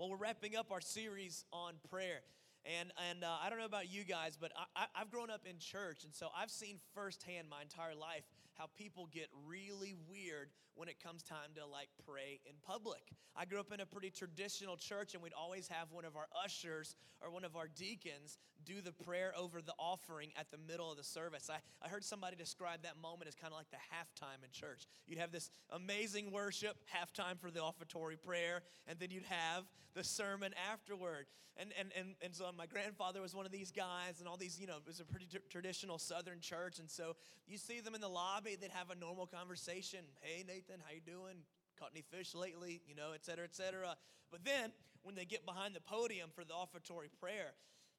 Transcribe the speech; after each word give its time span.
Well, 0.00 0.08
we're 0.08 0.16
wrapping 0.16 0.56
up 0.56 0.72
our 0.72 0.80
series 0.80 1.44
on 1.52 1.74
prayer. 1.90 2.22
And, 2.64 2.90
and 3.10 3.22
uh, 3.22 3.36
I 3.44 3.50
don't 3.50 3.58
know 3.58 3.66
about 3.66 3.92
you 3.92 4.02
guys, 4.02 4.38
but 4.40 4.50
I, 4.74 4.86
have 4.94 5.10
grown 5.10 5.28
up 5.28 5.42
in 5.44 5.58
church, 5.58 6.04
and 6.04 6.14
so 6.14 6.28
I've 6.34 6.50
seen 6.50 6.78
firsthand 6.94 7.50
my 7.50 7.60
entire 7.60 7.94
life 7.94 8.24
how 8.54 8.64
people 8.78 9.10
get 9.12 9.28
really 9.46 9.94
weird 10.08 10.48
when 10.74 10.88
it 10.88 10.96
comes 11.04 11.22
time 11.22 11.52
to 11.56 11.66
like 11.66 11.88
pray 12.08 12.40
in 12.46 12.54
public. 12.66 13.02
I 13.36 13.44
grew 13.44 13.60
up 13.60 13.74
in 13.74 13.80
a 13.80 13.84
pretty 13.84 14.08
traditional 14.08 14.78
church, 14.78 15.12
and 15.12 15.22
we'd 15.22 15.34
always 15.34 15.68
have 15.68 15.92
one 15.92 16.06
of 16.06 16.16
our 16.16 16.28
ushers 16.42 16.96
or 17.20 17.30
one 17.30 17.44
of 17.44 17.54
our 17.54 17.68
deacons 17.68 18.38
do 18.70 18.80
the 18.80 18.92
prayer 18.92 19.32
over 19.36 19.60
the 19.60 19.74
offering 19.78 20.30
at 20.38 20.50
the 20.50 20.58
middle 20.70 20.90
of 20.90 20.96
the 20.96 21.04
service. 21.04 21.50
I, 21.50 21.58
I 21.84 21.88
heard 21.88 22.04
somebody 22.04 22.36
describe 22.36 22.82
that 22.82 22.96
moment 23.00 23.26
as 23.28 23.34
kind 23.34 23.52
of 23.52 23.58
like 23.58 23.70
the 23.70 23.82
halftime 23.92 24.44
in 24.44 24.50
church. 24.52 24.86
You'd 25.06 25.18
have 25.18 25.32
this 25.32 25.50
amazing 25.70 26.30
worship, 26.30 26.76
halftime 26.94 27.38
for 27.40 27.50
the 27.50 27.60
offertory 27.60 28.16
prayer, 28.16 28.62
and 28.86 28.98
then 28.98 29.10
you'd 29.10 29.24
have 29.24 29.64
the 29.94 30.04
sermon 30.04 30.52
afterward. 30.72 31.26
And, 31.56 31.70
and, 31.78 31.90
and, 31.98 32.14
and 32.22 32.34
so 32.34 32.48
my 32.56 32.66
grandfather 32.66 33.20
was 33.20 33.34
one 33.34 33.44
of 33.44 33.52
these 33.52 33.72
guys, 33.72 34.20
and 34.20 34.28
all 34.28 34.36
these, 34.36 34.58
you 34.60 34.66
know, 34.66 34.76
it 34.76 34.86
was 34.86 35.00
a 35.00 35.04
pretty 35.04 35.26
t- 35.26 35.38
traditional 35.50 35.98
Southern 35.98 36.40
church, 36.40 36.78
and 36.78 36.88
so 36.88 37.16
you 37.48 37.58
see 37.58 37.80
them 37.80 37.94
in 37.94 38.00
the 38.00 38.08
lobby. 38.08 38.56
They'd 38.58 38.70
have 38.70 38.90
a 38.90 38.94
normal 38.94 39.26
conversation. 39.26 40.00
Hey, 40.20 40.44
Nathan, 40.46 40.80
how 40.86 40.94
you 40.94 41.00
doing? 41.04 41.42
Caught 41.78 41.90
any 41.92 42.02
fish 42.02 42.34
lately? 42.34 42.80
You 42.86 42.94
know, 42.94 43.10
et 43.14 43.24
cetera, 43.24 43.44
et 43.44 43.54
cetera. 43.54 43.96
But 44.30 44.44
then 44.44 44.72
when 45.02 45.16
they 45.16 45.24
get 45.24 45.44
behind 45.44 45.74
the 45.74 45.80
podium 45.80 46.30
for 46.32 46.44
the 46.44 46.54
offertory 46.54 47.08
prayer, 47.20 47.52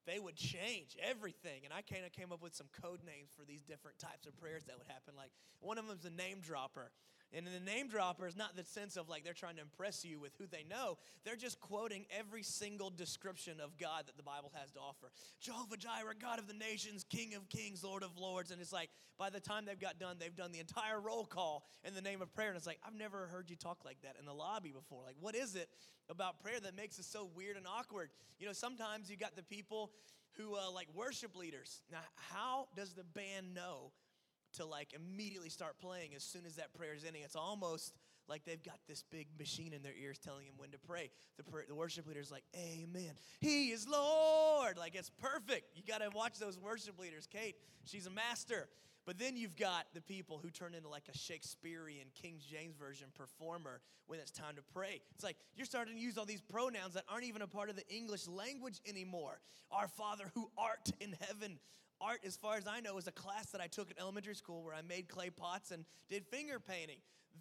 they 0.06 0.20
would 0.20 0.36
change 0.36 0.98
everything. 1.02 1.62
And 1.64 1.74
I 1.74 1.82
kind 1.82 2.06
of 2.06 2.12
came 2.12 2.32
up 2.32 2.42
with 2.42 2.56
some 2.56 2.68
code 2.82 3.00
names 3.06 3.30
for 3.38 3.46
these 3.46 3.64
different 3.64 4.00
types 4.00 4.26
of 4.26 4.36
prayers 4.38 4.64
that 4.66 4.78
would 4.78 4.88
happen. 4.88 5.14
Like 5.16 5.32
one 5.60 5.78
of 5.78 5.88
them 5.88 5.98
is 5.98 6.06
a 6.06 6.10
name 6.10 6.40
dropper. 6.42 6.92
And 7.34 7.48
in 7.48 7.54
the 7.54 7.72
name 7.72 7.88
dropper 7.88 8.28
is 8.28 8.36
not 8.36 8.58
the 8.58 8.64
sense 8.66 8.98
of 8.98 9.08
like 9.08 9.24
they're 9.24 9.34
trying 9.34 9.56
to 9.56 9.62
impress 9.62 10.04
you 10.04 10.20
with 10.20 10.34
who 10.38 10.48
they 10.48 10.66
know. 10.70 10.98
They're 11.24 11.38
just 11.38 11.62
quoting 11.62 12.06
every 12.18 12.44
single 12.44 12.90
description 12.90 13.62
of 13.62 13.78
God 13.78 14.08
that 14.08 14.18
the 14.18 14.24
Bible 14.24 14.52
has 14.54 14.72
to 14.72 14.80
offer. 14.80 15.12
Jehovah 15.40 15.78
Jireh, 15.78 16.16
God 16.22 16.40
of 16.40 16.48
the 16.48 16.54
nations, 16.54 17.06
King 17.10 17.34
of 17.36 17.48
kings, 17.48 17.84
Lord 17.84 18.04
of 18.04 18.18
lords. 18.18 18.52
And 18.52 18.60
it's 18.60 18.74
like 18.74 18.90
by 19.18 19.30
the 19.30 19.40
time 19.40 19.66
they've 19.66 19.80
got 19.80 19.98
done, 19.98 20.18
they've 20.20 20.36
done 20.36 20.52
the 20.52 20.60
entire 20.60 21.00
roll 21.00 21.26
call 21.26 21.64
in 21.86 21.94
the 21.94 22.02
name 22.02 22.22
of 22.22 22.34
prayer. 22.34 22.50
And 22.50 22.58
it's 22.58 22.68
like, 22.68 22.80
I've 22.86 22.98
never 22.98 23.28
heard 23.28 23.50
you 23.50 23.56
talk 23.56 23.86
like 23.86 24.02
that 24.02 24.18
in 24.20 24.26
the 24.26 24.34
lobby 24.34 24.72
before. 24.72 25.04
Like, 25.06 25.16
what 25.22 25.36
is 25.36 25.56
it 25.56 25.70
about 26.10 26.42
prayer 26.42 26.60
that 26.60 26.76
makes 26.76 27.00
it 27.00 27.06
so 27.06 27.30
weird 27.34 27.56
and 27.56 27.66
awkward? 27.66 28.10
You 28.40 28.48
know, 28.48 28.54
sometimes 28.54 29.10
you 29.10 29.16
got 29.16 29.38
the 29.38 29.44
people 29.44 29.92
who 30.38 30.56
uh, 30.56 30.72
like 30.72 30.88
worship 30.94 31.36
leaders. 31.36 31.82
Now, 31.92 32.00
how 32.16 32.68
does 32.76 32.94
the 32.94 33.04
band 33.04 33.54
know 33.54 33.92
to 34.54 34.66
like 34.66 34.94
immediately 34.94 35.50
start 35.50 35.80
playing 35.80 36.16
as 36.16 36.24
soon 36.24 36.46
as 36.46 36.56
that 36.56 36.74
prayer 36.74 36.94
is 36.94 37.04
ending. 37.06 37.24
It's 37.24 37.36
almost 37.36 37.94
like 38.28 38.46
they've 38.46 38.64
got 38.64 38.80
this 38.88 39.04
big 39.12 39.28
machine 39.38 39.74
in 39.74 39.84
their 39.84 39.96
ears 40.02 40.18
telling 40.18 40.46
them 40.46 40.56
when 40.58 40.72
to 40.72 40.80
pray. 40.80 41.10
The, 41.38 41.44
the 41.68 41.76
worship 41.76 42.08
leader's 42.08 42.32
like, 42.32 42.44
Amen. 42.56 43.12
He 43.40 43.70
is 43.72 43.88
Lord. 43.88 44.78
Like 44.78 44.96
it's 44.96 45.10
perfect. 45.10 45.76
You 45.76 45.84
got 45.88 46.00
to 46.00 46.10
watch 46.16 46.38
those 46.40 46.60
worship 46.60 47.00
leaders. 47.00 47.28
Kate, 47.28 47.56
she's 47.84 48.08
a 48.08 48.12
master. 48.12 48.70
But 49.06 49.18
then 49.18 49.36
you've 49.36 49.56
got 49.56 49.88
the 49.94 50.02
people 50.02 50.40
who 50.42 50.52
turn 50.52 50.76
into 50.76 50.88
like 50.88 51.08
a 51.12 51.18
Shakespearean 51.18 52.06
King 52.22 52.40
James 52.40 52.76
Version 52.76 53.08
performer 53.16 53.82
when 54.06 54.20
it's 54.20 54.32
time 54.32 54.56
to 54.56 54.62
pray. 54.74 55.02
It's 55.16 55.24
like 55.24 55.38
you're 55.56 55.66
starting 55.66 55.96
to 55.96 56.00
use 56.00 56.18
all 56.18 56.26
these 56.26 56.42
pronouns 56.42 56.94
that 56.94 57.04
aren't 57.10 57.24
even 57.24 57.42
a 57.42 57.48
part 57.48 57.70
of 57.70 57.76
the 57.76 57.88
English 57.90 58.28
language 58.28 58.80
anymore. 58.88 59.40
Our 59.72 59.88
Father 59.88 60.26
who 60.36 60.52
art 60.58 60.92
in 61.00 61.16
heaven, 61.28 61.58
art, 62.02 62.20
as 62.26 62.36
far 62.36 62.58
as 62.58 62.68
I 62.68 62.80
know, 62.80 62.98
is 62.98 63.08
a 63.08 63.12
class 63.12 63.48
that 63.52 63.62
I 63.62 63.68
took 63.68 63.92
in 63.92 64.00
elementary 64.00 64.36
school 64.36 64.64
where 64.64 64.74
I 64.74 64.82
made 64.82 65.08
clay 65.08 65.30
pots 65.30 65.72
and 65.72 65.86
did 66.10 66.26
finger 66.26 66.60
painting. 66.60 66.98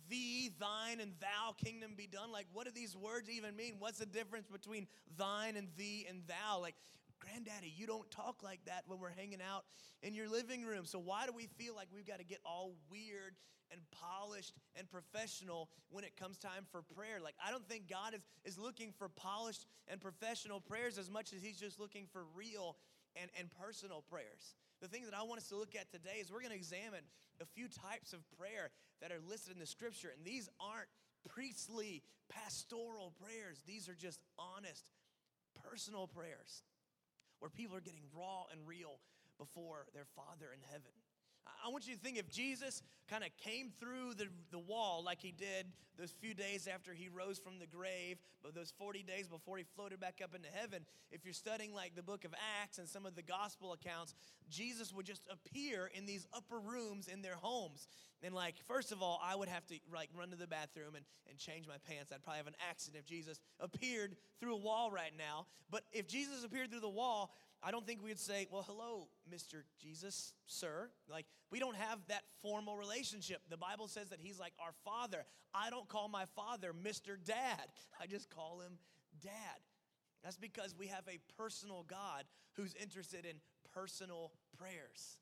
Thee, 0.08 0.50
thine, 0.60 1.00
and 1.00 1.12
thou 1.20 1.52
kingdom 1.64 1.94
be 1.96 2.06
done. 2.06 2.30
Like, 2.30 2.46
what 2.52 2.66
do 2.66 2.72
these 2.72 2.96
words 2.96 3.28
even 3.28 3.56
mean? 3.56 3.76
What's 3.78 3.98
the 3.98 4.06
difference 4.06 4.46
between 4.46 4.86
thine 5.16 5.56
and 5.56 5.68
thee 5.76 6.06
and 6.08 6.22
thou? 6.28 6.60
Like, 6.60 6.74
Granddaddy, 7.20 7.72
you 7.76 7.86
don't 7.86 8.10
talk 8.10 8.42
like 8.42 8.60
that 8.66 8.84
when 8.86 8.98
we're 8.98 9.10
hanging 9.10 9.40
out 9.42 9.64
in 10.02 10.14
your 10.14 10.28
living 10.28 10.64
room. 10.64 10.84
So, 10.84 10.98
why 10.98 11.26
do 11.26 11.32
we 11.32 11.46
feel 11.46 11.74
like 11.74 11.88
we've 11.94 12.06
got 12.06 12.18
to 12.18 12.24
get 12.24 12.38
all 12.44 12.72
weird 12.90 13.34
and 13.70 13.80
polished 13.90 14.54
and 14.74 14.90
professional 14.90 15.68
when 15.90 16.02
it 16.02 16.16
comes 16.16 16.38
time 16.38 16.64
for 16.70 16.82
prayer? 16.82 17.20
Like, 17.22 17.34
I 17.44 17.50
don't 17.50 17.68
think 17.68 17.88
God 17.88 18.14
is, 18.14 18.20
is 18.44 18.58
looking 18.58 18.92
for 18.96 19.08
polished 19.08 19.66
and 19.86 20.00
professional 20.00 20.60
prayers 20.60 20.98
as 20.98 21.10
much 21.10 21.32
as 21.32 21.42
He's 21.42 21.58
just 21.58 21.78
looking 21.78 22.06
for 22.10 22.24
real 22.34 22.76
and, 23.20 23.30
and 23.38 23.48
personal 23.60 24.02
prayers. 24.08 24.56
The 24.80 24.88
thing 24.88 25.04
that 25.04 25.14
I 25.14 25.22
want 25.22 25.40
us 25.40 25.48
to 25.48 25.56
look 25.56 25.76
at 25.76 25.92
today 25.92 26.18
is 26.20 26.32
we're 26.32 26.40
going 26.40 26.56
to 26.56 26.58
examine 26.58 27.04
a 27.40 27.44
few 27.44 27.68
types 27.68 28.12
of 28.12 28.20
prayer 28.38 28.70
that 29.00 29.12
are 29.12 29.20
listed 29.28 29.52
in 29.52 29.60
the 29.60 29.68
scripture. 29.68 30.08
And 30.16 30.24
these 30.24 30.48
aren't 30.60 30.88
priestly, 31.28 32.02
pastoral 32.32 33.12
prayers, 33.20 33.60
these 33.66 33.88
are 33.88 33.94
just 33.94 34.20
honest, 34.38 34.84
personal 35.68 36.06
prayers 36.06 36.64
where 37.40 37.50
people 37.50 37.76
are 37.76 37.84
getting 37.84 38.04
raw 38.16 38.44
and 38.52 38.60
real 38.66 39.00
before 39.38 39.86
their 39.92 40.06
Father 40.16 40.52
in 40.52 40.60
heaven. 40.70 40.92
I 41.64 41.68
want 41.70 41.86
you 41.86 41.94
to 41.94 42.00
think 42.00 42.18
if 42.18 42.28
Jesus 42.28 42.82
kind 43.08 43.24
of 43.24 43.30
came 43.38 43.70
through 43.78 44.14
the, 44.14 44.28
the 44.50 44.58
wall 44.58 45.02
like 45.04 45.20
he 45.20 45.32
did 45.32 45.66
those 45.98 46.12
few 46.12 46.32
days 46.32 46.68
after 46.72 46.94
he 46.94 47.08
rose 47.08 47.38
from 47.38 47.58
the 47.58 47.66
grave, 47.66 48.16
but 48.42 48.54
those 48.54 48.72
40 48.78 49.02
days 49.02 49.28
before 49.28 49.58
he 49.58 49.64
floated 49.74 50.00
back 50.00 50.20
up 50.22 50.34
into 50.34 50.48
heaven, 50.48 50.86
if 51.10 51.24
you're 51.24 51.34
studying 51.34 51.74
like 51.74 51.94
the 51.94 52.02
book 52.02 52.24
of 52.24 52.32
Acts 52.62 52.78
and 52.78 52.88
some 52.88 53.04
of 53.04 53.14
the 53.14 53.22
gospel 53.22 53.72
accounts, 53.72 54.14
Jesus 54.48 54.92
would 54.94 55.04
just 55.06 55.22
appear 55.30 55.90
in 55.92 56.06
these 56.06 56.26
upper 56.32 56.58
rooms 56.58 57.08
in 57.08 57.20
their 57.20 57.34
homes. 57.34 57.86
And 58.22 58.34
like, 58.34 58.54
first 58.66 58.92
of 58.92 59.02
all, 59.02 59.20
I 59.22 59.34
would 59.34 59.48
have 59.48 59.66
to 59.66 59.74
like 59.92 60.10
run 60.16 60.30
to 60.30 60.36
the 60.36 60.46
bathroom 60.46 60.94
and, 60.94 61.04
and 61.28 61.38
change 61.38 61.66
my 61.66 61.76
pants. 61.88 62.12
I'd 62.12 62.22
probably 62.22 62.38
have 62.38 62.46
an 62.46 62.56
accident 62.68 63.02
if 63.02 63.08
Jesus 63.08 63.40
appeared 63.58 64.16
through 64.40 64.54
a 64.54 64.58
wall 64.58 64.90
right 64.90 65.12
now. 65.16 65.46
But 65.70 65.82
if 65.92 66.06
Jesus 66.06 66.44
appeared 66.44 66.70
through 66.70 66.80
the 66.80 66.88
wall, 66.88 67.32
I 67.62 67.70
don't 67.70 67.86
think 67.86 68.02
we'd 68.02 68.18
say, 68.18 68.46
well, 68.50 68.64
hello, 68.66 69.08
Mr. 69.32 69.62
Jesus, 69.80 70.32
sir. 70.46 70.90
Like, 71.10 71.26
we 71.50 71.58
don't 71.58 71.76
have 71.76 71.98
that 72.08 72.22
formal 72.42 72.76
relationship. 72.76 73.42
The 73.50 73.56
Bible 73.56 73.86
says 73.86 74.08
that 74.08 74.20
he's 74.20 74.38
like 74.38 74.52
our 74.58 74.72
father. 74.84 75.24
I 75.54 75.68
don't 75.68 75.88
call 75.88 76.08
my 76.08 76.24
father 76.36 76.72
Mr. 76.72 77.22
Dad, 77.22 77.66
I 78.00 78.06
just 78.06 78.30
call 78.30 78.60
him 78.60 78.78
Dad. 79.22 79.60
That's 80.22 80.38
because 80.38 80.74
we 80.78 80.86
have 80.86 81.04
a 81.08 81.18
personal 81.36 81.84
God 81.88 82.24
who's 82.54 82.74
interested 82.74 83.24
in 83.24 83.36
personal 83.72 84.32
prayers 84.58 85.18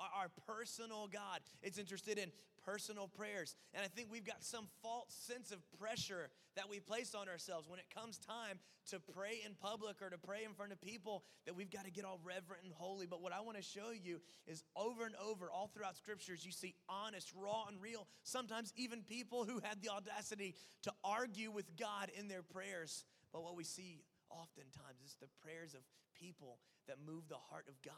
our, 0.00 0.08
our 0.22 0.28
personal 0.46 1.08
God. 1.08 1.40
It's 1.62 1.78
interested 1.78 2.18
in 2.18 2.30
personal 2.68 3.08
prayers. 3.08 3.56
And 3.72 3.82
I 3.82 3.88
think 3.88 4.08
we've 4.10 4.26
got 4.26 4.44
some 4.44 4.68
false 4.82 5.14
sense 5.26 5.52
of 5.52 5.58
pressure 5.80 6.28
that 6.54 6.68
we 6.68 6.80
place 6.80 7.14
on 7.14 7.28
ourselves 7.28 7.66
when 7.66 7.78
it 7.78 7.86
comes 7.94 8.18
time 8.18 8.58
to 8.90 9.00
pray 9.00 9.40
in 9.44 9.54
public 9.54 10.02
or 10.02 10.10
to 10.10 10.18
pray 10.18 10.44
in 10.44 10.52
front 10.52 10.72
of 10.72 10.80
people 10.80 11.24
that 11.46 11.56
we've 11.56 11.70
got 11.70 11.86
to 11.86 11.90
get 11.90 12.04
all 12.04 12.20
reverent 12.22 12.62
and 12.64 12.72
holy. 12.72 13.06
But 13.06 13.22
what 13.22 13.32
I 13.32 13.40
want 13.40 13.56
to 13.56 13.62
show 13.62 13.90
you 13.92 14.20
is 14.46 14.62
over 14.76 15.06
and 15.06 15.14
over, 15.16 15.50
all 15.50 15.70
throughout 15.72 15.96
scriptures, 15.96 16.44
you 16.44 16.52
see 16.52 16.74
honest, 16.88 17.32
raw, 17.34 17.64
and 17.68 17.80
real. 17.80 18.06
Sometimes 18.24 18.72
even 18.76 19.02
people 19.02 19.44
who 19.44 19.60
had 19.64 19.80
the 19.80 19.88
audacity 19.88 20.54
to 20.82 20.92
argue 21.02 21.50
with 21.50 21.74
God 21.78 22.10
in 22.18 22.28
their 22.28 22.42
prayers. 22.42 23.04
But 23.32 23.42
what 23.44 23.56
we 23.56 23.64
see 23.64 24.02
oftentimes 24.28 25.00
is 25.06 25.16
the 25.20 25.28
prayers 25.42 25.72
of 25.72 25.80
people 26.20 26.58
that 26.86 26.96
move 27.06 27.28
the 27.28 27.40
heart 27.48 27.64
of 27.68 27.80
God 27.82 27.94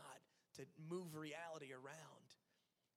to 0.57 0.63
move 0.89 1.17
reality 1.17 1.73
around. 1.73 2.20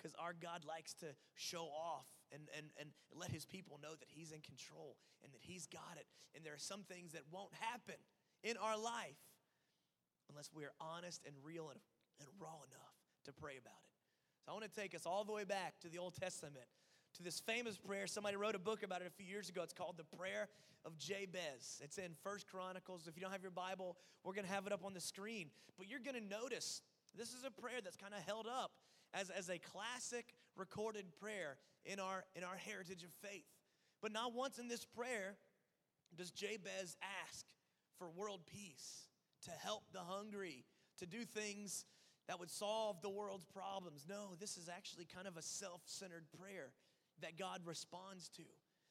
Because 0.04 0.16
our 0.20 0.34
God 0.34 0.66
likes 0.68 0.94
to 0.96 1.08
show 1.36 1.64
off 1.72 2.12
and, 2.34 2.44
and, 2.58 2.68
and 2.78 2.90
let 3.16 3.32
his 3.32 3.46
people 3.46 3.80
know 3.82 3.96
that 3.96 4.10
he's 4.12 4.34
in 4.34 4.42
control 4.42 4.98
and 5.24 5.32
that 5.32 5.40
he's 5.40 5.66
got 5.66 5.96
it. 5.96 6.08
And 6.36 6.44
there 6.44 6.54
are 6.54 6.60
some 6.60 6.84
things 6.84 7.14
that 7.14 7.22
won't 7.32 7.54
happen 7.72 7.96
in 8.44 8.58
our 8.58 8.78
life 8.78 9.16
unless 10.30 10.52
we 10.54 10.66
are 10.66 10.74
honest 10.82 11.22
and 11.26 11.36
real 11.42 11.70
and, 11.70 11.80
and 12.20 12.28
raw 12.38 12.60
enough 12.68 12.96
to 13.24 13.32
pray 13.32 13.56
about 13.56 13.80
it. 13.80 13.94
So 14.44 14.52
I 14.52 14.54
want 14.54 14.66
to 14.68 14.82
take 14.82 14.94
us 14.94 15.06
all 15.06 15.24
the 15.24 15.32
way 15.32 15.46
back 15.46 15.80
to 15.82 15.90
the 15.90 16.00
Old 16.00 16.16
Testament 16.20 16.66
to 17.16 17.24
this 17.24 17.40
famous 17.40 17.78
prayer. 17.78 18.08
Somebody 18.08 18.36
wrote 18.36 18.56
a 18.56 18.60
book 18.60 18.84
about 18.84 19.02
it 19.02 19.08
a 19.08 19.12
few 19.12 19.26
years 19.26 19.48
ago. 19.48 19.62
It's 19.64 19.74
called 19.74 19.96
The 19.96 20.18
Prayer 20.18 20.50
of 20.84 20.98
Jabez. 20.98 21.80
It's 21.82 21.98
in 21.98 22.12
First 22.24 22.48
Chronicles. 22.48 23.08
If 23.08 23.16
you 23.16 23.22
don't 23.22 23.32
have 23.32 23.42
your 23.42 23.52
Bible, 23.52 23.96
we're 24.24 24.34
going 24.34 24.48
to 24.48 24.52
have 24.52 24.68
it 24.68 24.74
up 24.74 24.84
on 24.84 24.94
the 24.94 25.00
screen. 25.00 25.48
But 25.78 25.88
you're 25.88 26.02
going 26.02 26.20
to 26.20 26.28
notice 26.28 26.82
this 27.16 27.30
is 27.30 27.46
a 27.46 27.52
prayer 27.52 27.80
that's 27.82 27.96
kind 27.96 28.14
of 28.14 28.22
held 28.26 28.48
up 28.48 28.72
as, 29.14 29.30
as 29.30 29.50
a 29.50 29.60
classic 29.60 30.34
recorded 30.56 31.06
prayer 31.20 31.58
in 31.86 32.00
our, 32.00 32.24
in 32.36 32.44
our 32.44 32.56
heritage 32.56 33.04
of 33.04 33.12
faith. 33.22 33.46
But 34.02 34.12
not 34.12 34.34
once 34.34 34.60
in 34.60 34.68
this 34.68 34.86
prayer 34.86 35.36
does 36.16 36.32
Jabez 36.32 36.98
ask 37.26 37.46
for 37.98 38.10
world 38.10 38.42
peace, 38.46 39.08
to 39.46 39.52
help 39.52 39.84
the 39.92 40.00
hungry, 40.00 40.66
to 40.98 41.06
do 41.06 41.26
things 41.26 41.86
that 42.28 42.40
would 42.40 42.50
solve 42.50 43.02
the 43.02 43.10
world's 43.10 43.46
problems. 43.46 44.06
No, 44.08 44.36
this 44.40 44.58
is 44.58 44.70
actually 44.70 45.06
kind 45.06 45.28
of 45.28 45.38
a 45.38 45.42
self 45.42 45.82
centered 45.86 46.26
prayer 46.40 46.72
that 47.22 47.38
God 47.38 47.62
responds 47.66 48.30
to. 48.30 48.44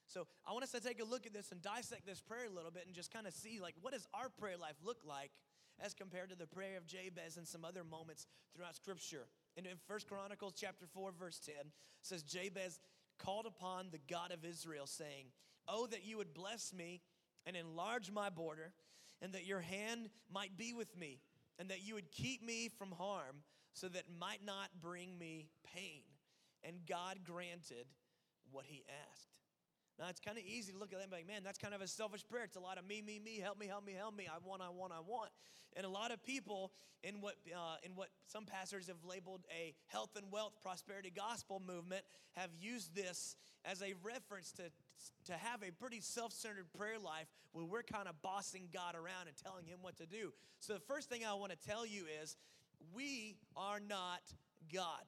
So 0.07 0.27
I 0.47 0.53
want 0.53 0.65
us 0.65 0.73
to 0.73 0.81
take 0.81 1.01
a 1.01 1.05
look 1.05 1.27
at 1.27 1.33
this 1.33 1.53
and 1.53 1.63
dissect 1.63 2.07
this 2.07 2.21
prayer 2.21 2.47
a 2.47 2.55
little 2.55 2.71
bit 2.71 2.85
and 2.87 2.95
just 2.95 3.13
kind 3.13 3.27
of 3.27 3.33
see 3.33 3.61
like 3.61 3.75
what 3.81 3.93
does 3.93 4.07
our 4.13 4.29
prayer 4.29 4.59
life 4.59 4.77
look 4.85 4.99
like 5.07 5.31
as 5.81 5.95
compared 5.95 6.31
to 6.31 6.37
the 6.37 6.47
prayer 6.47 6.77
of 6.77 6.87
Jabez 6.87 7.37
and 7.37 7.47
some 7.47 7.65
other 7.65 7.85
moments 7.85 8.27
throughout 8.55 8.77
Scripture. 8.77 9.27
And 9.57 9.67
in 9.67 9.77
First 9.87 10.09
Chronicles 10.09 10.55
chapter 10.57 10.87
4, 10.87 11.13
verse 11.19 11.39
10 11.45 11.55
says, 12.01 12.23
Jabez 12.23 12.81
called 13.19 13.47
upon 13.47 13.89
the 13.91 14.01
God 14.09 14.33
of 14.33 14.45
Israel, 14.45 14.87
saying, 14.87 15.27
Oh, 15.69 15.87
that 15.87 16.05
you 16.05 16.17
would 16.19 16.35
bless 16.35 16.73
me 16.73 17.03
and 17.47 17.57
enlarge 17.57 18.11
my 18.11 18.31
border, 18.31 18.73
and 19.21 19.33
that 19.33 19.47
your 19.47 19.61
hand 19.61 20.09
might 20.33 20.57
be 20.57 20.73
with 20.73 20.97
me, 20.97 21.21
and 21.59 21.69
that 21.69 21.83
you 21.87 21.95
would 21.95 22.11
keep 22.11 22.45
me 22.45 22.69
from 22.69 22.93
harm, 22.93 23.43
so 23.75 23.89
that 23.89 24.05
might 24.19 24.45
not 24.45 24.69
bring 24.81 25.19
me 25.19 25.49
pain. 25.75 26.03
And 26.65 26.87
God 26.87 27.19
granted 27.25 27.87
what 28.51 28.65
he 28.67 28.85
asked. 29.11 29.32
Now, 29.99 30.07
it's 30.09 30.21
kind 30.21 30.39
of 30.39 30.45
easy 30.45 30.73
to 30.73 30.79
look 30.79 30.93
at 30.93 30.99
that 30.99 31.03
and 31.05 31.11
be 31.11 31.19
like, 31.19 31.29
man, 31.29 31.43
that's 31.45 31.59
kind 31.59 31.75
of 31.75 31.81
a 31.81 31.87
selfish 31.87 32.27
prayer. 32.29 32.45
It's 32.45 32.57
a 32.57 32.61
lot 32.61 32.79
of 32.79 32.87
me, 32.87 33.03
me, 33.03 33.21
me, 33.23 33.39
help 33.39 33.59
me, 33.59 33.67
help 33.67 33.85
me, 33.85 33.93
help 33.93 34.17
me. 34.17 34.27
I 34.27 34.39
want, 34.45 34.63
I 34.63 34.71
want, 34.71 34.93
I 34.93 35.01
want. 35.01 35.31
And 35.77 35.87
a 35.87 35.89
lot 35.89 36.11
of 36.11 36.23
people 36.25 36.73
in 37.03 37.21
what, 37.21 37.35
uh, 37.55 37.77
in 37.83 37.93
what 37.95 38.09
some 38.27 38.45
pastors 38.45 38.89
have 38.89 39.05
labeled 39.09 39.43
a 39.51 39.75
health 39.89 40.11
and 40.17 40.31
wealth 40.31 40.55
prosperity 40.63 41.13
gospel 41.15 41.61
movement 41.67 42.05
have 42.33 42.51
used 42.61 42.95
this 42.95 43.37
as 43.65 43.83
a 43.83 43.95
reference 44.03 44.53
to, 44.53 44.63
to 45.27 45.33
have 45.33 45.63
a 45.63 45.71
pretty 45.71 46.01
self 46.01 46.33
centered 46.33 46.73
prayer 46.73 46.99
life 46.99 47.27
where 47.53 47.65
we're 47.65 47.83
kind 47.83 48.09
of 48.09 48.21
bossing 48.23 48.69
God 48.73 48.95
around 48.95 49.29
and 49.29 49.37
telling 49.37 49.67
Him 49.67 49.79
what 49.83 49.97
to 49.99 50.07
do. 50.07 50.33
So, 50.61 50.75
the 50.75 50.81
first 50.81 51.09
thing 51.09 51.23
I 51.25 51.35
want 51.35 51.53
to 51.53 51.69
tell 51.69 51.87
you 51.87 52.05
is 52.23 52.37
we 52.95 53.37
are 53.57 53.81
not 53.81 54.23
God. 54.73 55.05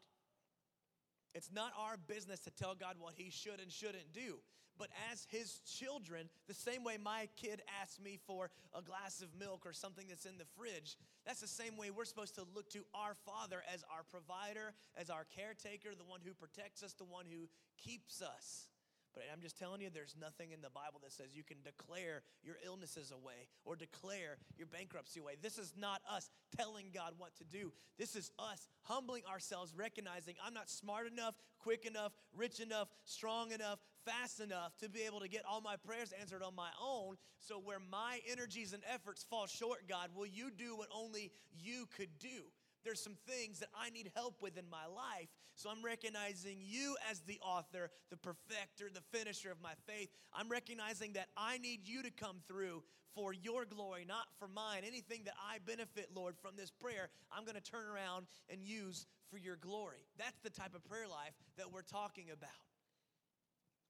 It's 1.34 1.50
not 1.52 1.72
our 1.78 1.96
business 1.96 2.40
to 2.40 2.50
tell 2.50 2.74
God 2.74 2.96
what 2.98 3.14
He 3.16 3.30
should 3.30 3.60
and 3.60 3.70
shouldn't 3.70 4.12
do. 4.12 4.38
But 4.78 4.88
as 5.12 5.26
His 5.30 5.60
children, 5.60 6.28
the 6.48 6.54
same 6.54 6.84
way 6.84 6.96
my 7.02 7.28
kid 7.36 7.62
asks 7.80 8.00
me 8.00 8.18
for 8.26 8.50
a 8.76 8.82
glass 8.82 9.22
of 9.22 9.28
milk 9.38 9.62
or 9.64 9.72
something 9.72 10.06
that's 10.08 10.26
in 10.26 10.38
the 10.38 10.44
fridge, 10.56 10.96
that's 11.26 11.40
the 11.40 11.48
same 11.48 11.76
way 11.76 11.90
we're 11.90 12.04
supposed 12.04 12.34
to 12.36 12.44
look 12.54 12.70
to 12.70 12.84
our 12.94 13.14
Father 13.14 13.62
as 13.72 13.84
our 13.90 14.02
provider, 14.10 14.74
as 14.96 15.10
our 15.10 15.26
caretaker, 15.36 15.90
the 15.96 16.04
one 16.04 16.20
who 16.24 16.34
protects 16.34 16.82
us, 16.82 16.92
the 16.94 17.04
one 17.04 17.26
who 17.30 17.48
keeps 17.78 18.20
us. 18.20 18.68
But 19.14 19.22
I'm 19.32 19.40
just 19.40 19.56
telling 19.56 19.80
you, 19.80 19.90
there's 19.94 20.16
nothing 20.20 20.50
in 20.50 20.60
the 20.60 20.70
Bible 20.70 20.98
that 21.04 21.12
says 21.12 21.28
you 21.32 21.44
can 21.44 21.58
declare 21.62 22.22
your 22.42 22.56
illnesses 22.66 23.12
away 23.12 23.46
or 23.64 23.76
declare 23.76 24.38
your 24.58 24.66
bankruptcy 24.66 25.20
away. 25.20 25.34
This 25.40 25.56
is 25.56 25.72
not 25.78 26.02
us 26.10 26.28
telling 26.56 26.86
God 26.92 27.12
what 27.16 27.34
to 27.36 27.44
do. 27.44 27.72
This 27.96 28.16
is 28.16 28.32
us 28.38 28.66
humbling 28.82 29.22
ourselves, 29.30 29.72
recognizing 29.74 30.34
I'm 30.44 30.52
not 30.52 30.68
smart 30.68 31.06
enough, 31.06 31.36
quick 31.60 31.86
enough, 31.86 32.12
rich 32.36 32.58
enough, 32.58 32.88
strong 33.04 33.52
enough, 33.52 33.78
fast 34.04 34.40
enough 34.40 34.76
to 34.78 34.88
be 34.88 35.02
able 35.02 35.20
to 35.20 35.28
get 35.28 35.42
all 35.48 35.60
my 35.60 35.76
prayers 35.76 36.12
answered 36.20 36.42
on 36.42 36.54
my 36.54 36.70
own. 36.82 37.16
So, 37.40 37.60
where 37.62 37.78
my 37.90 38.20
energies 38.30 38.72
and 38.72 38.82
efforts 38.92 39.24
fall 39.24 39.46
short, 39.46 39.88
God, 39.88 40.10
will 40.14 40.26
you 40.26 40.50
do 40.50 40.76
what 40.76 40.88
only 40.94 41.30
you 41.58 41.86
could 41.96 42.18
do? 42.18 42.44
There's 42.84 43.00
some 43.00 43.16
things 43.26 43.60
that 43.60 43.70
I 43.74 43.90
need 43.90 44.12
help 44.14 44.42
with 44.42 44.58
in 44.58 44.68
my 44.70 44.86
life. 44.86 45.28
So 45.54 45.70
I'm 45.70 45.82
recognizing 45.82 46.58
you 46.60 46.96
as 47.10 47.20
the 47.20 47.40
author, 47.40 47.90
the 48.10 48.16
perfecter, 48.16 48.90
the 48.92 49.00
finisher 49.16 49.50
of 49.50 49.60
my 49.62 49.72
faith. 49.86 50.10
I'm 50.34 50.48
recognizing 50.48 51.14
that 51.14 51.28
I 51.36 51.58
need 51.58 51.88
you 51.88 52.02
to 52.02 52.10
come 52.10 52.36
through 52.46 52.82
for 53.14 53.32
your 53.32 53.64
glory, 53.64 54.04
not 54.06 54.26
for 54.38 54.48
mine. 54.48 54.82
Anything 54.86 55.22
that 55.24 55.34
I 55.40 55.58
benefit, 55.64 56.10
Lord, 56.14 56.34
from 56.42 56.56
this 56.56 56.70
prayer, 56.70 57.08
I'm 57.32 57.44
going 57.44 57.56
to 57.56 57.62
turn 57.62 57.86
around 57.86 58.26
and 58.50 58.66
use 58.66 59.06
for 59.30 59.38
your 59.38 59.56
glory. 59.56 60.04
That's 60.18 60.40
the 60.42 60.50
type 60.50 60.74
of 60.74 60.84
prayer 60.84 61.08
life 61.08 61.34
that 61.56 61.72
we're 61.72 61.82
talking 61.82 62.26
about. 62.32 62.50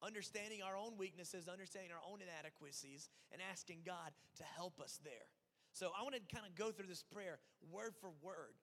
Understanding 0.04 0.60
our 0.60 0.76
own 0.76 0.98
weaknesses, 0.98 1.48
understanding 1.48 1.90
our 1.90 2.04
own 2.04 2.20
inadequacies, 2.20 3.08
and 3.32 3.40
asking 3.50 3.80
God 3.86 4.12
to 4.36 4.44
help 4.44 4.80
us 4.80 5.00
there. 5.02 5.32
So 5.72 5.90
I 5.98 6.02
want 6.02 6.14
to 6.14 6.20
kind 6.34 6.46
of 6.46 6.54
go 6.54 6.70
through 6.70 6.88
this 6.88 7.02
prayer 7.02 7.38
word 7.72 7.94
for 8.00 8.10
word. 8.22 8.54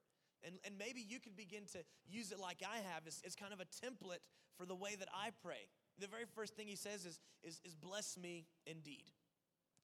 And, 0.43 0.55
and 0.65 0.77
maybe 0.77 1.01
you 1.01 1.19
could 1.19 1.35
begin 1.35 1.65
to 1.73 1.79
use 2.07 2.31
it 2.31 2.39
like 2.39 2.61
I 2.61 2.77
have 2.93 3.05
as, 3.07 3.21
as 3.25 3.35
kind 3.35 3.53
of 3.53 3.59
a 3.59 3.65
template 3.65 4.21
for 4.57 4.65
the 4.65 4.75
way 4.75 4.95
that 4.97 5.09
I 5.13 5.29
pray. 5.43 5.69
The 5.99 6.07
very 6.07 6.25
first 6.35 6.55
thing 6.55 6.67
he 6.67 6.75
says 6.75 7.05
is, 7.05 7.19
is, 7.43 7.61
is 7.65 7.75
bless 7.75 8.17
me 8.17 8.45
indeed. 8.65 9.11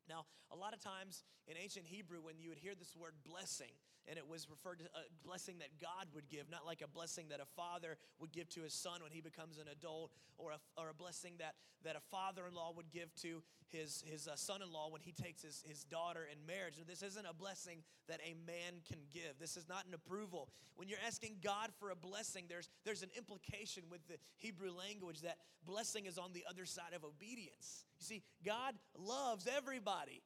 Now, 0.10 0.26
a 0.52 0.56
lot 0.56 0.74
of 0.74 0.80
times 0.80 1.24
in 1.48 1.56
ancient 1.58 1.86
Hebrew, 1.86 2.20
when 2.22 2.40
you 2.40 2.50
would 2.50 2.58
hear 2.58 2.74
this 2.76 2.96
word 2.96 3.14
blessing, 3.26 3.72
and 4.08 4.18
it 4.18 4.28
was 4.28 4.50
referred 4.50 4.80
to 4.80 4.86
a 4.86 5.28
blessing 5.28 5.60
that 5.60 5.80
God 5.82 6.08
would 6.16 6.30
give, 6.30 6.50
not 6.50 6.66
like 6.66 6.82
a 6.82 6.88
blessing 6.88 7.28
that 7.30 7.42
a 7.42 7.46
father 7.46 7.98
would 8.20 8.32
give 8.32 8.48
to 8.50 8.62
his 8.62 8.74
son 8.74 9.04
when 9.04 9.12
he 9.12 9.20
becomes 9.20 9.58
an 9.58 9.68
adult, 9.70 10.12
or 10.38 10.52
a, 10.52 10.60
or 10.80 10.90
a 10.90 10.94
blessing 10.94 11.34
that, 11.40 11.56
that 11.84 11.96
a 11.96 12.00
father 12.00 12.48
in 12.48 12.56
law 12.56 12.72
would 12.76 12.90
give 12.90 13.14
to 13.16 13.44
his, 13.68 14.04
his 14.08 14.28
uh, 14.28 14.36
son 14.36 14.62
in 14.62 14.72
law 14.72 14.90
when 14.90 15.02
he 15.02 15.12
takes 15.12 15.42
his, 15.42 15.62
his 15.68 15.84
daughter 15.84 16.22
in 16.32 16.38
marriage. 16.48 16.76
This 16.88 17.04
isn't 17.04 17.26
a 17.26 17.34
blessing 17.34 17.84
that 18.08 18.22
a 18.24 18.34
man 18.48 18.80
can 18.88 19.00
give, 19.12 19.40
this 19.40 19.58
is 19.58 19.68
not 19.68 19.86
an 19.86 19.94
approval. 19.94 20.50
When 20.76 20.88
you're 20.88 21.04
asking 21.06 21.38
God 21.44 21.72
for 21.78 21.90
a 21.90 21.96
blessing, 21.96 22.46
there's, 22.48 22.70
there's 22.86 23.04
an 23.04 23.10
implication 23.18 23.84
with 23.92 24.08
the 24.08 24.16
Hebrew 24.38 24.72
language 24.72 25.22
that 25.22 25.38
blessing 25.66 26.06
is 26.06 26.18
on 26.18 26.32
the 26.34 26.46
other 26.50 26.66
side 26.66 26.94
of 26.96 27.04
obedience. 27.04 27.84
You 28.00 28.06
see, 28.06 28.24
God 28.46 28.76
loves 28.98 29.48
everybody 29.48 30.24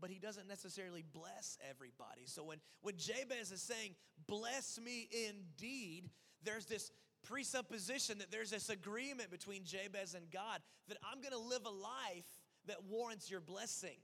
but 0.00 0.08
he 0.08 0.18
doesn't 0.18 0.48
necessarily 0.48 1.04
bless 1.12 1.58
everybody. 1.68 2.22
So 2.24 2.42
when, 2.42 2.58
when 2.80 2.96
Jabez 2.96 3.52
is 3.52 3.60
saying, 3.60 3.94
Bless 4.26 4.78
me 4.80 5.08
indeed, 5.28 6.08
there's 6.42 6.66
this 6.66 6.90
presupposition 7.22 8.18
that 8.18 8.30
there's 8.30 8.50
this 8.50 8.70
agreement 8.70 9.30
between 9.30 9.64
Jabez 9.64 10.14
and 10.14 10.30
God 10.30 10.60
that 10.88 10.98
I'm 11.04 11.20
gonna 11.20 11.42
live 11.42 11.66
a 11.66 11.70
life 11.70 12.40
that 12.66 12.84
warrants 12.84 13.30
your 13.30 13.40
blessing. 13.40 13.96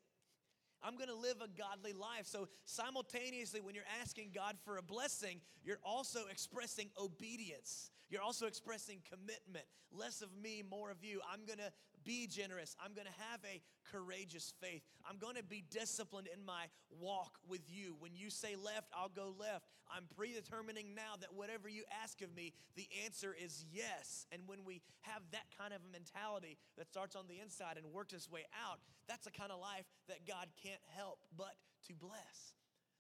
I'm 0.83 0.97
gonna 0.97 1.15
live 1.15 1.37
a 1.43 1.49
godly 1.49 1.93
life. 1.93 2.27
So, 2.27 2.49
simultaneously, 2.65 3.61
when 3.61 3.75
you're 3.75 3.85
asking 4.01 4.31
God 4.35 4.57
for 4.65 4.77
a 4.77 4.83
blessing, 4.83 5.41
you're 5.65 5.81
also 5.83 6.21
expressing 6.31 6.91
obedience. 7.01 7.91
You're 8.09 8.23
also 8.23 8.47
expressing 8.47 8.99
commitment. 9.09 9.65
Less 9.91 10.23
of 10.23 10.29
me, 10.41 10.63
more 10.69 10.91
of 10.91 11.03
you. 11.03 11.21
I'm 11.33 11.45
gonna 11.47 11.71
be 12.07 12.27
generous. 12.29 12.77
I'm 12.83 12.95
going 12.95 13.07
to 13.07 13.23
have 13.31 13.41
a 13.45 13.61
courageous 13.91 14.55
faith. 14.63 14.83
I'm 15.05 15.19
going 15.19 15.35
to 15.35 15.43
be 15.43 15.65
disciplined 15.69 16.29
in 16.33 16.45
my 16.47 16.67
walk 16.89 17.35
with 17.47 17.63
you. 17.67 17.97
When 17.99 18.15
you 18.15 18.31
say 18.31 18.55
left, 18.55 18.89
I'll 18.95 19.11
go 19.11 19.35
left. 19.39 19.67
I'm 19.93 20.05
predetermining 20.17 20.95
now 20.95 21.19
that 21.21 21.35
whatever 21.35 21.69
you 21.69 21.83
ask 22.03 22.23
of 22.23 22.35
me, 22.35 22.55
the 22.77 22.87
answer 23.05 23.35
is 23.37 23.65
yes. 23.73 24.27
And 24.33 24.43
when 24.47 24.65
we 24.65 24.81
have 25.03 25.23
that 25.33 25.47
kind 25.59 25.75
of 25.75 25.81
a 25.83 25.93
mentality 25.93 26.57
that 26.79 26.89
starts 26.89 27.17
on 27.17 27.27
the 27.29 27.41
inside 27.43 27.77
and 27.77 27.93
works 27.93 28.15
its 28.15 28.31
way 28.31 28.47
out, 28.55 28.79
that's 29.09 29.25
the 29.25 29.35
kind 29.35 29.51
of 29.51 29.61
life 29.61 29.85
that 30.09 30.27
God 30.27 30.47
can't 30.63 30.83
help 30.97 31.19
but 31.37 31.55
to 31.89 31.95
bless. 31.95 32.55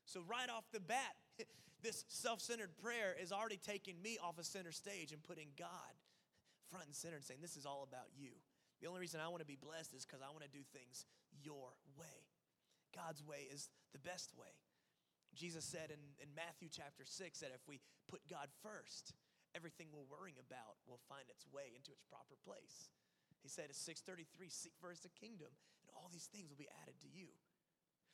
So, 0.04 0.20
right 0.28 0.48
off 0.50 0.64
the 0.72 0.80
bat, 0.80 1.14
this 1.82 2.04
self 2.08 2.40
centered 2.40 2.76
prayer 2.82 3.14
is 3.20 3.32
already 3.32 3.58
taking 3.58 4.00
me 4.02 4.18
off 4.22 4.38
a 4.38 4.44
center 4.44 4.72
stage 4.72 5.12
and 5.12 5.22
putting 5.22 5.48
God 5.58 5.94
front 6.70 6.86
and 6.86 6.94
center 6.94 7.16
and 7.16 7.24
saying, 7.24 7.40
This 7.42 7.56
is 7.56 7.66
all 7.66 7.86
about 7.88 8.06
you. 8.16 8.30
The 8.80 8.88
only 8.88 9.00
reason 9.00 9.20
I 9.20 9.28
want 9.28 9.40
to 9.40 9.48
be 9.48 9.56
blessed 9.56 9.94
is 9.96 10.04
because 10.04 10.20
I 10.20 10.28
want 10.30 10.44
to 10.44 10.52
do 10.52 10.64
things 10.76 11.08
your 11.32 11.76
way. 11.96 12.28
God's 12.92 13.24
way 13.24 13.48
is 13.48 13.68
the 13.92 14.02
best 14.02 14.36
way. 14.36 14.52
Jesus 15.36 15.64
said 15.64 15.92
in, 15.92 16.00
in 16.20 16.32
Matthew 16.32 16.68
chapter 16.72 17.04
6 17.04 17.12
that 17.40 17.52
if 17.52 17.64
we 17.68 17.80
put 18.08 18.24
God 18.28 18.48
first, 18.64 19.12
everything 19.52 19.92
we're 19.92 20.08
worrying 20.08 20.40
about 20.40 20.80
will 20.88 21.00
find 21.08 21.28
its 21.28 21.44
way 21.48 21.76
into 21.76 21.92
its 21.92 22.04
proper 22.08 22.36
place. 22.40 22.92
He 23.44 23.52
said 23.52 23.68
at 23.68 23.76
633, 23.76 24.24
seek 24.48 24.72
first 24.80 25.04
the 25.04 25.12
kingdom, 25.12 25.52
and 25.84 25.88
all 25.92 26.08
these 26.08 26.28
things 26.32 26.48
will 26.48 26.60
be 26.60 26.72
added 26.82 26.96
to 27.04 27.10
you. 27.12 27.32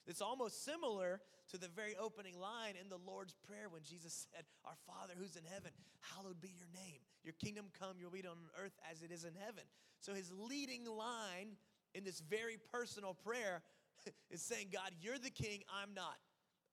It's 0.06 0.20
almost 0.20 0.64
similar 0.64 1.20
to 1.50 1.58
the 1.58 1.68
very 1.68 1.94
opening 1.96 2.38
line 2.38 2.74
in 2.80 2.88
the 2.88 2.98
Lord's 2.98 3.34
Prayer 3.46 3.68
when 3.68 3.82
Jesus 3.82 4.26
said, 4.34 4.44
Our 4.64 4.76
Father 4.86 5.14
who's 5.16 5.36
in 5.36 5.44
heaven, 5.44 5.70
hallowed 6.00 6.40
be 6.40 6.50
your 6.56 6.68
name. 6.74 7.00
Your 7.22 7.34
kingdom 7.34 7.66
come, 7.78 7.98
your 7.98 8.10
will 8.10 8.30
on 8.30 8.38
earth 8.58 8.74
as 8.90 9.02
it 9.02 9.12
is 9.12 9.24
in 9.24 9.34
heaven. 9.38 9.64
So 10.00 10.14
his 10.14 10.32
leading 10.32 10.84
line 10.84 11.54
in 11.94 12.04
this 12.04 12.20
very 12.20 12.58
personal 12.72 13.14
prayer 13.14 13.62
is 14.30 14.42
saying, 14.42 14.68
God, 14.72 14.90
you're 15.00 15.18
the 15.18 15.30
king, 15.30 15.62
I'm 15.70 15.94
not. 15.94 16.18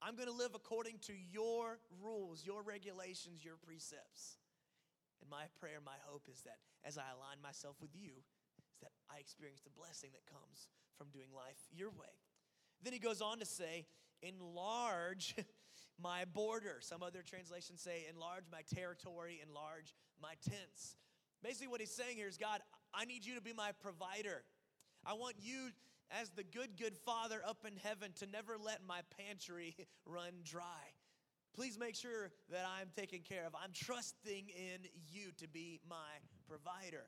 I'm 0.02 0.16
going 0.16 0.28
to 0.28 0.34
live 0.34 0.56
according 0.56 0.98
to 1.06 1.12
your 1.12 1.78
rules, 2.02 2.42
your 2.44 2.62
regulations, 2.62 3.44
your 3.44 3.60
precepts. 3.60 4.40
And 5.20 5.28
my 5.28 5.44
prayer, 5.60 5.78
my 5.84 6.00
hope 6.08 6.24
is 6.32 6.40
that 6.48 6.56
as 6.84 6.96
I 6.96 7.04
align 7.12 7.36
myself 7.44 7.76
with 7.80 7.92
you, 7.92 8.16
is 8.72 8.80
that 8.80 8.96
I 9.12 9.20
experience 9.20 9.60
the 9.60 9.76
blessing 9.76 10.10
that 10.16 10.24
comes 10.24 10.72
from 10.96 11.12
doing 11.12 11.28
life 11.36 11.60
your 11.70 11.90
way. 11.90 12.16
Then 12.82 12.92
he 12.92 12.98
goes 12.98 13.20
on 13.20 13.38
to 13.38 13.46
say, 13.46 13.86
enlarge 14.22 15.34
my 16.02 16.24
border. 16.24 16.78
Some 16.80 17.02
other 17.02 17.22
translations 17.22 17.80
say, 17.80 18.06
enlarge 18.12 18.44
my 18.50 18.62
territory, 18.74 19.40
enlarge 19.46 19.94
my 20.20 20.34
tents. 20.48 20.96
Basically, 21.42 21.68
what 21.68 21.80
he's 21.80 21.94
saying 21.94 22.16
here 22.16 22.28
is, 22.28 22.36
God, 22.36 22.60
I 22.94 23.04
need 23.04 23.24
you 23.24 23.34
to 23.34 23.40
be 23.40 23.52
my 23.52 23.72
provider. 23.80 24.44
I 25.04 25.14
want 25.14 25.36
you, 25.40 25.70
as 26.10 26.30
the 26.30 26.44
good, 26.44 26.76
good 26.78 26.96
Father 26.96 27.40
up 27.46 27.64
in 27.66 27.76
heaven, 27.82 28.12
to 28.16 28.26
never 28.26 28.56
let 28.62 28.80
my 28.86 29.00
pantry 29.16 29.76
run 30.06 30.32
dry. 30.44 30.94
Please 31.54 31.78
make 31.78 31.96
sure 31.96 32.30
that 32.50 32.64
I'm 32.78 32.88
taken 32.96 33.20
care 33.20 33.46
of. 33.46 33.54
I'm 33.54 33.72
trusting 33.74 34.48
in 34.48 34.86
you 35.08 35.32
to 35.38 35.48
be 35.48 35.80
my 35.88 36.20
provider. 36.48 37.06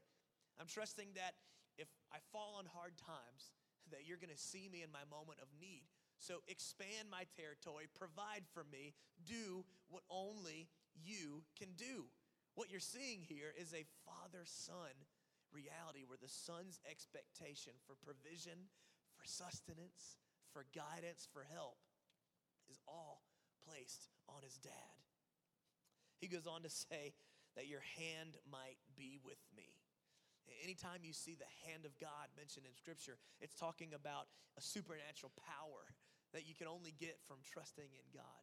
I'm 0.61 0.67
trusting 0.67 1.09
that 1.15 1.35
if 1.79 1.89
I 2.13 2.19
fall 2.33 2.57
on 2.59 2.65
hard 2.67 2.97
times, 2.99 3.53
that 3.93 4.09
you're 4.09 4.21
going 4.21 4.35
to 4.35 4.49
see 4.51 4.69
me 4.73 4.83
in 4.83 4.91
my 4.91 5.05
moment 5.09 5.39
of 5.41 5.49
need. 5.61 5.87
So 6.19 6.43
expand 6.49 7.11
my 7.11 7.25
territory, 7.37 7.87
provide 7.93 8.45
for 8.53 8.65
me, 8.71 8.95
do 9.25 9.65
what 9.89 10.03
only 10.11 10.69
you 10.99 11.45
can 11.59 11.75
do. 11.77 12.09
What 12.55 12.71
you're 12.71 12.85
seeing 12.85 13.25
here 13.25 13.53
is 13.57 13.73
a 13.73 13.89
father 14.05 14.45
son 14.45 14.93
reality 15.53 16.05
where 16.05 16.21
the 16.21 16.33
son's 16.33 16.81
expectation 16.89 17.73
for 17.85 17.97
provision, 18.01 18.73
for 19.17 19.25
sustenance, 19.25 20.17
for 20.53 20.65
guidance, 20.73 21.29
for 21.33 21.45
help 21.49 21.77
is 22.71 22.81
all 22.89 23.25
placed 23.69 24.09
on 24.29 24.43
his 24.43 24.57
dad. 24.57 24.97
He 26.21 26.29
goes 26.29 26.47
on 26.47 26.63
to 26.63 26.71
say 26.89 27.15
that 27.57 27.69
your 27.69 27.85
hand 27.99 28.37
might 28.51 28.81
be 28.97 29.19
with 29.25 29.41
me. 29.57 29.82
Anytime 30.63 31.03
you 31.03 31.13
see 31.13 31.35
the 31.35 31.49
hand 31.67 31.85
of 31.85 31.99
God 31.99 32.31
mentioned 32.37 32.67
in 32.67 32.75
Scripture, 32.75 33.19
it's 33.41 33.55
talking 33.55 33.95
about 33.95 34.31
a 34.59 34.63
supernatural 34.63 35.33
power 35.39 35.91
that 36.33 36.49
you 36.49 36.55
can 36.55 36.67
only 36.67 36.95
get 36.97 37.19
from 37.27 37.39
trusting 37.45 37.91
in 37.93 38.07
God. 38.15 38.43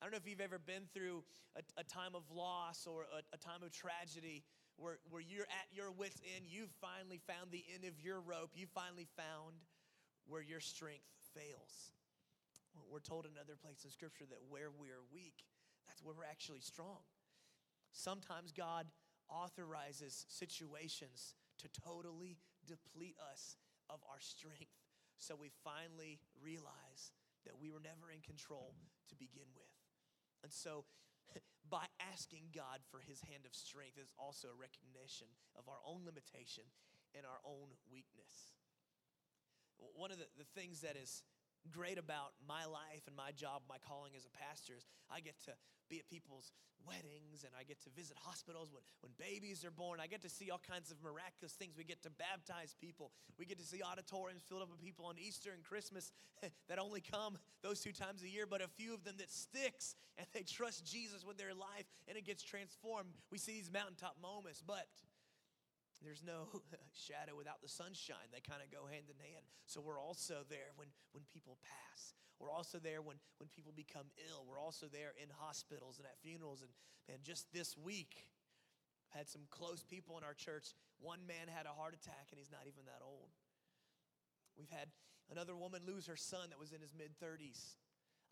I 0.00 0.04
don't 0.04 0.12
know 0.12 0.20
if 0.20 0.28
you've 0.28 0.44
ever 0.44 0.60
been 0.60 0.84
through 0.92 1.24
a, 1.56 1.64
a 1.80 1.84
time 1.84 2.12
of 2.12 2.28
loss 2.28 2.84
or 2.84 3.08
a, 3.08 3.24
a, 3.32 3.40
time 3.40 3.64
of 3.64 3.72
tragedy 3.72 4.44
where, 4.76 5.00
where 5.08 5.24
you're 5.24 5.48
at 5.48 5.68
your 5.72 5.88
wits' 5.90 6.20
end. 6.36 6.44
You've 6.44 6.74
finally 6.84 7.16
found 7.24 7.48
the 7.48 7.64
end 7.72 7.88
of 7.88 7.96
your 8.04 8.20
rope. 8.20 8.52
You 8.52 8.66
finally 8.68 9.08
found 9.16 9.56
where 10.28 10.42
your 10.42 10.60
strength 10.60 11.08
fails. 11.32 11.96
We're 12.92 13.00
told 13.00 13.24
in 13.24 13.32
another 13.32 13.56
place 13.56 13.88
in 13.88 13.90
Scripture 13.90 14.28
that 14.28 14.44
where 14.52 14.68
we 14.68 14.92
are 14.92 15.00
weak, 15.08 15.48
that's 15.88 16.04
where 16.04 16.12
we're 16.12 16.28
actually 16.28 16.60
strong. 16.60 17.00
Sometimes 17.92 18.52
God 18.52 18.84
authorizes 19.28 20.26
situations 20.28 21.34
to 21.58 21.68
totally 21.68 22.38
deplete 22.66 23.16
us 23.32 23.56
of 23.88 24.00
our 24.10 24.20
strength 24.20 24.74
so 25.18 25.34
we 25.34 25.50
finally 25.64 26.20
realize 26.42 27.12
that 27.44 27.56
we 27.56 27.70
were 27.70 27.80
never 27.80 28.12
in 28.12 28.20
control 28.20 28.74
to 29.08 29.14
begin 29.16 29.48
with. 29.56 29.72
And 30.42 30.52
so, 30.52 30.84
by 31.70 31.86
asking 32.02 32.52
God 32.52 32.84
for 32.90 33.00
his 33.00 33.22
hand 33.22 33.46
of 33.46 33.54
strength 33.54 33.96
is 33.96 34.12
also 34.18 34.52
a 34.52 34.58
recognition 34.58 35.30
of 35.56 35.70
our 35.70 35.80
own 35.86 36.04
limitation 36.04 36.68
and 37.14 37.24
our 37.24 37.40
own 37.46 37.72
weakness. 37.88 38.52
One 39.78 40.12
of 40.12 40.18
the, 40.18 40.28
the 40.36 40.48
things 40.56 40.80
that 40.82 40.96
is 40.96 41.22
great 41.72 41.98
about 41.98 42.32
my 42.46 42.64
life 42.64 43.04
and 43.06 43.16
my 43.16 43.32
job, 43.32 43.62
my 43.68 43.76
calling 43.78 44.12
as 44.16 44.24
a 44.24 44.32
pastor 44.32 44.74
is 44.76 44.86
I 45.10 45.20
get 45.20 45.38
to 45.44 45.52
be 45.88 45.98
at 45.98 46.08
people's 46.08 46.50
weddings 46.86 47.42
and 47.42 47.52
I 47.58 47.64
get 47.64 47.82
to 47.82 47.90
visit 47.90 48.16
hospitals 48.16 48.70
when, 48.70 48.82
when 49.02 49.12
babies 49.18 49.64
are 49.64 49.70
born. 49.70 49.98
I 49.98 50.06
get 50.06 50.22
to 50.22 50.30
see 50.30 50.50
all 50.50 50.62
kinds 50.62 50.90
of 50.90 51.02
miraculous 51.02 51.52
things. 51.52 51.74
We 51.76 51.84
get 51.84 52.02
to 52.02 52.10
baptize 52.10 52.74
people. 52.78 53.10
We 53.38 53.44
get 53.44 53.58
to 53.58 53.66
see 53.66 53.82
auditoriums 53.82 54.42
filled 54.46 54.62
up 54.62 54.70
with 54.70 54.80
people 54.80 55.06
on 55.06 55.18
Easter 55.18 55.50
and 55.50 55.62
Christmas 55.62 56.12
that 56.68 56.78
only 56.78 57.02
come 57.02 57.38
those 57.62 57.80
two 57.80 57.92
times 57.92 58.22
a 58.22 58.28
year, 58.28 58.46
but 58.46 58.62
a 58.62 58.68
few 58.68 58.94
of 58.94 59.04
them 59.04 59.14
that 59.18 59.30
sticks 59.30 59.94
and 60.16 60.26
they 60.32 60.42
trust 60.42 60.86
Jesus 60.86 61.24
with 61.26 61.36
their 61.36 61.54
life 61.54 61.86
and 62.08 62.16
it 62.16 62.24
gets 62.24 62.42
transformed. 62.42 63.10
We 63.30 63.38
see 63.38 63.52
these 63.52 63.70
mountaintop 63.72 64.16
moments, 64.22 64.62
but 64.64 64.86
there's 66.04 66.22
no 66.22 66.48
shadow 66.92 67.36
without 67.36 67.62
the 67.62 67.68
sunshine. 67.68 68.28
They 68.32 68.44
kind 68.44 68.60
of 68.60 68.68
go 68.68 68.84
hand 68.88 69.08
in 69.08 69.18
hand. 69.20 69.44
So 69.64 69.80
we're 69.80 70.00
also 70.00 70.44
there 70.48 70.76
when, 70.76 70.88
when 71.12 71.24
people 71.32 71.56
pass. 71.64 72.14
We're 72.38 72.52
also 72.52 72.78
there 72.78 73.00
when, 73.00 73.16
when 73.40 73.48
people 73.48 73.72
become 73.72 74.12
ill. 74.28 74.44
We're 74.44 74.60
also 74.60 74.86
there 74.92 75.16
in 75.16 75.32
hospitals 75.32 75.96
and 75.96 76.04
at 76.04 76.20
funerals. 76.20 76.60
And 76.60 76.70
man, 77.08 77.24
just 77.24 77.48
this 77.52 77.76
week, 77.76 78.28
I've 79.08 79.24
had 79.24 79.28
some 79.28 79.48
close 79.48 79.82
people 79.82 80.18
in 80.20 80.24
our 80.24 80.36
church. 80.36 80.76
One 81.00 81.24
man 81.24 81.48
had 81.48 81.64
a 81.64 81.72
heart 81.72 81.96
attack 81.96 82.28
and 82.28 82.36
he's 82.36 82.52
not 82.52 82.68
even 82.68 82.84
that 82.86 83.00
old. 83.00 83.32
We've 84.56 84.72
had 84.72 84.88
another 85.32 85.56
woman 85.56 85.80
lose 85.86 86.06
her 86.06 86.16
son 86.16 86.52
that 86.52 86.60
was 86.60 86.72
in 86.72 86.80
his 86.80 86.92
mid 86.92 87.16
30s. 87.16 87.76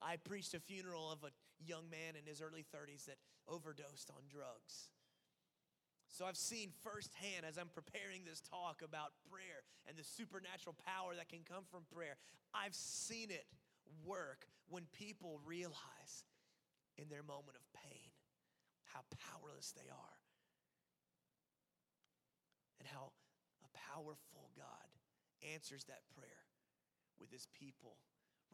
I 0.02 0.16
preached 0.16 0.52
a 0.52 0.60
funeral 0.60 1.10
of 1.10 1.24
a 1.24 1.32
young 1.64 1.88
man 1.88 2.16
in 2.18 2.28
his 2.28 2.42
early 2.42 2.64
30s 2.64 3.06
that 3.06 3.16
overdosed 3.48 4.10
on 4.10 4.24
drugs. 4.28 4.92
So 6.14 6.22
I've 6.30 6.38
seen 6.38 6.70
firsthand 6.86 7.42
as 7.42 7.58
I'm 7.58 7.74
preparing 7.74 8.22
this 8.22 8.38
talk 8.38 8.86
about 8.86 9.18
prayer 9.26 9.66
and 9.90 9.98
the 9.98 10.06
supernatural 10.06 10.78
power 10.86 11.18
that 11.18 11.26
can 11.26 11.42
come 11.42 11.66
from 11.66 11.82
prayer. 11.90 12.14
I've 12.54 12.78
seen 12.78 13.34
it 13.34 13.50
work 14.06 14.46
when 14.70 14.86
people 14.94 15.42
realize 15.42 16.22
in 16.94 17.10
their 17.10 17.26
moment 17.26 17.58
of 17.58 17.66
pain 17.74 18.14
how 18.94 19.02
powerless 19.10 19.74
they 19.74 19.90
are 19.90 20.18
and 22.78 22.86
how 22.86 23.10
a 23.66 23.70
powerful 23.74 24.54
God 24.54 24.86
answers 25.42 25.82
that 25.90 26.06
prayer 26.14 26.46
with 27.18 27.34
his 27.34 27.50
people, 27.58 27.98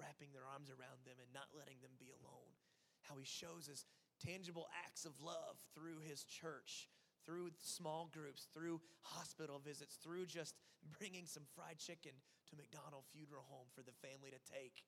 wrapping 0.00 0.32
their 0.32 0.48
arms 0.48 0.72
around 0.72 1.04
them 1.04 1.20
and 1.20 1.28
not 1.36 1.52
letting 1.52 1.76
them 1.84 1.92
be 2.00 2.08
alone. 2.08 2.56
How 3.04 3.20
he 3.20 3.28
shows 3.28 3.68
us 3.68 3.84
tangible 4.16 4.64
acts 4.80 5.04
of 5.04 5.20
love 5.20 5.60
through 5.76 6.00
his 6.00 6.24
church 6.24 6.88
through 7.24 7.50
small 7.60 8.08
groups, 8.12 8.48
through 8.52 8.80
hospital 9.02 9.60
visits, 9.60 9.96
through 10.00 10.26
just 10.26 10.56
bringing 10.98 11.26
some 11.26 11.44
fried 11.54 11.78
chicken 11.78 12.12
to 12.48 12.56
McDonald 12.56 13.04
Funeral 13.12 13.46
Home 13.48 13.68
for 13.74 13.82
the 13.82 13.94
family 14.02 14.30
to 14.32 14.42
take 14.42 14.82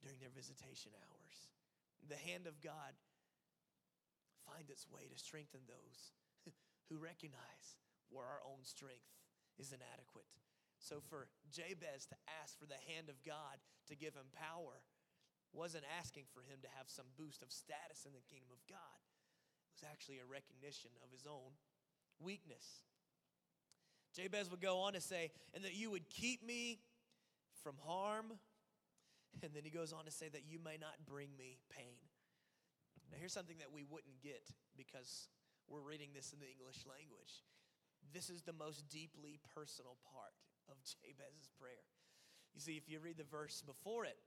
during 0.00 0.18
their 0.20 0.32
visitation 0.32 0.92
hours. 0.96 1.50
The 2.08 2.20
hand 2.20 2.46
of 2.48 2.60
God 2.64 2.96
finds 4.48 4.72
its 4.72 4.88
way 4.88 5.08
to 5.10 5.18
strengthen 5.20 5.60
those 5.68 6.16
who 6.88 6.96
recognize 6.96 7.76
where 8.08 8.24
our 8.26 8.40
own 8.42 8.64
strength 8.64 9.12
is 9.60 9.70
inadequate. 9.70 10.28
So 10.80 11.04
for 11.04 11.28
Jabez 11.52 12.08
to 12.08 12.16
ask 12.40 12.56
for 12.56 12.64
the 12.64 12.80
hand 12.88 13.12
of 13.12 13.20
God 13.20 13.60
to 13.92 13.94
give 13.94 14.16
him 14.16 14.32
power 14.32 14.80
wasn't 15.52 15.84
asking 15.98 16.24
for 16.30 16.40
him 16.46 16.62
to 16.62 16.70
have 16.78 16.86
some 16.86 17.10
boost 17.18 17.42
of 17.42 17.50
status 17.50 18.06
in 18.06 18.14
the 18.14 18.24
kingdom 18.30 18.54
of 18.54 18.62
God. 18.70 18.98
Was 19.72 19.88
actually 19.88 20.18
a 20.18 20.28
recognition 20.28 20.90
of 21.04 21.10
his 21.10 21.26
own 21.26 21.56
weakness. 22.18 22.84
Jabez 24.14 24.50
would 24.50 24.60
go 24.60 24.80
on 24.80 24.92
to 24.94 25.00
say, 25.00 25.30
and 25.54 25.64
that 25.64 25.74
you 25.74 25.90
would 25.90 26.08
keep 26.10 26.44
me 26.44 26.80
from 27.62 27.76
harm. 27.86 28.26
And 29.42 29.54
then 29.54 29.62
he 29.62 29.70
goes 29.70 29.92
on 29.92 30.04
to 30.04 30.10
say 30.10 30.28
that 30.28 30.42
you 30.44 30.58
may 30.58 30.76
not 30.76 31.06
bring 31.06 31.28
me 31.38 31.58
pain. 31.70 32.02
Now, 33.10 33.18
here's 33.18 33.32
something 33.32 33.58
that 33.58 33.72
we 33.72 33.84
wouldn't 33.84 34.20
get 34.22 34.42
because 34.76 35.28
we're 35.68 35.86
reading 35.86 36.10
this 36.14 36.32
in 36.32 36.40
the 36.40 36.50
English 36.50 36.82
language. 36.86 37.46
This 38.12 38.30
is 38.30 38.42
the 38.42 38.52
most 38.52 38.88
deeply 38.88 39.38
personal 39.54 39.96
part 40.02 40.34
of 40.68 40.76
Jabez's 40.82 41.48
prayer. 41.58 41.86
You 42.54 42.60
see, 42.60 42.76
if 42.76 42.88
you 42.88 42.98
read 42.98 43.18
the 43.18 43.24
verse 43.24 43.62
before 43.62 44.04
it, 44.04 44.18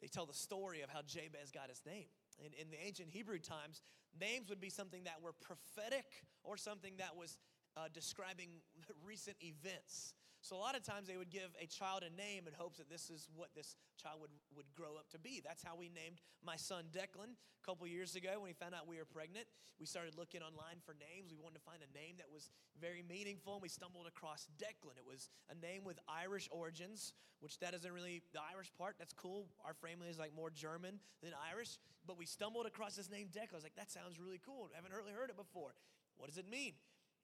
they 0.00 0.08
tell 0.08 0.26
the 0.26 0.34
story 0.34 0.80
of 0.80 0.90
how 0.90 1.02
Jabez 1.02 1.52
got 1.52 1.68
his 1.68 1.82
name. 1.86 2.08
In, 2.38 2.52
in 2.60 2.70
the 2.70 2.84
ancient 2.84 3.10
Hebrew 3.10 3.38
times, 3.38 3.82
names 4.18 4.48
would 4.48 4.60
be 4.60 4.70
something 4.70 5.04
that 5.04 5.22
were 5.22 5.32
prophetic 5.32 6.06
or 6.42 6.56
something 6.56 6.94
that 6.98 7.16
was 7.16 7.38
uh, 7.76 7.88
describing 7.92 8.48
recent 9.04 9.36
events. 9.40 10.14
So 10.44 10.56
a 10.56 10.60
lot 10.60 10.76
of 10.76 10.84
times 10.84 11.08
they 11.08 11.16
would 11.16 11.32
give 11.32 11.56
a 11.56 11.64
child 11.64 12.04
a 12.04 12.12
name 12.12 12.44
in 12.44 12.52
hopes 12.52 12.76
that 12.76 12.92
this 12.92 13.08
is 13.08 13.32
what 13.32 13.56
this 13.56 13.80
child 13.96 14.20
would, 14.20 14.36
would 14.52 14.68
grow 14.76 15.00
up 15.00 15.08
to 15.16 15.18
be. 15.18 15.40
That's 15.40 15.64
how 15.64 15.72
we 15.72 15.88
named 15.88 16.20
my 16.44 16.60
son 16.60 16.92
Declan 16.92 17.32
a 17.32 17.62
couple 17.64 17.88
years 17.88 18.12
ago 18.12 18.36
when 18.36 18.52
we 18.52 18.52
found 18.52 18.76
out 18.76 18.84
we 18.84 19.00
were 19.00 19.08
pregnant. 19.08 19.48
We 19.80 19.88
started 19.88 20.20
looking 20.20 20.44
online 20.44 20.84
for 20.84 20.92
names. 21.00 21.32
We 21.32 21.40
wanted 21.40 21.64
to 21.64 21.64
find 21.64 21.80
a 21.80 21.88
name 21.96 22.20
that 22.20 22.28
was 22.28 22.52
very 22.76 23.00
meaningful, 23.00 23.56
and 23.56 23.64
we 23.64 23.72
stumbled 23.72 24.04
across 24.04 24.44
Declan. 24.60 25.00
It 25.00 25.08
was 25.08 25.32
a 25.48 25.56
name 25.56 25.80
with 25.80 25.96
Irish 26.04 26.52
origins, 26.52 27.16
which 27.40 27.56
that 27.64 27.72
isn't 27.72 27.88
really 27.88 28.20
the 28.36 28.44
Irish 28.52 28.68
part. 28.76 29.00
That's 29.00 29.16
cool. 29.16 29.48
Our 29.64 29.72
family 29.72 30.12
is 30.12 30.20
like 30.20 30.36
more 30.36 30.52
German 30.52 31.00
than 31.24 31.32
Irish, 31.40 31.80
but 32.04 32.20
we 32.20 32.28
stumbled 32.28 32.68
across 32.68 33.00
this 33.00 33.08
name 33.08 33.32
Declan. 33.32 33.56
I 33.56 33.64
was 33.64 33.64
like, 33.64 33.80
that 33.80 33.88
sounds 33.88 34.20
really 34.20 34.44
cool. 34.44 34.68
I 34.68 34.76
haven't 34.76 34.92
really 34.92 35.16
heard 35.16 35.32
it 35.32 35.40
before. 35.40 35.72
What 36.20 36.28
does 36.28 36.36
it 36.36 36.52
mean? 36.52 36.76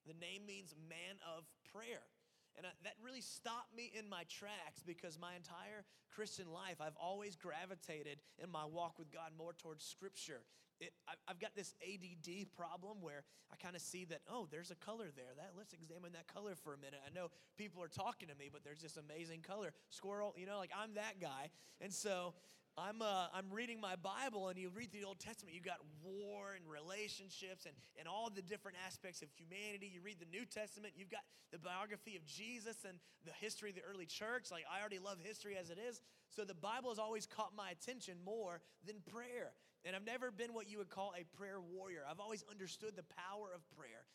The 0.08 0.16
name 0.16 0.48
means 0.48 0.72
man 0.88 1.20
of 1.36 1.44
prayer. 1.68 2.08
And 2.56 2.66
I, 2.66 2.70
that 2.84 2.94
really 3.02 3.20
stopped 3.20 3.74
me 3.74 3.90
in 3.96 4.08
my 4.08 4.24
tracks 4.28 4.82
because 4.86 5.18
my 5.18 5.34
entire 5.34 5.84
Christian 6.14 6.52
life, 6.52 6.76
I've 6.80 6.96
always 7.00 7.36
gravitated 7.36 8.18
in 8.42 8.50
my 8.50 8.64
walk 8.64 8.98
with 8.98 9.10
God 9.12 9.32
more 9.36 9.52
towards 9.52 9.84
Scripture. 9.84 10.42
It, 10.80 10.92
I've 11.28 11.38
got 11.38 11.54
this 11.54 11.74
ADD 11.84 12.48
problem 12.56 13.02
where 13.02 13.24
I 13.52 13.56
kind 13.56 13.76
of 13.76 13.82
see 13.82 14.06
that, 14.06 14.22
oh, 14.28 14.48
there's 14.50 14.70
a 14.70 14.74
color 14.76 15.06
there. 15.14 15.36
That 15.36 15.52
Let's 15.56 15.74
examine 15.74 16.12
that 16.12 16.32
color 16.32 16.54
for 16.54 16.72
a 16.72 16.78
minute. 16.78 17.00
I 17.04 17.12
know 17.12 17.28
people 17.58 17.82
are 17.82 17.88
talking 17.88 18.28
to 18.28 18.34
me, 18.34 18.48
but 18.50 18.64
there's 18.64 18.80
this 18.80 18.96
amazing 18.96 19.42
color. 19.42 19.72
Squirrel, 19.90 20.34
you 20.38 20.46
know, 20.46 20.58
like 20.58 20.70
I'm 20.76 20.94
that 20.94 21.20
guy. 21.20 21.50
And 21.80 21.92
so 21.92 22.34
I'm, 22.80 23.02
uh, 23.02 23.28
I'm 23.34 23.52
reading 23.52 23.78
my 23.78 23.94
Bible, 23.96 24.48
and 24.48 24.58
you 24.58 24.70
read 24.72 24.88
the 24.90 25.04
Old 25.04 25.20
Testament, 25.20 25.54
you 25.54 25.60
got 25.60 25.84
war 26.02 26.56
and 26.56 26.64
relationships 26.64 27.66
and, 27.66 27.74
and 27.98 28.08
all 28.08 28.30
the 28.32 28.40
different 28.40 28.78
aspects 28.86 29.20
of 29.20 29.28
humanity. 29.36 29.90
You 29.92 30.00
read 30.00 30.16
the 30.18 30.30
New 30.32 30.46
Testament, 30.46 30.94
you've 30.96 31.10
got 31.10 31.20
the 31.52 31.58
biography 31.58 32.16
of 32.16 32.24
Jesus 32.24 32.88
and 32.88 32.96
the 33.26 33.36
history 33.36 33.68
of 33.68 33.76
the 33.76 33.84
early 33.84 34.06
church. 34.06 34.48
Like, 34.50 34.64
I 34.64 34.80
already 34.80 34.98
love 34.98 35.18
history 35.20 35.60
as 35.60 35.68
it 35.68 35.76
is. 35.76 36.00
So 36.30 36.44
the 36.44 36.54
Bible 36.56 36.88
has 36.88 36.98
always 36.98 37.26
caught 37.26 37.52
my 37.54 37.70
attention 37.70 38.16
more 38.24 38.62
than 38.86 38.96
prayer. 39.12 39.52
And 39.84 39.94
I've 39.94 40.06
never 40.06 40.30
been 40.30 40.54
what 40.54 40.68
you 40.68 40.78
would 40.78 40.90
call 40.90 41.12
a 41.12 41.24
prayer 41.36 41.60
warrior. 41.60 42.00
I've 42.08 42.20
always 42.20 42.44
understood 42.50 42.96
the 42.96 43.04
power 43.28 43.52
of 43.54 43.60
prayer. 43.76 44.08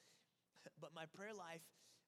But 0.82 0.90
my 0.96 1.06
prayer 1.06 1.34
life, 1.38 1.62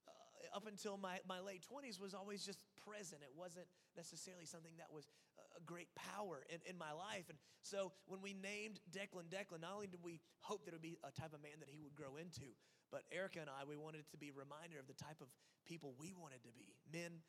uh, 0.08 0.58
up 0.58 0.66
until 0.66 0.98
my, 0.98 1.20
my 1.30 1.40
late 1.40 1.62
20s, 1.62 2.02
was 2.02 2.16
always 2.16 2.44
just 2.44 2.58
present. 2.88 3.20
It 3.20 3.36
wasn't 3.36 3.68
necessarily 4.00 4.48
something 4.48 4.72
that 4.80 4.88
was 4.88 5.12
a 5.58 5.62
great 5.68 5.92
power 5.96 6.48
in, 6.48 6.64
in 6.64 6.78
my 6.80 6.96
life. 6.96 7.28
And 7.28 7.38
so 7.62 7.92
when 8.08 8.24
we 8.24 8.32
named 8.32 8.80
Declan 8.88 9.28
Declan, 9.28 9.62
not 9.62 9.76
only 9.76 9.92
did 9.92 10.00
we 10.00 10.24
hope 10.40 10.64
that 10.64 10.72
it 10.72 10.78
would 10.80 10.86
be 10.86 10.96
a 11.04 11.12
type 11.12 11.36
of 11.36 11.44
man 11.44 11.60
that 11.60 11.70
he 11.70 11.84
would 11.84 11.96
grow 11.96 12.16
into, 12.16 12.56
but 12.92 13.04
Erica 13.12 13.44
and 13.44 13.52
I, 13.52 13.68
we 13.68 13.76
wanted 13.76 14.08
it 14.08 14.12
to 14.16 14.18
be 14.18 14.32
a 14.32 14.38
reminder 14.38 14.80
of 14.80 14.88
the 14.88 14.96
type 14.96 15.20
of 15.20 15.28
people 15.68 15.92
we 16.00 16.16
wanted 16.16 16.40
to 16.48 16.54
be 16.56 16.72
men 16.88 17.20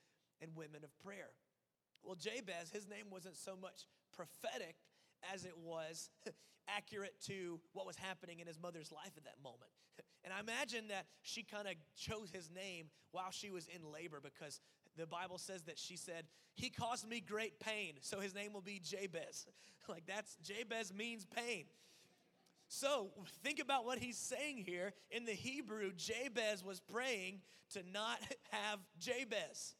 and 0.41 0.55
women 0.55 0.87
of 0.87 0.95
prayer. 1.03 1.35
Well, 2.05 2.15
Jabez, 2.15 2.71
his 2.71 2.87
name 2.87 3.11
wasn't 3.11 3.35
so 3.35 3.59
much 3.59 3.91
prophetic 4.15 4.77
as 5.35 5.45
it 5.45 5.59
was 5.59 6.11
accurate 6.69 7.15
to 7.27 7.59
what 7.73 7.87
was 7.87 7.97
happening 7.97 8.39
in 8.39 8.47
his 8.47 8.61
mother's 8.61 8.93
life 8.93 9.13
at 9.17 9.25
that 9.25 9.43
moment. 9.43 9.73
And 10.25 10.35
I 10.35 10.41
imagine 10.41 10.89
that 10.89 11.07
she 11.23 11.43
kind 11.43 11.67
of 11.69 11.75
chose 11.97 12.29
his 12.31 12.51
name 12.51 12.91
while 13.13 13.31
she 13.31 13.51
was 13.51 13.69
in 13.69 13.81
labor 13.91 14.21
because 14.21 14.61
the 14.99 15.07
Bible 15.07 15.39
says 15.39 15.63
that 15.63 15.79
she 15.79 15.97
said, 15.97 16.25
He 16.55 16.71
caused 16.71 17.09
me 17.09 17.21
great 17.21 17.61
pain, 17.61 17.95
so 18.01 18.21
his 18.21 18.35
name 18.35 18.53
will 18.53 18.61
be 18.61 18.81
Jabez. 18.83 19.47
like 19.89 20.05
that's 20.07 20.37
Jabez 20.43 20.93
means 20.93 21.25
pain. 21.25 21.65
So 22.69 23.11
think 23.43 23.61
about 23.61 23.87
what 23.87 23.99
he's 23.99 24.19
saying 24.19 24.65
here. 24.67 24.93
In 25.11 25.25
the 25.25 25.33
Hebrew, 25.33 25.93
Jabez 25.97 26.63
was 26.63 26.81
praying 26.81 27.41
to 27.73 27.83
not 27.93 28.19
have 28.51 28.81
Jabez. 28.99 29.75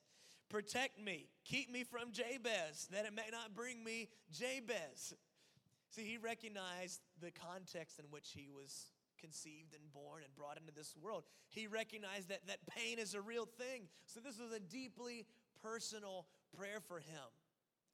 Protect 0.49 0.99
me, 0.99 1.29
keep 1.45 1.71
me 1.71 1.85
from 1.85 2.13
Jabez, 2.13 2.89
that 2.91 3.05
it 3.05 3.15
may 3.15 3.29
not 3.31 3.55
bring 3.55 3.85
me 3.85 4.09
Jabez. 4.33 5.13
See, 5.91 6.05
he 6.05 6.17
recognized 6.17 7.03
the 7.21 7.31
context 7.31 7.99
in 7.99 8.07
which 8.11 8.31
he 8.35 8.49
was 8.51 8.87
conceived 9.19 9.75
and 9.75 9.83
born 9.93 10.23
and 10.23 10.35
brought 10.35 10.57
into 10.57 10.73
this 10.73 10.95
world. 10.97 11.25
He 11.51 11.67
recognized 11.67 12.29
that, 12.31 12.47
that 12.47 12.65
pain 12.67 12.99
is 12.99 13.15
a 13.15 13.21
real 13.21 13.47
thing. 13.47 13.91
So 14.07 14.21
this 14.21 14.39
was 14.39 14.53
a 14.53 14.61
deeply 14.61 15.27
personal 15.63 16.27
prayer 16.57 16.81
for 16.81 16.99
him. 16.99 17.29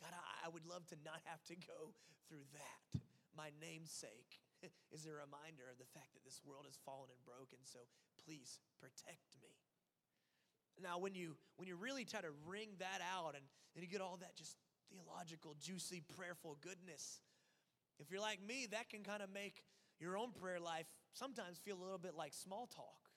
God, 0.00 0.12
I, 0.12 0.46
I 0.46 0.48
would 0.52 0.66
love 0.66 0.86
to 0.92 0.96
not 1.04 1.20
have 1.24 1.42
to 1.48 1.56
go 1.56 1.94
through 2.28 2.44
that. 2.54 3.00
My 3.36 3.50
namesake 3.60 4.40
is 4.94 5.06
a 5.06 5.12
reminder 5.12 5.66
of 5.70 5.80
the 5.80 5.88
fact 5.96 6.14
that 6.14 6.24
this 6.24 6.40
world 6.44 6.66
is 6.68 6.78
fallen 6.84 7.10
and 7.10 7.22
broken. 7.24 7.58
So 7.64 7.80
please 8.24 8.60
protect 8.78 9.36
me. 9.42 9.50
Now, 10.82 10.98
when 10.98 11.14
you 11.14 11.36
when 11.56 11.68
you 11.68 11.76
really 11.76 12.04
try 12.04 12.20
to 12.20 12.34
wring 12.46 12.74
that 12.82 12.98
out 12.98 13.38
and, 13.38 13.44
and 13.74 13.84
you 13.84 13.88
get 13.88 14.00
all 14.00 14.18
that 14.20 14.34
just 14.34 14.56
theological, 14.90 15.54
juicy, 15.60 16.02
prayerful 16.16 16.58
goodness, 16.60 17.20
if 18.00 18.10
you're 18.10 18.20
like 18.20 18.42
me, 18.42 18.66
that 18.70 18.90
can 18.90 19.02
kind 19.02 19.22
of 19.22 19.30
make 19.32 19.62
your 20.00 20.16
own 20.16 20.32
prayer 20.32 20.60
life 20.60 20.86
sometimes 21.12 21.58
feel 21.58 21.78
a 21.78 21.82
little 21.82 21.98
bit 21.98 22.14
like 22.14 22.32
small 22.32 22.66
talk. 22.66 23.10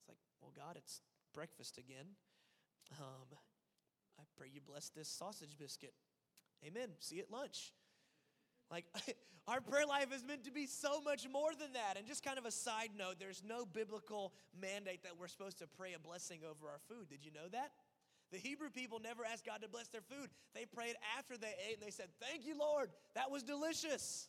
It's 0.00 0.08
like, 0.08 0.18
well, 0.40 0.52
God, 0.56 0.76
it's 0.76 1.00
breakfast 1.32 1.78
again. 1.78 2.06
Um, 3.00 3.38
I 4.18 4.22
pray 4.36 4.48
you 4.52 4.60
bless 4.60 4.90
this 4.90 5.08
sausage 5.08 5.56
biscuit. 5.58 5.94
Amen. 6.66 6.88
See 6.98 7.16
you 7.16 7.22
at 7.22 7.30
lunch. 7.30 7.72
Like, 8.70 8.86
our 9.48 9.60
prayer 9.60 9.86
life 9.86 10.12
is 10.14 10.24
meant 10.24 10.44
to 10.44 10.52
be 10.52 10.66
so 10.66 11.00
much 11.00 11.26
more 11.30 11.50
than 11.58 11.72
that. 11.74 11.96
And 11.96 12.06
just 12.06 12.24
kind 12.24 12.38
of 12.38 12.44
a 12.44 12.50
side 12.50 12.90
note, 12.96 13.16
there's 13.18 13.42
no 13.46 13.64
biblical 13.66 14.32
mandate 14.58 15.02
that 15.02 15.18
we're 15.18 15.28
supposed 15.28 15.58
to 15.58 15.66
pray 15.66 15.94
a 15.94 15.98
blessing 15.98 16.40
over 16.48 16.68
our 16.68 16.80
food. 16.88 17.08
Did 17.08 17.24
you 17.24 17.32
know 17.32 17.48
that? 17.52 17.72
The 18.32 18.38
Hebrew 18.38 18.70
people 18.70 18.98
never 19.00 19.24
asked 19.24 19.44
God 19.44 19.60
to 19.62 19.68
bless 19.68 19.88
their 19.88 20.00
food. 20.00 20.30
They 20.54 20.64
prayed 20.64 20.96
after 21.18 21.36
they 21.36 21.54
ate 21.68 21.76
and 21.78 21.86
they 21.86 21.92
said, 21.92 22.08
Thank 22.20 22.46
you, 22.46 22.58
Lord. 22.58 22.90
That 23.14 23.30
was 23.30 23.42
delicious. 23.42 24.28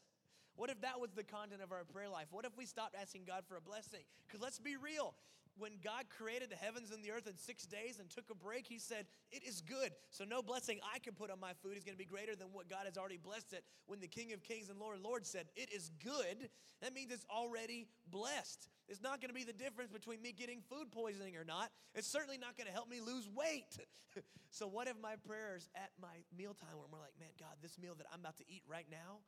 What 0.55 0.69
if 0.69 0.81
that 0.81 0.99
was 0.99 1.11
the 1.11 1.23
content 1.23 1.61
of 1.61 1.71
our 1.71 1.83
prayer 1.83 2.09
life? 2.09 2.27
What 2.31 2.45
if 2.45 2.57
we 2.57 2.65
stopped 2.65 2.95
asking 2.99 3.23
God 3.27 3.43
for 3.47 3.57
a 3.57 3.61
blessing? 3.61 4.01
Because 4.27 4.41
let's 4.41 4.59
be 4.59 4.75
real. 4.77 5.13
When 5.57 5.71
God 5.81 6.05
created 6.09 6.49
the 6.49 6.57
heavens 6.57 6.91
and 6.91 7.01
the 7.01 7.11
earth 7.11 7.27
in 7.27 7.37
six 7.37 7.65
days 7.65 7.99
and 7.99 8.09
took 8.09 8.29
a 8.29 8.35
break, 8.35 8.67
He 8.67 8.77
said, 8.77 9.05
It 9.31 9.43
is 9.43 9.61
good. 9.61 9.91
So, 10.09 10.25
no 10.25 10.41
blessing 10.41 10.79
I 10.83 10.99
can 10.99 11.13
put 11.13 11.31
on 11.31 11.39
my 11.39 11.53
food 11.63 11.77
is 11.77 11.83
going 11.85 11.95
to 11.95 11.97
be 11.97 12.05
greater 12.05 12.35
than 12.35 12.47
what 12.51 12.69
God 12.69 12.83
has 12.85 12.97
already 12.97 13.17
blessed 13.17 13.53
it. 13.53 13.63
When 13.85 14.01
the 14.01 14.07
King 14.07 14.33
of 14.33 14.43
Kings 14.43 14.69
and 14.69 14.79
Lord 14.79 14.97
of 14.97 15.01
Lords 15.01 15.29
said, 15.29 15.47
It 15.55 15.71
is 15.71 15.91
good, 16.03 16.49
that 16.81 16.93
means 16.93 17.11
it's 17.11 17.25
already 17.29 17.87
blessed. 18.11 18.67
It's 18.89 19.01
not 19.01 19.21
going 19.21 19.29
to 19.29 19.35
be 19.35 19.45
the 19.45 19.53
difference 19.53 19.91
between 19.91 20.21
me 20.21 20.33
getting 20.33 20.61
food 20.69 20.91
poisoning 20.91 21.37
or 21.37 21.45
not. 21.45 21.71
It's 21.95 22.07
certainly 22.07 22.37
not 22.37 22.57
going 22.57 22.67
to 22.67 22.73
help 22.73 22.89
me 22.89 22.99
lose 22.99 23.27
weight. 23.33 23.79
so, 24.49 24.67
what 24.67 24.87
if 24.87 24.99
my 25.01 25.15
prayers 25.25 25.69
at 25.75 25.91
my 26.01 26.19
mealtime 26.35 26.75
where 26.75 26.87
we're 26.91 26.99
like, 26.99 27.15
Man, 27.17 27.31
God, 27.39 27.55
this 27.61 27.79
meal 27.79 27.95
that 27.95 28.07
I'm 28.11 28.19
about 28.19 28.35
to 28.37 28.45
eat 28.49 28.63
right 28.67 28.87
now, 28.91 29.23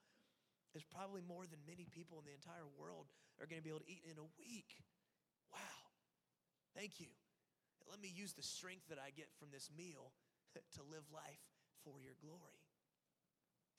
is 0.75 0.83
probably 0.83 1.21
more 1.21 1.45
than 1.47 1.59
many 1.67 1.87
people 1.87 2.19
in 2.19 2.25
the 2.25 2.35
entire 2.35 2.67
world 2.79 3.07
are 3.39 3.47
going 3.47 3.61
to 3.61 3.63
be 3.63 3.69
able 3.69 3.85
to 3.85 3.91
eat 3.91 4.03
in 4.03 4.17
a 4.17 4.27
week. 4.39 4.83
Wow. 5.51 5.81
Thank 6.75 6.99
you. 6.99 7.07
let 7.89 8.01
me 8.01 8.11
use 8.11 8.33
the 8.33 8.43
strength 8.43 8.89
that 8.89 8.99
I 8.99 9.09
get 9.15 9.29
from 9.39 9.49
this 9.51 9.69
meal 9.75 10.11
to 10.75 10.81
live 10.83 11.07
life 11.13 11.41
for 11.83 12.01
your 12.01 12.13
glory. 12.19 12.61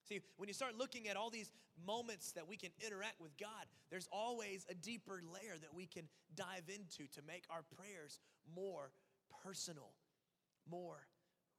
See, 0.09 0.21
when 0.39 0.49
you 0.49 0.55
start 0.55 0.75
looking 0.75 1.09
at 1.09 1.17
all 1.17 1.29
these 1.29 1.53
moments 1.85 2.33
that 2.33 2.49
we 2.49 2.57
can 2.57 2.71
interact 2.85 3.21
with 3.21 3.37
God, 3.37 3.69
there's 3.91 4.09
always 4.11 4.65
a 4.71 4.75
deeper 4.75 5.21
layer 5.23 5.59
that 5.61 5.75
we 5.75 5.87
can 5.87 6.09
dive 6.35 6.65
into 6.69 7.07
to 7.13 7.21
make 7.27 7.45
our 7.51 7.63
prayers 7.77 8.19
more 8.55 8.91
personal, 9.45 9.93
more 10.69 11.07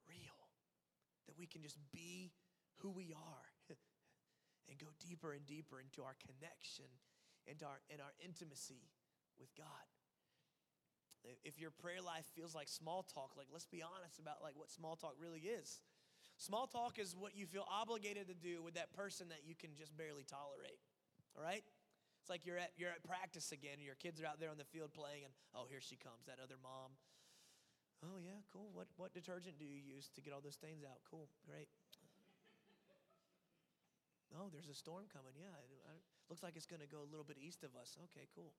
real. 0.07 0.39
That 1.27 1.37
we 1.37 1.45
can 1.45 1.61
just 1.61 1.77
be 1.93 2.31
who 2.81 2.89
we 2.89 3.13
are 3.13 3.48
and 4.69 4.77
go 4.77 4.93
deeper 5.01 5.33
and 5.33 5.45
deeper 5.45 5.81
into 5.81 6.05
our 6.05 6.13
connection 6.21 6.87
and 7.49 7.59
our, 7.65 7.81
and 7.89 7.99
our 7.99 8.13
intimacy 8.21 8.87
with 9.41 9.49
God. 9.57 9.89
If 11.43 11.59
your 11.59 11.71
prayer 11.71 11.99
life 11.99 12.23
feels 12.31 12.55
like 12.55 12.69
small 12.69 13.03
talk, 13.03 13.35
like 13.35 13.51
let's 13.51 13.67
be 13.67 13.83
honest 13.83 14.23
about 14.23 14.39
like 14.39 14.55
what 14.55 14.71
small 14.71 14.95
talk 14.95 15.19
really 15.19 15.43
is. 15.43 15.81
Small 16.39 16.63
talk 16.63 16.95
is 16.95 17.11
what 17.19 17.35
you 17.35 17.43
feel 17.43 17.67
obligated 17.67 18.31
to 18.31 18.37
do 18.37 18.63
with 18.63 18.79
that 18.79 18.95
person 18.95 19.27
that 19.27 19.43
you 19.43 19.51
can 19.51 19.75
just 19.75 19.91
barely 19.99 20.23
tolerate. 20.23 20.79
All 21.35 21.43
right? 21.43 21.63
It's 22.23 22.31
like 22.31 22.47
you're 22.47 22.55
at 22.57 22.71
you're 22.79 22.95
at 22.95 23.03
practice 23.03 23.51
again, 23.51 23.83
and 23.83 23.83
your 23.83 23.99
kids 23.99 24.23
are 24.23 24.27
out 24.27 24.39
there 24.39 24.47
on 24.47 24.55
the 24.55 24.67
field 24.71 24.95
playing, 24.95 25.27
and 25.27 25.33
oh, 25.51 25.67
here 25.67 25.83
she 25.83 25.99
comes, 25.99 26.23
that 26.27 26.39
other 26.39 26.55
mom. 26.63 26.95
Oh 27.99 28.19
yeah, 28.23 28.39
cool. 28.53 28.71
What 28.71 28.87
what 28.95 29.11
detergent 29.11 29.59
do 29.59 29.67
you 29.67 29.79
use 29.83 30.07
to 30.15 30.21
get 30.23 30.31
all 30.31 30.39
those 30.39 30.55
stains 30.55 30.87
out? 30.87 31.03
Cool, 31.03 31.27
great. 31.43 31.67
Oh, 34.37 34.49
there's 34.53 34.69
a 34.69 34.77
storm 34.77 35.05
coming. 35.11 35.33
Yeah, 35.37 35.49
it, 35.49 36.01
looks 36.29 36.43
like 36.43 36.55
it's 36.55 36.69
going 36.69 36.81
to 36.81 36.87
go 36.87 37.01
a 37.01 37.09
little 37.09 37.25
bit 37.25 37.37
east 37.41 37.63
of 37.63 37.73
us. 37.73 37.97
Okay, 38.05 38.27
cool. 38.35 38.53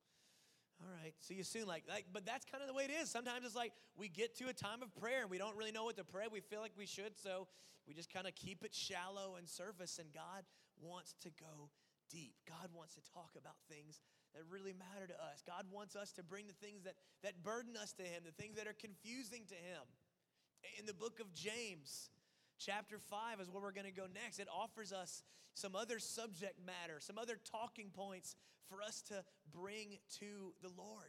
All 0.83 0.91
right, 1.03 1.15
see 1.21 1.35
you 1.35 1.45
soon. 1.45 1.67
Like, 1.67 1.85
like, 1.89 2.07
but 2.13 2.27
that's 2.27 2.45
kind 2.45 2.63
of 2.63 2.69
the 2.69 2.75
way 2.75 2.85
it 2.85 2.91
is. 2.91 3.11
Sometimes 3.11 3.45
it's 3.45 3.55
like 3.55 3.73
we 3.97 4.09
get 4.09 4.37
to 4.39 4.49
a 4.49 4.53
time 4.53 4.83
of 4.83 4.91
prayer 4.97 5.23
and 5.23 5.31
we 5.31 5.39
don't 5.39 5.57
really 5.57 5.73
know 5.73 5.85
what 5.85 5.97
to 5.97 6.05
pray. 6.05 6.25
We 6.31 6.41
feel 6.41 6.61
like 6.61 6.73
we 6.77 6.87
should, 6.87 7.17
so 7.17 7.47
we 7.87 7.95
just 7.95 8.13
kind 8.13 8.27
of 8.27 8.35
keep 8.35 8.65
it 8.65 8.75
shallow 8.75 9.37
and 9.37 9.49
surface. 9.49 10.01
And 10.01 10.09
God 10.13 10.43
wants 10.81 11.15
to 11.23 11.29
go 11.39 11.71
deep. 12.11 12.35
God 12.49 12.73
wants 12.75 12.95
to 12.95 13.03
talk 13.13 13.31
about 13.39 13.55
things 13.69 14.01
that 14.35 14.43
really 14.51 14.75
matter 14.75 15.07
to 15.07 15.15
us. 15.15 15.43
God 15.47 15.67
wants 15.71 15.95
us 15.97 16.13
to 16.13 16.23
bring 16.23 16.47
the 16.47 16.59
things 16.65 16.83
that, 16.85 16.95
that 17.23 17.43
burden 17.43 17.77
us 17.77 17.93
to 17.95 18.03
Him, 18.03 18.23
the 18.25 18.35
things 18.43 18.57
that 18.57 18.67
are 18.67 18.77
confusing 18.79 19.45
to 19.49 19.55
Him. 19.55 19.85
In 20.79 20.87
the 20.87 20.95
book 20.95 21.21
of 21.21 21.33
James, 21.33 22.11
Chapter 22.61 22.99
5 22.99 23.41
is 23.41 23.49
where 23.49 23.63
we're 23.63 23.73
going 23.73 23.89
to 23.89 23.93
go 23.93 24.05
next. 24.13 24.39
It 24.39 24.47
offers 24.53 24.93
us 24.93 25.25
some 25.55 25.75
other 25.75 25.99
subject 25.99 26.61
matter, 26.61 27.01
some 27.01 27.17
other 27.17 27.41
talking 27.51 27.89
points 27.89 28.37
for 28.69 28.83
us 28.83 29.01
to 29.09 29.25
bring 29.51 29.97
to 30.21 30.53
the 30.61 30.69
Lord. 30.77 31.09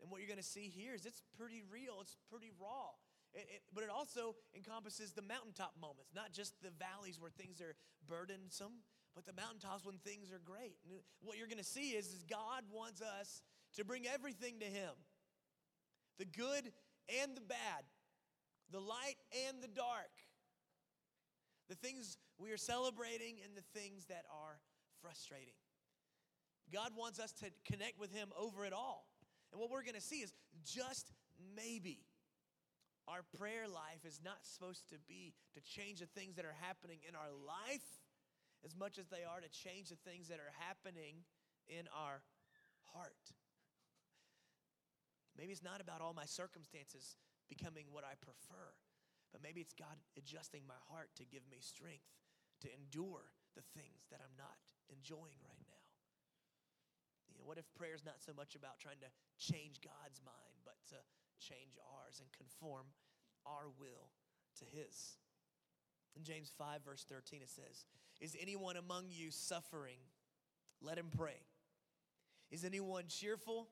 And 0.00 0.10
what 0.10 0.20
you're 0.20 0.30
going 0.30 0.38
to 0.38 0.46
see 0.46 0.70
here 0.70 0.94
is 0.94 1.04
it's 1.04 1.22
pretty 1.36 1.62
real, 1.66 1.98
it's 2.00 2.16
pretty 2.30 2.52
raw. 2.54 2.94
It, 3.34 3.50
it, 3.50 3.62
but 3.74 3.82
it 3.82 3.90
also 3.90 4.36
encompasses 4.54 5.10
the 5.10 5.22
mountaintop 5.22 5.74
moments, 5.80 6.14
not 6.14 6.30
just 6.30 6.54
the 6.62 6.70
valleys 6.70 7.18
where 7.18 7.30
things 7.34 7.60
are 7.60 7.74
burdensome, 8.06 8.86
but 9.16 9.26
the 9.26 9.34
mountaintops 9.34 9.84
when 9.84 9.98
things 9.98 10.30
are 10.30 10.40
great. 10.44 10.78
And 10.86 11.02
what 11.20 11.36
you're 11.36 11.50
going 11.50 11.58
to 11.58 11.66
see 11.66 11.98
is, 11.98 12.14
is 12.14 12.22
God 12.30 12.62
wants 12.70 13.02
us 13.02 13.42
to 13.74 13.84
bring 13.84 14.06
everything 14.06 14.60
to 14.60 14.66
Him 14.66 14.94
the 16.18 16.26
good 16.26 16.70
and 17.20 17.34
the 17.34 17.40
bad, 17.40 17.82
the 18.70 18.78
light 18.78 19.18
and 19.48 19.60
the 19.62 19.68
dark 19.68 20.12
the 21.72 21.80
things 21.80 22.18
we 22.36 22.52
are 22.52 22.60
celebrating 22.60 23.40
and 23.40 23.56
the 23.56 23.64
things 23.72 24.04
that 24.12 24.28
are 24.28 24.60
frustrating. 25.00 25.56
God 26.68 26.92
wants 26.92 27.18
us 27.18 27.32
to 27.40 27.48
connect 27.64 27.98
with 27.98 28.12
Him 28.12 28.28
over 28.36 28.66
it 28.66 28.74
all. 28.74 29.08
And 29.50 29.60
what 29.60 29.70
we're 29.70 29.82
going 29.82 29.96
to 29.96 30.04
see 30.04 30.20
is 30.20 30.34
just 30.64 31.08
maybe 31.56 32.04
our 33.08 33.24
prayer 33.38 33.64
life 33.64 34.04
is 34.04 34.20
not 34.22 34.44
supposed 34.44 34.88
to 34.90 34.96
be 35.08 35.32
to 35.54 35.60
change 35.64 36.00
the 36.00 36.12
things 36.12 36.36
that 36.36 36.44
are 36.44 36.56
happening 36.60 36.98
in 37.08 37.16
our 37.16 37.32
life 37.32 37.88
as 38.64 38.76
much 38.76 38.98
as 38.98 39.08
they 39.08 39.24
are 39.24 39.40
to 39.40 39.48
change 39.48 39.88
the 39.88 40.00
things 40.04 40.28
that 40.28 40.38
are 40.38 40.52
happening 40.60 41.24
in 41.68 41.88
our 41.96 42.20
heart. 42.92 43.32
Maybe 45.38 45.52
it's 45.52 45.64
not 45.64 45.80
about 45.80 46.00
all 46.00 46.12
my 46.12 46.26
circumstances 46.26 47.16
becoming 47.48 47.86
what 47.90 48.04
I 48.04 48.12
prefer. 48.20 48.76
But 49.32 49.42
maybe 49.42 49.64
it's 49.64 49.72
God 49.72 49.96
adjusting 50.16 50.62
my 50.68 50.78
heart 50.92 51.08
to 51.16 51.24
give 51.24 51.42
me 51.48 51.58
strength 51.64 52.12
to 52.60 52.68
endure 52.70 53.32
the 53.56 53.64
things 53.74 54.06
that 54.12 54.20
I'm 54.20 54.36
not 54.36 54.60
enjoying 54.92 55.40
right 55.42 55.64
now. 55.66 55.82
You 57.32 57.40
know, 57.40 57.48
what 57.48 57.56
if 57.56 57.66
prayer 57.74 57.96
is 57.96 58.04
not 58.04 58.20
so 58.20 58.36
much 58.36 58.54
about 58.54 58.78
trying 58.78 59.00
to 59.00 59.10
change 59.40 59.80
God's 59.80 60.20
mind, 60.20 60.60
but 60.68 60.76
to 60.92 61.00
change 61.40 61.80
ours 61.96 62.20
and 62.20 62.28
conform 62.36 62.92
our 63.48 63.72
will 63.80 64.12
to 64.60 64.64
His? 64.68 65.16
In 66.16 66.24
James 66.24 66.52
5, 66.56 66.84
verse 66.84 67.04
13, 67.08 67.40
it 67.40 67.48
says, 67.48 67.88
Is 68.20 68.36
anyone 68.40 68.76
among 68.76 69.06
you 69.08 69.30
suffering? 69.30 69.96
Let 70.82 70.98
him 70.98 71.08
pray. 71.16 71.40
Is 72.50 72.64
anyone 72.64 73.04
cheerful? 73.08 73.68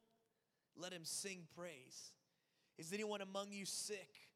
Let 0.76 0.92
him 0.92 1.04
sing 1.04 1.46
praise. 1.54 2.12
Is 2.78 2.92
anyone 2.92 3.20
among 3.20 3.52
you 3.52 3.66
sick? 3.66 4.29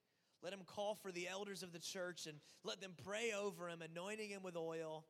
Let 0.45 0.53
him 0.53 0.61
call 0.67 0.95
for 0.95 1.11
the 1.11 1.27
elders 1.27 1.63
of 1.63 1.73
the 1.73 1.79
church 1.79 2.27
and 2.27 2.37
let 2.63 2.81
them 2.81 2.93
pray 3.03 3.33
over 3.33 3.69
him, 3.69 3.81
anointing 3.81 4.29
him 4.29 4.43
with 4.43 4.57
oil 4.57 5.07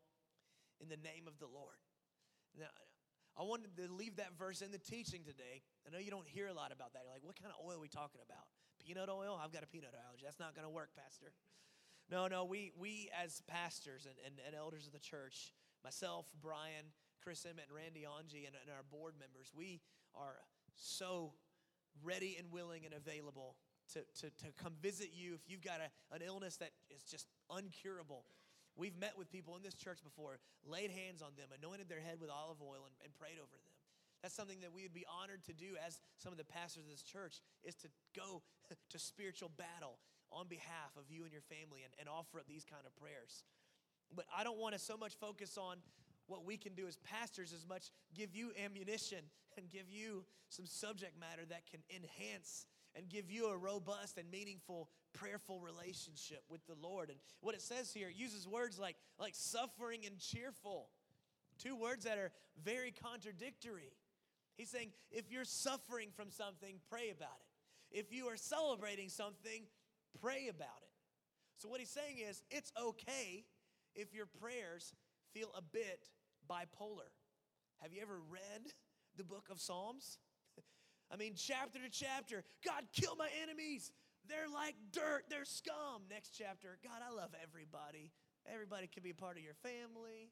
in 0.80 0.88
the 0.88 0.96
name 0.96 1.26
of 1.26 1.38
the 1.40 1.50
Lord. 1.50 1.82
Now, 2.56 2.70
I 3.36 3.42
wanted 3.42 3.76
to 3.76 3.92
leave 3.92 4.16
that 4.16 4.38
verse 4.38 4.62
in 4.62 4.70
the 4.70 4.78
teaching 4.78 5.26
today. 5.26 5.66
I 5.82 5.90
know 5.90 5.98
you 5.98 6.12
don't 6.12 6.28
hear 6.28 6.46
a 6.46 6.54
lot 6.54 6.70
about 6.70 6.92
that. 6.94 7.02
You're 7.02 7.12
like, 7.12 7.26
what 7.26 7.34
kind 7.34 7.50
of 7.50 7.66
oil 7.66 7.78
are 7.78 7.82
we 7.82 7.88
talking 7.88 8.22
about? 8.22 8.46
Peanut 8.86 9.10
oil? 9.10 9.34
I've 9.34 9.50
got 9.50 9.64
a 9.64 9.66
peanut 9.66 9.90
allergy. 10.06 10.22
That's 10.22 10.38
not 10.38 10.54
going 10.54 10.66
to 10.66 10.70
work, 10.70 10.90
Pastor. 10.94 11.34
No, 12.08 12.28
no, 12.28 12.44
we, 12.44 12.70
we 12.78 13.10
as 13.10 13.42
pastors 13.48 14.06
and, 14.06 14.14
and, 14.24 14.38
and 14.46 14.54
elders 14.54 14.86
of 14.86 14.92
the 14.92 15.02
church, 15.02 15.52
myself, 15.82 16.30
Brian, 16.40 16.94
Chris 17.24 17.44
Emmett, 17.44 17.66
and 17.66 17.74
Randy 17.74 18.06
Angie, 18.06 18.46
and, 18.46 18.54
and 18.54 18.70
our 18.70 18.84
board 18.86 19.14
members, 19.18 19.50
we 19.56 19.80
are 20.14 20.36
so 20.76 21.32
ready 22.04 22.36
and 22.38 22.52
willing 22.52 22.84
and 22.84 22.94
available 22.94 23.56
to, 23.92 24.00
to, 24.20 24.30
to 24.30 24.52
come 24.56 24.72
visit 24.80 25.10
you 25.12 25.34
if 25.34 25.42
you've 25.46 25.62
got 25.62 25.80
a, 25.80 26.14
an 26.14 26.22
illness 26.24 26.56
that 26.56 26.70
is 26.90 27.02
just 27.02 27.28
uncurable. 27.50 28.24
We've 28.76 28.96
met 28.98 29.14
with 29.16 29.30
people 29.30 29.54
in 29.54 29.62
this 29.62 29.74
church 29.74 30.02
before, 30.02 30.40
laid 30.66 30.90
hands 30.90 31.22
on 31.22 31.36
them, 31.36 31.46
anointed 31.54 31.88
their 31.88 32.00
head 32.00 32.18
with 32.20 32.30
olive 32.30 32.58
oil, 32.60 32.86
and, 32.86 32.94
and 33.04 33.14
prayed 33.14 33.38
over 33.38 33.54
them. 33.54 33.74
That's 34.22 34.34
something 34.34 34.60
that 34.64 34.72
we 34.72 34.82
would 34.82 34.96
be 34.96 35.04
honored 35.04 35.44
to 35.44 35.52
do 35.52 35.76
as 35.84 36.00
some 36.16 36.32
of 36.32 36.38
the 36.38 36.48
pastors 36.48 36.84
of 36.84 36.90
this 36.90 37.02
church 37.02 37.44
is 37.62 37.76
to 37.84 37.88
go 38.16 38.42
to 38.90 38.98
spiritual 38.98 39.50
battle 39.54 40.00
on 40.32 40.48
behalf 40.48 40.96
of 40.96 41.04
you 41.08 41.22
and 41.22 41.32
your 41.32 41.44
family 41.44 41.84
and, 41.84 41.92
and 42.00 42.08
offer 42.08 42.40
up 42.40 42.48
these 42.48 42.64
kind 42.64 42.82
of 42.86 42.96
prayers. 42.96 43.44
But 44.14 44.24
I 44.34 44.42
don't 44.42 44.58
want 44.58 44.74
to 44.74 44.80
so 44.80 44.96
much 44.96 45.14
focus 45.20 45.58
on 45.58 45.76
what 46.26 46.44
we 46.44 46.56
can 46.56 46.74
do 46.74 46.86
as 46.86 46.96
pastors 47.04 47.52
as 47.52 47.68
much 47.68 47.92
give 48.14 48.34
you 48.34 48.50
ammunition 48.56 49.28
and 49.56 49.68
give 49.68 49.88
you 49.88 50.24
some 50.48 50.66
subject 50.66 51.18
matter 51.18 51.42
that 51.48 51.68
can 51.70 51.80
enhance 51.94 52.66
and 52.96 53.08
give 53.08 53.30
you 53.30 53.46
a 53.46 53.56
robust 53.56 54.18
and 54.18 54.30
meaningful 54.30 54.88
prayerful 55.14 55.60
relationship 55.60 56.42
with 56.50 56.66
the 56.66 56.74
Lord. 56.80 57.08
And 57.08 57.18
what 57.40 57.54
it 57.54 57.62
says 57.62 57.92
here, 57.92 58.08
it 58.08 58.16
uses 58.16 58.46
words 58.46 58.78
like, 58.78 58.96
like 59.18 59.34
suffering 59.34 60.00
and 60.04 60.18
cheerful, 60.18 60.90
two 61.62 61.76
words 61.76 62.04
that 62.04 62.18
are 62.18 62.32
very 62.62 62.92
contradictory. 62.92 63.92
He's 64.56 64.68
saying, 64.68 64.90
if 65.10 65.30
you're 65.30 65.44
suffering 65.44 66.08
from 66.14 66.30
something, 66.30 66.76
pray 66.90 67.10
about 67.10 67.38
it. 67.40 67.98
If 67.98 68.12
you 68.12 68.26
are 68.26 68.36
celebrating 68.36 69.08
something, 69.08 69.62
pray 70.20 70.48
about 70.48 70.82
it. 70.82 70.90
So, 71.58 71.68
what 71.68 71.80
he's 71.80 71.90
saying 71.90 72.18
is, 72.18 72.42
it's 72.50 72.72
okay 72.80 73.44
if 73.94 74.12
your 74.12 74.26
prayers 74.26 74.92
feel 75.32 75.50
a 75.56 75.62
bit 75.62 76.08
bipolar. 76.50 77.10
Have 77.80 77.92
you 77.92 78.02
ever 78.02 78.18
read 78.30 78.72
the 79.16 79.24
book 79.24 79.46
of 79.50 79.60
Psalms? 79.60 80.18
I 81.12 81.16
mean, 81.16 81.34
chapter 81.36 81.78
to 81.78 81.90
chapter, 81.90 82.44
God, 82.64 82.84
kill 82.92 83.16
my 83.16 83.28
enemies. 83.42 83.92
They're 84.28 84.48
like 84.52 84.74
dirt, 84.92 85.24
they're 85.28 85.44
scum. 85.44 86.08
Next 86.10 86.30
chapter, 86.36 86.78
God, 86.82 87.02
I 87.06 87.14
love 87.14 87.30
everybody. 87.42 88.12
Everybody 88.50 88.86
can 88.86 89.02
be 89.02 89.10
a 89.10 89.14
part 89.14 89.36
of 89.36 89.42
your 89.42 89.54
family. 89.62 90.30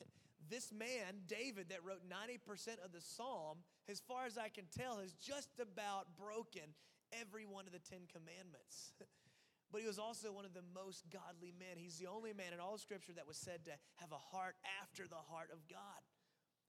This 0.48 0.72
man, 0.72 1.22
David, 1.28 1.68
that 1.68 1.84
wrote 1.84 2.02
90% 2.10 2.82
of 2.84 2.90
the 2.90 3.00
psalm, 3.00 3.58
as 3.88 4.00
far 4.00 4.26
as 4.26 4.36
I 4.36 4.48
can 4.48 4.64
tell, 4.76 4.98
has 4.98 5.12
just 5.12 5.48
about 5.62 6.18
broken 6.18 6.74
every 7.14 7.46
one 7.46 7.66
of 7.66 7.72
the 7.72 7.78
Ten 7.78 8.10
Commandments. 8.10 8.90
but 9.70 9.80
he 9.80 9.86
was 9.86 9.98
also 9.98 10.32
one 10.32 10.44
of 10.44 10.54
the 10.54 10.66
most 10.74 11.06
godly 11.10 11.54
men. 11.54 11.78
He's 11.78 11.98
the 11.98 12.08
only 12.08 12.32
man 12.32 12.52
in 12.52 12.58
all 12.58 12.78
Scripture 12.78 13.12
that 13.14 13.28
was 13.28 13.36
said 13.36 13.64
to 13.66 13.72
have 14.02 14.10
a 14.10 14.18
heart 14.18 14.56
after 14.82 15.06
the 15.06 15.22
heart 15.30 15.50
of 15.52 15.62
God. 15.70 16.02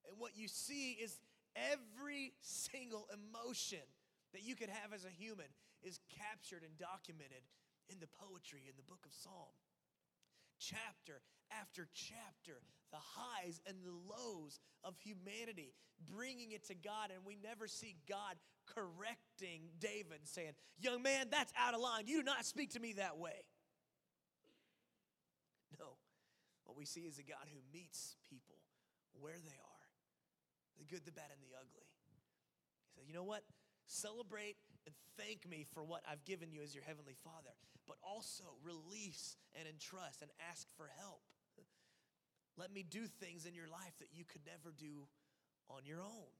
And 0.07 0.19
what 0.19 0.37
you 0.37 0.47
see 0.47 0.93
is 0.93 1.17
every 1.55 2.33
single 2.41 3.07
emotion 3.11 3.83
that 4.33 4.43
you 4.43 4.55
could 4.55 4.69
have 4.69 4.93
as 4.93 5.05
a 5.05 5.11
human 5.11 5.47
is 5.83 5.99
captured 6.09 6.63
and 6.63 6.77
documented 6.77 7.43
in 7.89 7.99
the 7.99 8.07
poetry 8.07 8.63
in 8.69 8.75
the 8.77 8.87
book 8.87 9.03
of 9.05 9.11
Psalm. 9.11 9.55
Chapter 10.59 11.21
after 11.59 11.87
chapter, 11.93 12.61
the 12.91 12.97
highs 12.99 13.61
and 13.67 13.77
the 13.83 13.91
lows 13.91 14.59
of 14.83 14.95
humanity, 14.97 15.73
bringing 16.09 16.51
it 16.51 16.65
to 16.67 16.75
God, 16.75 17.11
and 17.13 17.25
we 17.25 17.37
never 17.43 17.67
see 17.67 17.95
God 18.07 18.35
correcting 18.65 19.61
David, 19.79 20.23
saying, 20.23 20.53
Young 20.79 21.01
man, 21.01 21.27
that's 21.29 21.51
out 21.57 21.73
of 21.73 21.81
line. 21.81 22.07
You 22.07 22.19
do 22.19 22.23
not 22.23 22.45
speak 22.45 22.71
to 22.71 22.79
me 22.79 22.93
that 22.93 23.17
way. 23.17 23.45
No. 25.79 25.97
What 26.65 26.77
we 26.77 26.85
see 26.85 27.01
is 27.01 27.19
a 27.19 27.23
God 27.23 27.47
who 27.51 27.59
meets 27.73 28.15
people 28.29 28.55
where 29.19 29.33
they 29.43 29.59
are 29.59 29.70
the 30.81 30.89
good, 30.89 31.05
the 31.05 31.13
bad, 31.13 31.29
and 31.29 31.37
the 31.45 31.53
ugly. 31.53 31.85
He 31.85 32.97
said, 32.97 33.05
You 33.05 33.13
know 33.13 33.23
what? 33.23 33.45
Celebrate 33.85 34.57
and 34.89 34.95
thank 35.13 35.45
me 35.45 35.61
for 35.61 35.85
what 35.85 36.01
I've 36.09 36.25
given 36.25 36.49
you 36.49 36.65
as 36.65 36.73
your 36.73 36.83
heavenly 36.83 37.13
Father, 37.21 37.53
but 37.85 38.01
also 38.01 38.57
release 38.65 39.37
and 39.53 39.69
entrust 39.69 40.25
and 40.25 40.31
ask 40.49 40.65
for 40.73 40.89
help. 40.97 41.21
Let 42.57 42.73
me 42.73 42.81
do 42.81 43.05
things 43.21 43.45
in 43.45 43.53
your 43.53 43.69
life 43.69 43.93
that 44.01 44.09
you 44.11 44.25
could 44.25 44.41
never 44.43 44.73
do 44.73 45.07
on 45.69 45.85
your 45.85 46.01
own. 46.01 46.33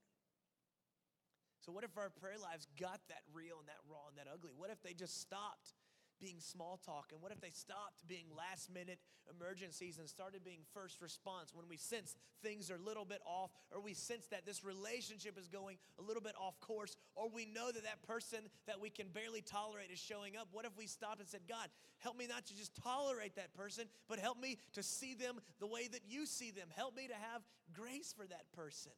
So, 1.62 1.72
what 1.72 1.86
if 1.86 1.96
our 1.96 2.10
prayer 2.10 2.42
lives 2.42 2.68
got 2.80 3.00
that 3.08 3.22
real 3.32 3.62
and 3.62 3.70
that 3.70 3.80
raw 3.86 4.10
and 4.10 4.18
that 4.18 4.26
ugly? 4.26 4.52
What 4.58 4.74
if 4.74 4.82
they 4.82 4.94
just 4.94 5.22
stopped 5.22 5.78
being 6.22 6.40
small 6.40 6.80
talk? 6.86 7.10
And 7.12 7.22
what 7.22 7.32
if 7.32 7.42
they 7.42 7.50
stopped 7.50 8.08
being 8.08 8.26
last 8.38 8.72
minute 8.72 9.00
emergencies 9.30 9.98
and 9.98 10.08
started 10.08 10.44
being 10.44 10.62
first 10.74 11.02
response 11.02 11.52
when 11.54 11.68
we 11.68 11.78
sense 11.78 12.16
things 12.44 12.70
are 12.70 12.76
a 12.76 12.86
little 12.86 13.06
bit 13.06 13.20
off, 13.26 13.52
or 13.72 13.82
we 13.82 13.94
sense 13.94 14.28
that 14.28 14.46
this 14.46 14.64
relationship 14.64 15.38
is 15.38 15.48
going 15.48 15.78
a 16.00 16.02
little 16.02 16.22
bit 16.22 16.34
off 16.40 16.60
course, 16.62 16.96
or 17.16 17.30
we 17.30 17.46
know 17.46 17.72
that 17.72 17.84
that 17.84 18.02
person 18.04 18.40
that 18.68 18.80
we 18.80 18.90
can 18.90 19.08
barely 19.10 19.42
tolerate 19.42 19.90
is 19.92 20.00
showing 20.00 20.38
up? 20.38 20.48
What 20.52 20.66
if 20.66 20.78
we 20.78 20.88
stopped 20.88 21.20
and 21.20 21.28
said, 21.28 21.42
God, 21.50 21.68
help 22.00 22.18
me 22.18 22.28
not 22.28 22.46
to 22.48 22.56
just 22.56 22.76
tolerate 22.82 23.36
that 23.36 23.54
person, 23.54 23.86
but 24.08 24.20
help 24.20 24.40
me 24.40 24.58
to 24.74 24.84
see 24.84 25.16
them 25.16 25.40
the 25.60 25.68
way 25.68 25.88
that 25.88 26.02
you 26.08 26.26
see 26.26 26.52
them? 26.52 26.68
Help 26.76 26.96
me 26.96 27.08
to 27.08 27.16
have 27.16 27.42
grace 27.74 28.14
for 28.16 28.28
that 28.28 28.46
person. 28.54 28.92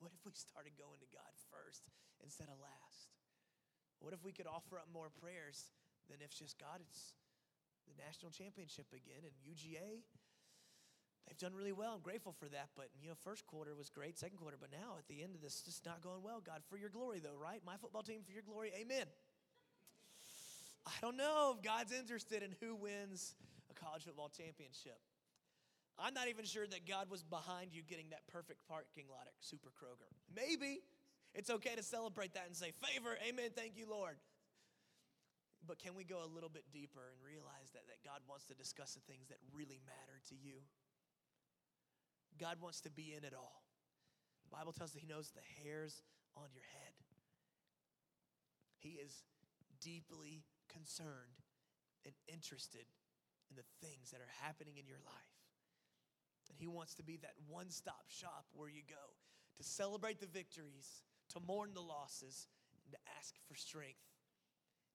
What 0.00 0.10
if 0.16 0.24
we 0.24 0.32
started 0.32 0.72
going 0.80 0.98
to 1.00 1.08
God 1.12 1.32
first 1.52 1.84
instead 2.24 2.48
of 2.48 2.56
last? 2.58 2.89
What 4.00 4.12
if 4.12 4.24
we 4.24 4.32
could 4.32 4.46
offer 4.46 4.76
up 4.76 4.88
more 4.92 5.08
prayers 5.20 5.70
than 6.08 6.18
if 6.24 6.34
just 6.34 6.58
God, 6.58 6.80
it's 6.80 7.14
the 7.86 7.94
national 8.02 8.32
championship 8.32 8.86
again 8.92 9.22
and 9.22 9.36
UGA? 9.44 10.02
They've 11.28 11.38
done 11.38 11.54
really 11.54 11.72
well. 11.72 11.92
I'm 11.94 12.02
grateful 12.02 12.32
for 12.32 12.48
that. 12.48 12.70
But, 12.74 12.88
you 13.00 13.08
know, 13.08 13.14
first 13.14 13.46
quarter 13.46 13.74
was 13.76 13.88
great, 13.88 14.18
second 14.18 14.38
quarter. 14.38 14.56
But 14.58 14.72
now 14.72 14.96
at 14.98 15.06
the 15.06 15.22
end 15.22 15.34
of 15.36 15.42
this, 15.42 15.60
just 15.60 15.86
not 15.86 16.02
going 16.02 16.22
well. 16.22 16.42
God, 16.44 16.62
for 16.68 16.76
your 16.76 16.88
glory, 16.88 17.20
though, 17.20 17.38
right? 17.40 17.60
My 17.64 17.76
football 17.76 18.02
team 18.02 18.22
for 18.24 18.32
your 18.32 18.42
glory. 18.42 18.72
Amen. 18.74 19.06
I 20.86 20.96
don't 21.00 21.16
know 21.16 21.54
if 21.56 21.62
God's 21.62 21.92
interested 21.92 22.42
in 22.42 22.56
who 22.60 22.74
wins 22.74 23.34
a 23.70 23.74
college 23.74 24.04
football 24.04 24.28
championship. 24.28 24.98
I'm 25.98 26.14
not 26.14 26.28
even 26.28 26.46
sure 26.46 26.66
that 26.66 26.88
God 26.88 27.10
was 27.10 27.22
behind 27.22 27.74
you 27.74 27.82
getting 27.82 28.08
that 28.10 28.26
perfect 28.26 28.66
parking 28.66 29.04
lot 29.10 29.26
at 29.26 29.34
Super 29.40 29.68
Kroger. 29.68 30.08
Maybe. 30.34 30.80
It's 31.34 31.50
okay 31.50 31.74
to 31.76 31.82
celebrate 31.82 32.34
that 32.34 32.46
and 32.46 32.56
say, 32.56 32.72
favor, 32.82 33.16
amen, 33.22 33.50
thank 33.54 33.76
you, 33.76 33.86
Lord. 33.88 34.18
But 35.66 35.78
can 35.78 35.94
we 35.94 36.04
go 36.04 36.24
a 36.24 36.30
little 36.30 36.48
bit 36.48 36.64
deeper 36.72 37.04
and 37.12 37.18
realize 37.22 37.70
that, 37.74 37.86
that 37.86 38.02
God 38.02 38.24
wants 38.26 38.44
to 38.50 38.54
discuss 38.54 38.96
the 38.96 39.04
things 39.06 39.28
that 39.28 39.38
really 39.54 39.78
matter 39.86 40.18
to 40.32 40.34
you? 40.34 40.64
God 42.40 42.56
wants 42.60 42.80
to 42.82 42.90
be 42.90 43.14
in 43.14 43.22
it 43.22 43.34
all. 43.36 43.62
The 44.48 44.56
Bible 44.56 44.72
tells 44.72 44.90
us 44.90 44.94
that 44.96 45.04
He 45.04 45.06
knows 45.06 45.30
the 45.30 45.46
hairs 45.62 46.02
on 46.34 46.48
your 46.50 46.64
head. 46.72 46.94
He 48.80 48.96
is 48.96 49.22
deeply 49.78 50.42
concerned 50.72 51.44
and 52.06 52.14
interested 52.26 52.88
in 53.50 53.54
the 53.54 53.68
things 53.84 54.10
that 54.10 54.24
are 54.24 54.34
happening 54.40 54.80
in 54.80 54.86
your 54.88 55.02
life. 55.04 55.36
And 56.48 56.56
He 56.58 56.66
wants 56.66 56.94
to 56.96 57.04
be 57.04 57.18
that 57.22 57.36
one 57.46 57.70
stop 57.70 58.08
shop 58.08 58.46
where 58.56 58.68
you 58.68 58.82
go 58.88 59.14
to 59.58 59.62
celebrate 59.62 60.18
the 60.18 60.26
victories 60.26 61.04
to 61.34 61.40
mourn 61.40 61.70
the 61.74 61.80
losses, 61.80 62.48
and 62.84 62.92
to 62.92 62.98
ask 63.18 63.34
for 63.46 63.54
strength 63.54 64.02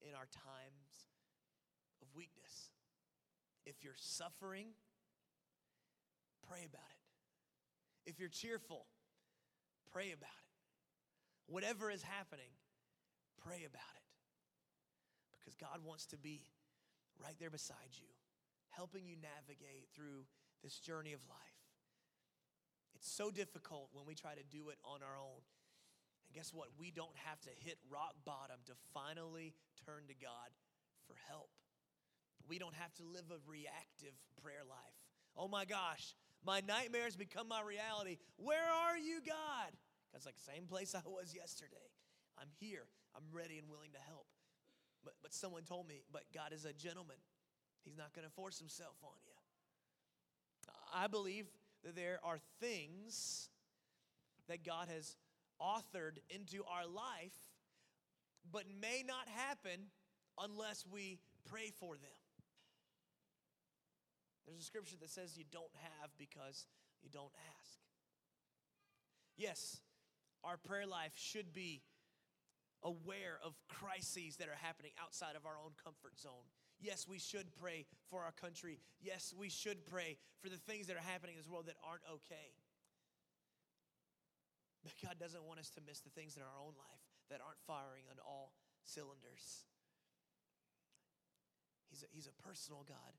in 0.01 0.13
our 0.15 0.27
times 0.27 1.07
of 2.01 2.07
weakness. 2.15 2.71
If 3.65 3.83
you're 3.83 3.97
suffering, 3.97 4.67
pray 6.47 6.65
about 6.65 6.91
it. 6.91 8.09
If 8.09 8.19
you're 8.19 8.29
cheerful, 8.29 8.85
pray 9.91 10.11
about 10.11 10.29
it. 10.29 11.51
Whatever 11.51 11.89
is 11.89 12.03
happening, 12.03 12.51
pray 13.43 13.65
about 13.65 13.95
it. 13.95 14.05
Because 15.31 15.55
God 15.55 15.81
wants 15.83 16.05
to 16.07 16.17
be 16.17 16.41
right 17.21 17.35
there 17.39 17.49
beside 17.49 17.93
you, 17.93 18.07
helping 18.69 19.07
you 19.07 19.15
navigate 19.15 19.87
through 19.95 20.25
this 20.63 20.79
journey 20.79 21.13
of 21.13 21.21
life. 21.29 21.39
It's 22.95 23.09
so 23.09 23.31
difficult 23.31 23.89
when 23.93 24.05
we 24.05 24.15
try 24.15 24.33
to 24.33 24.43
do 24.43 24.69
it 24.69 24.77
on 24.83 25.01
our 25.01 25.17
own 25.17 25.41
guess 26.35 26.51
what? 26.53 26.67
We 26.77 26.91
don't 26.91 27.15
have 27.23 27.39
to 27.41 27.49
hit 27.63 27.77
rock 27.89 28.13
bottom 28.25 28.59
to 28.67 28.73
finally 28.93 29.55
turn 29.87 30.03
to 30.07 30.13
God 30.13 30.51
for 31.07 31.15
help. 31.29 31.49
We 32.47 32.59
don't 32.59 32.75
have 32.75 32.93
to 32.95 33.03
live 33.03 33.31
a 33.31 33.39
reactive 33.49 34.13
prayer 34.43 34.67
life. 34.67 34.99
Oh 35.37 35.47
my 35.47 35.65
gosh, 35.65 36.13
my 36.45 36.61
nightmares 36.61 37.15
become 37.15 37.47
my 37.47 37.61
reality. 37.63 38.17
Where 38.37 38.69
are 38.69 38.97
you, 38.97 39.19
God? 39.25 39.71
God's 40.13 40.25
like, 40.25 40.37
same 40.37 40.67
place 40.67 40.93
I 40.93 41.01
was 41.07 41.33
yesterday. 41.33 41.89
I'm 42.37 42.49
here. 42.59 42.85
I'm 43.15 43.23
ready 43.31 43.57
and 43.57 43.67
willing 43.69 43.91
to 43.93 44.03
help. 44.07 44.27
but, 45.05 45.13
but 45.21 45.33
someone 45.33 45.63
told 45.63 45.87
me, 45.87 46.01
but 46.11 46.23
God 46.33 46.51
is 46.51 46.65
a 46.65 46.73
gentleman. 46.73 47.15
He's 47.85 47.97
not 47.97 48.13
going 48.13 48.27
to 48.27 48.33
force 48.33 48.59
himself 48.59 48.97
on 49.03 49.15
you. 49.25 49.31
I 50.93 51.07
believe 51.07 51.45
that 51.83 51.95
there 51.95 52.19
are 52.23 52.39
things 52.59 53.49
that 54.47 54.65
God 54.65 54.87
has 54.93 55.15
authored 55.61 56.17
into 56.29 56.63
our 56.65 56.87
life, 56.87 57.35
but 58.51 58.63
may 58.81 59.03
not 59.05 59.27
happen 59.27 59.91
unless 60.39 60.85
we 60.91 61.19
pray 61.49 61.71
for 61.79 61.95
them. 61.95 62.19
There's 64.45 64.59
a 64.59 64.63
scripture 64.63 64.97
that 65.01 65.09
says 65.09 65.37
you 65.37 65.45
don't 65.51 65.73
have 65.99 66.11
because 66.17 66.65
you 67.01 67.09
don't 67.09 67.33
ask. 67.57 67.79
Yes, 69.37 69.81
our 70.43 70.57
prayer 70.57 70.85
life 70.85 71.13
should 71.15 71.53
be 71.53 71.81
aware 72.83 73.39
of 73.43 73.55
crises 73.67 74.37
that 74.37 74.47
are 74.47 74.59
happening 74.61 74.91
outside 75.01 75.35
of 75.35 75.45
our 75.45 75.57
own 75.63 75.71
comfort 75.83 76.19
zone. 76.19 76.45
Yes, 76.79 77.07
we 77.07 77.17
should 77.17 77.55
pray 77.55 77.85
for 78.09 78.21
our 78.21 78.31
country. 78.31 78.79
Yes, 79.01 79.33
we 79.35 79.49
should 79.49 79.85
pray 79.85 80.17
for 80.41 80.49
the 80.49 80.57
things 80.57 80.87
that 80.87 80.95
are 80.95 81.07
happening 81.11 81.35
in 81.35 81.41
this 81.41 81.49
world 81.49 81.65
that 81.67 81.77
aren't 81.83 82.03
okay. 82.11 82.53
But 84.85 84.93
God 85.01 85.17
doesn't 85.17 85.41
want 85.41 85.57
us 85.57 85.73
to 85.73 85.81
miss 85.81 86.05
the 86.05 86.13
things 86.13 86.37
in 86.37 86.45
our 86.45 86.57
own 86.61 86.77
life 86.77 87.05
that 87.33 87.41
aren't 87.41 87.57
firing 87.65 88.05
on 88.05 88.21
all 88.21 88.53
cylinders. 88.85 89.65
He's 91.89 92.05
a, 92.05 92.09
he's 92.13 92.29
a 92.29 92.37
personal 92.37 92.85
God, 92.85 93.17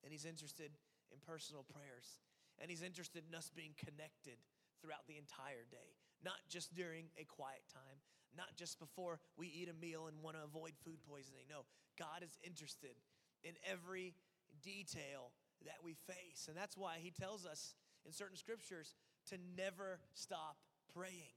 and 0.00 0.08
He's 0.08 0.24
interested 0.24 0.72
in 1.12 1.20
personal 1.20 1.68
prayers, 1.68 2.16
and 2.56 2.72
He's 2.72 2.80
interested 2.80 3.28
in 3.28 3.36
us 3.36 3.52
being 3.52 3.76
connected 3.76 4.40
throughout 4.80 5.04
the 5.04 5.20
entire 5.20 5.68
day, 5.68 6.00
not 6.24 6.40
just 6.48 6.72
during 6.72 7.12
a 7.20 7.28
quiet 7.28 7.68
time, 7.68 8.00
not 8.32 8.56
just 8.56 8.80
before 8.80 9.20
we 9.36 9.52
eat 9.52 9.68
a 9.68 9.76
meal 9.76 10.08
and 10.08 10.16
want 10.24 10.40
to 10.40 10.42
avoid 10.42 10.72
food 10.80 11.04
poisoning. 11.04 11.44
No, 11.44 11.68
God 12.00 12.24
is 12.24 12.40
interested 12.40 12.96
in 13.44 13.52
every 13.68 14.16
detail 14.64 15.36
that 15.68 15.84
we 15.84 15.92
face. 16.08 16.48
And 16.48 16.56
that's 16.56 16.76
why 16.76 16.96
he 17.04 17.10
tells 17.10 17.44
us 17.44 17.74
in 18.06 18.12
certain 18.12 18.36
scriptures 18.36 18.94
to 19.28 19.36
never 19.56 20.00
stop 20.14 20.56
praying. 20.94 21.34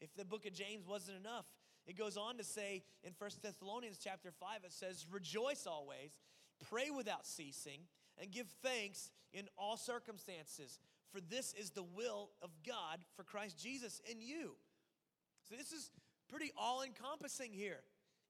If 0.00 0.14
the 0.14 0.24
book 0.24 0.46
of 0.46 0.52
James 0.52 0.86
wasn't 0.86 1.18
enough, 1.18 1.46
it 1.86 1.98
goes 1.98 2.16
on 2.16 2.38
to 2.38 2.44
say 2.44 2.82
in 3.02 3.12
First 3.12 3.42
Thessalonians 3.42 3.98
chapter 4.02 4.30
5, 4.30 4.60
it 4.64 4.72
says, 4.72 5.06
Rejoice 5.10 5.66
always, 5.66 6.12
pray 6.70 6.90
without 6.90 7.26
ceasing, 7.26 7.80
and 8.20 8.30
give 8.30 8.46
thanks 8.62 9.10
in 9.32 9.48
all 9.58 9.76
circumstances, 9.76 10.78
for 11.12 11.20
this 11.20 11.52
is 11.54 11.70
the 11.70 11.82
will 11.82 12.30
of 12.42 12.50
God 12.66 13.00
for 13.16 13.24
Christ 13.24 13.58
Jesus 13.58 14.00
in 14.10 14.20
you. 14.20 14.52
So 15.48 15.56
this 15.56 15.72
is 15.72 15.90
pretty 16.28 16.52
all 16.56 16.82
encompassing 16.82 17.52
here. 17.52 17.80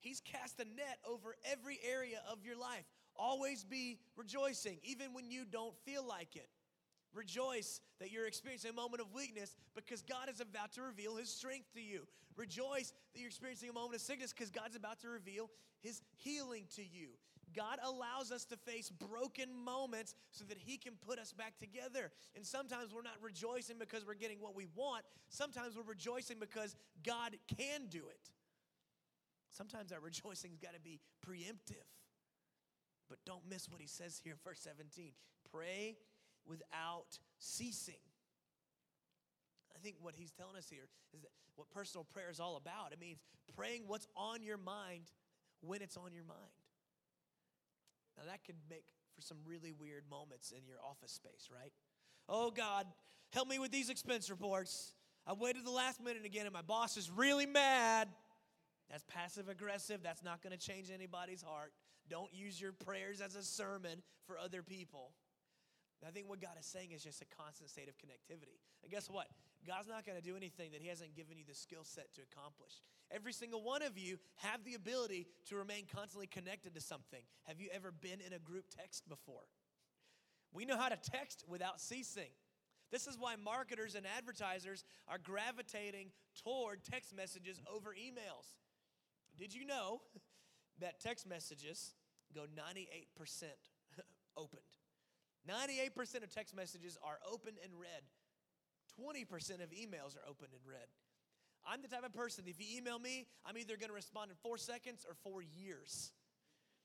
He's 0.01 0.21
cast 0.21 0.61
a 0.61 0.65
net 0.65 0.99
over 1.09 1.35
every 1.51 1.79
area 1.89 2.19
of 2.31 2.45
your 2.45 2.59
life. 2.59 2.85
Always 3.17 3.65
be 3.65 3.99
rejoicing, 4.17 4.79
even 4.83 5.15
when 5.15 5.31
you 5.31 5.45
don't 5.45 5.75
feel 5.85 6.07
like 6.07 6.37
it. 6.37 6.49
Rejoice 7.15 7.81
that 8.01 8.11
you're 8.11 8.27
experiencing 8.27 8.71
a 8.71 8.75
moment 8.75 9.01
of 9.01 9.13
weakness 9.15 9.55
because 9.75 10.03
God 10.03 10.29
is 10.29 10.41
about 10.41 10.73
to 10.73 10.83
reveal 10.83 11.17
His 11.17 11.31
strength 11.31 11.73
to 11.75 11.81
you. 11.81 12.07
Rejoice 12.37 12.93
that 13.13 13.21
you're 13.21 13.29
experiencing 13.29 13.71
a 13.71 13.73
moment 13.73 13.95
of 13.95 14.01
sickness 14.01 14.33
because 14.33 14.51
God's 14.51 14.75
about 14.75 15.01
to 15.01 15.09
reveal 15.09 15.51
His 15.81 16.03
healing 16.17 16.65
to 16.75 16.83
you. 16.83 17.11
God 17.55 17.79
allows 17.85 18.33
us 18.33 18.45
to 18.47 18.57
face 18.57 18.91
broken 18.91 19.49
moments 19.65 20.17
so 20.33 20.45
that 20.47 20.59
He 20.59 20.77
can 20.77 20.95
put 21.07 21.21
us 21.21 21.33
back 21.33 21.57
together. 21.59 22.11
And 22.35 22.45
sometimes 22.45 22.93
we're 22.93 23.03
not 23.03 23.19
rejoicing 23.23 23.77
because 23.79 24.05
we're 24.05 24.15
getting 24.15 24.41
what 24.41 24.57
we 24.57 24.67
want, 24.75 25.05
sometimes 25.29 25.77
we're 25.77 25.85
rejoicing 25.85 26.39
because 26.41 26.75
God 27.05 27.37
can 27.57 27.87
do 27.89 28.03
it. 28.11 28.31
Sometimes 29.51 29.93
our 29.93 30.01
rejoicing's 30.01 30.59
got 30.59 30.75
to 30.75 30.81
be 30.81 30.99
preemptive. 31.25 31.87
But 33.09 33.19
don't 33.25 33.49
miss 33.49 33.69
what 33.69 33.81
He 33.81 33.87
says 33.87 34.21
here 34.23 34.33
in 34.33 34.39
verse 34.45 34.61
17 34.61 35.13
pray 35.53 35.97
without 36.47 37.19
ceasing. 37.39 38.03
I 39.75 39.79
think 39.79 39.97
what 40.01 40.15
he's 40.17 40.31
telling 40.31 40.57
us 40.57 40.69
here 40.69 40.89
is 41.15 41.23
that 41.23 41.31
what 41.57 41.71
personal 41.71 42.05
prayer 42.05 42.31
is 42.31 42.41
all 42.41 42.57
about. 42.57 42.93
It 42.93 43.01
means 43.01 43.19
praying 43.57 43.83
what's 43.87 44.07
on 44.17 44.43
your 44.43 44.59
mind 44.59 45.11
when 45.61 45.83
it's 45.83 45.97
on 45.97 46.13
your 46.13 46.25
mind. 46.25 46.41
Now, 48.17 48.25
that 48.27 48.45
could 48.45 48.57
make 48.71 48.85
for 49.15 49.23
some 49.23 49.39
really 49.47 49.73
weird 49.73 50.05
moments 50.11 50.53
in 50.53 50.67
your 50.67 50.79
office 50.89 51.13
space, 51.13 51.49
right? 51.53 51.73
Oh, 52.29 52.51
God, 52.51 52.87
help 53.33 53.49
me 53.49 53.59
with 53.59 53.71
these 53.71 53.91
expense 53.91 54.31
reports. 54.31 54.95
I 55.27 55.33
waited 55.33 55.65
the 55.65 55.71
last 55.71 56.03
minute 56.03 56.25
again, 56.25 56.47
and 56.47 56.53
my 56.53 56.63
boss 56.63 56.97
is 56.97 57.11
really 57.11 57.47
mad. 57.47 58.09
That's 58.91 59.05
passive 59.09 59.49
aggressive. 59.49 60.01
That's 60.03 60.23
not 60.23 60.43
going 60.43 60.57
to 60.57 60.59
change 60.59 60.91
anybody's 60.93 61.43
heart. 61.43 61.73
Don't 62.09 62.33
use 62.33 62.61
your 62.61 62.73
prayers 62.73 63.21
as 63.21 63.35
a 63.35 63.43
sermon 63.43 64.03
for 64.27 64.39
other 64.39 64.63
people. 64.63 65.13
I 66.07 66.11
think 66.11 66.29
what 66.29 66.41
God 66.41 66.57
is 66.59 66.67
saying 66.67 66.93
is 66.93 67.03
just 67.03 67.23
a 67.23 67.43
constant 67.43 67.71
state 67.71 67.89
of 67.89 67.97
connectivity. 67.97 68.61
And 68.83 68.91
guess 68.91 69.09
what? 69.09 69.27
God's 69.67 69.89
not 69.89 70.05
going 70.05 70.19
to 70.19 70.25
do 70.25 70.37
anything 70.37 70.73
that 70.73 70.83
He 70.83 70.89
hasn't 70.89 71.17
given 71.17 71.39
you 71.39 71.45
the 71.49 71.55
skill 71.55 71.85
set 71.85 72.13
to 72.15 72.21
accomplish. 72.21 72.83
Every 73.11 73.33
single 73.33 73.63
one 73.63 73.83
of 73.83 73.97
you 73.97 74.19
have 74.37 74.65
the 74.65 74.75
ability 74.75 75.27
to 75.49 75.57
remain 75.57 75.85
constantly 75.93 76.27
connected 76.27 76.75
to 76.75 76.81
something. 76.81 77.23
Have 77.45 77.61
you 77.61 77.69
ever 77.73 77.91
been 77.91 78.21
in 78.21 78.33
a 78.33 78.39
group 78.39 78.67
text 78.69 79.09
before? 79.09 79.45
We 80.53 80.65
know 80.65 80.77
how 80.77 80.89
to 80.89 80.97
text 80.97 81.45
without 81.49 81.81
ceasing. 81.81 82.31
This 82.91 83.07
is 83.07 83.19
why 83.19 83.35
marketers 83.37 83.95
and 83.95 84.07
advertisers 84.17 84.85
are 85.09 85.19
gravitating 85.19 86.11
toward 86.45 86.85
text 86.85 87.15
messages 87.15 87.61
over 87.73 87.91
emails. 87.91 88.55
Did 89.37 89.55
you 89.55 89.67
know 89.67 90.03
that 90.81 91.01
text 91.01 91.27
messages 91.27 91.95
go 92.35 92.43
98% 92.43 93.45
opened? 94.37 94.63
98% 95.49 96.23
of 96.23 96.31
text 96.31 96.57
messages 96.57 96.99
are 97.03 97.19
open 97.31 97.55
and 97.63 97.73
read. 97.79 98.03
20% 99.01 99.63
of 99.63 99.71
emails 99.71 100.17
are 100.17 100.29
open 100.29 100.49
and 100.53 100.63
read. 100.67 100.89
I'm 101.67 101.81
the 101.83 101.89
type 101.89 102.05
of 102.05 102.13
person, 102.13 102.45
if 102.47 102.61
you 102.61 102.77
email 102.77 102.99
me, 102.99 103.27
I'm 103.45 103.57
either 103.57 103.77
gonna 103.77 103.95
respond 103.95 104.31
in 104.31 104.37
four 104.43 104.59
seconds 104.59 105.07
or 105.09 105.15
four 105.15 105.43
years. 105.43 106.13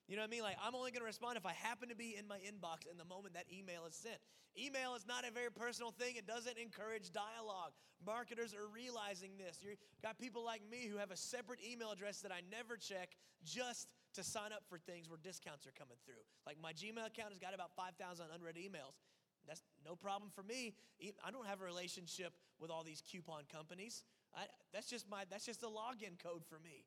You 0.08 0.16
know 0.16 0.24
what 0.24 0.30
I 0.30 0.32
mean? 0.32 0.42
Like, 0.42 0.58
I'm 0.64 0.74
only 0.74 0.92
gonna 0.92 1.06
respond 1.06 1.38
if 1.38 1.46
I 1.46 1.54
happen 1.54 1.90
to 1.90 1.96
be 1.96 2.16
in 2.18 2.28
my 2.28 2.38
inbox 2.38 2.90
in 2.90 2.98
the 2.98 3.06
moment 3.06 3.36
that 3.36 3.46
email 3.52 3.86
is 3.86 3.96
sent. 3.96 4.18
Email 4.58 4.96
is 4.96 5.06
not 5.06 5.28
a 5.28 5.32
very 5.32 5.52
personal 5.52 5.92
thing, 5.92 6.16
it 6.16 6.26
doesn't 6.26 6.58
encourage 6.58 7.12
dialogue. 7.12 7.74
Marketers 8.06 8.56
are 8.56 8.68
realizing 8.74 9.32
this. 9.38 9.60
You've 9.62 9.78
got 10.02 10.18
people 10.18 10.44
like 10.44 10.62
me 10.72 10.88
who 10.90 10.98
have 10.98 11.12
a 11.12 11.18
separate 11.18 11.60
email 11.64 11.92
address 11.92 12.22
that 12.22 12.32
I 12.32 12.42
never 12.50 12.78
check 12.78 13.16
just 13.44 13.94
to 14.20 14.28
sign 14.28 14.52
up 14.52 14.68
for 14.68 14.78
things 14.78 15.10
where 15.10 15.18
discounts 15.18 15.66
are 15.66 15.74
coming 15.74 15.98
through. 16.06 16.22
Like, 16.46 16.58
my 16.62 16.74
Gmail 16.76 17.08
account 17.08 17.32
has 17.32 17.40
got 17.40 17.56
about 17.56 17.72
5,000 17.76 17.96
unread 18.36 18.56
emails. 18.56 19.00
That's 19.48 19.64
no 19.86 19.96
problem 19.96 20.30
for 20.30 20.44
me. 20.44 20.76
I 21.24 21.32
don't 21.32 21.48
have 21.48 21.62
a 21.62 21.66
relationship 21.66 22.34
with 22.60 22.70
all 22.70 22.84
these 22.84 23.02
coupon 23.02 23.48
companies. 23.52 24.04
I, 24.36 24.46
that's 24.74 24.90
just 24.90 25.10
my 25.10 25.24
that's 25.30 25.46
just 25.46 25.64
a 25.64 25.72
login 25.72 26.22
code 26.22 26.46
for 26.46 26.60
me. 26.60 26.86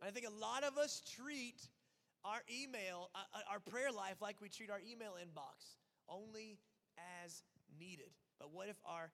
And 0.00 0.08
I 0.08 0.10
think 0.10 0.26
a 0.26 0.40
lot 0.40 0.64
of 0.64 0.76
us 0.76 1.02
treat 1.06 1.68
our 2.24 2.40
email, 2.48 3.10
uh, 3.14 3.28
uh, 3.36 3.52
our 3.52 3.60
prayer 3.60 3.92
life, 3.92 4.18
like 4.20 4.40
we 4.40 4.48
treat 4.48 4.70
our 4.70 4.80
email 4.80 5.14
inbox, 5.20 5.76
only 6.08 6.58
as 7.22 7.44
needed. 7.78 8.10
But 8.40 8.50
what 8.50 8.68
if 8.68 8.80
our 8.88 9.12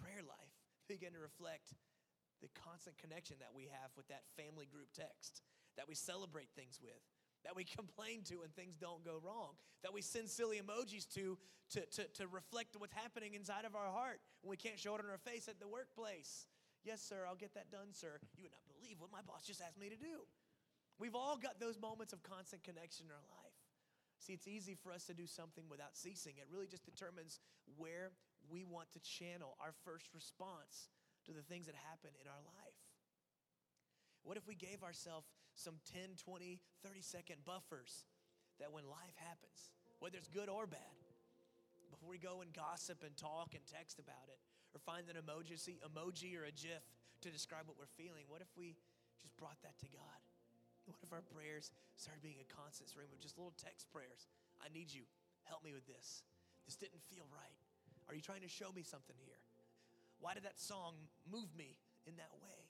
prayer 0.00 0.22
life 0.22 0.54
began 0.88 1.12
to 1.12 1.20
reflect 1.20 1.74
the 2.40 2.48
constant 2.64 2.96
connection 2.96 3.36
that 3.40 3.52
we 3.52 3.68
have 3.68 3.92
with 3.96 4.08
that 4.08 4.24
family 4.38 4.64
group 4.64 4.88
text, 4.96 5.42
that 5.76 5.88
we 5.88 5.94
celebrate 5.94 6.48
things 6.56 6.78
with, 6.82 7.00
that 7.44 7.56
we 7.56 7.64
complain 7.78 8.22
to 8.24 8.42
when 8.42 8.50
things 8.50 8.76
don't 8.76 9.04
go 9.04 9.20
wrong, 9.22 9.54
that 9.82 9.92
we 9.92 10.02
send 10.02 10.28
silly 10.28 10.60
emojis 10.60 11.08
to, 11.14 11.38
to, 11.70 11.80
to, 11.86 12.04
to 12.14 12.26
reflect 12.28 12.76
what's 12.78 12.94
happening 12.94 13.34
inside 13.34 13.64
of 13.64 13.74
our 13.74 13.90
heart 13.90 14.20
when 14.42 14.50
we 14.50 14.56
can't 14.56 14.78
show 14.78 14.94
it 14.94 15.04
on 15.04 15.10
our 15.10 15.18
face 15.18 15.48
at 15.48 15.60
the 15.60 15.68
workplace. 15.68 16.46
Yes, 16.84 17.02
sir, 17.02 17.28
I'll 17.28 17.36
get 17.36 17.54
that 17.54 17.70
done, 17.70 17.92
sir. 17.92 18.20
You 18.36 18.44
would 18.44 18.52
not 18.56 18.64
believe 18.64 19.00
what 19.00 19.12
my 19.12 19.20
boss 19.20 19.44
just 19.44 19.60
asked 19.60 19.78
me 19.78 19.90
to 19.90 20.00
do. 20.00 20.24
We've 20.98 21.16
all 21.16 21.36
got 21.36 21.60
those 21.60 21.80
moments 21.80 22.12
of 22.12 22.22
constant 22.22 22.64
connection 22.64 23.06
in 23.08 23.12
our 23.12 23.28
life. 23.32 23.56
See, 24.20 24.36
it's 24.36 24.48
easy 24.48 24.76
for 24.76 24.92
us 24.92 25.08
to 25.08 25.14
do 25.14 25.26
something 25.26 25.64
without 25.70 25.96
ceasing. 25.96 26.36
It 26.36 26.44
really 26.52 26.68
just 26.68 26.84
determines 26.84 27.40
where 27.80 28.12
we 28.52 28.64
want 28.64 28.92
to 28.92 29.00
channel 29.00 29.56
our 29.64 29.72
first 29.84 30.12
response 30.12 30.92
to 31.24 31.32
the 31.32 31.40
things 31.40 31.66
that 31.66 31.74
happen 31.88 32.12
in 32.20 32.28
our 32.28 32.44
life. 32.44 32.80
What 34.22 34.36
if 34.36 34.46
we 34.46 34.54
gave 34.54 34.84
ourselves 34.84 35.24
some 35.60 35.76
10, 35.92 36.16
20, 36.16 36.58
30 36.82 37.04
second 37.04 37.44
buffers 37.44 38.08
that 38.58 38.72
when 38.72 38.88
life 38.88 39.16
happens, 39.20 39.68
whether 40.00 40.16
it's 40.16 40.32
good 40.32 40.48
or 40.48 40.64
bad, 40.64 40.96
before 41.92 42.08
we 42.08 42.16
go 42.16 42.40
and 42.40 42.48
gossip 42.56 43.04
and 43.04 43.12
talk 43.16 43.52
and 43.52 43.60
text 43.68 44.00
about 44.00 44.32
it, 44.32 44.40
or 44.72 44.80
find 44.80 45.04
an 45.12 45.20
emoji, 45.20 45.60
emoji 45.84 46.32
or 46.38 46.48
a 46.48 46.54
GIF 46.54 46.84
to 47.20 47.28
describe 47.28 47.68
what 47.68 47.76
we're 47.76 47.90
feeling. 48.00 48.24
What 48.30 48.40
if 48.40 48.48
we 48.56 48.78
just 49.20 49.36
brought 49.36 49.60
that 49.60 49.76
to 49.84 49.88
God? 49.92 50.20
What 50.88 50.96
if 51.04 51.12
our 51.12 51.22
prayers 51.36 51.70
started 52.00 52.24
being 52.24 52.40
a 52.40 52.48
constant 52.48 52.88
stream 52.88 53.12
of 53.12 53.20
just 53.20 53.36
little 53.36 53.54
text 53.60 53.92
prayers? 53.92 54.30
I 54.64 54.72
need 54.72 54.88
you. 54.88 55.04
Help 55.44 55.60
me 55.60 55.76
with 55.76 55.84
this. 55.84 56.24
This 56.64 56.78
didn't 56.78 57.02
feel 57.10 57.26
right. 57.28 57.58
Are 58.08 58.14
you 58.14 58.22
trying 58.22 58.42
to 58.42 58.50
show 58.50 58.72
me 58.72 58.82
something 58.82 59.16
here? 59.20 59.38
Why 60.22 60.34
did 60.34 60.44
that 60.44 60.58
song 60.58 60.94
move 61.28 61.50
me 61.56 61.76
in 62.06 62.16
that 62.16 62.32
way? 62.40 62.60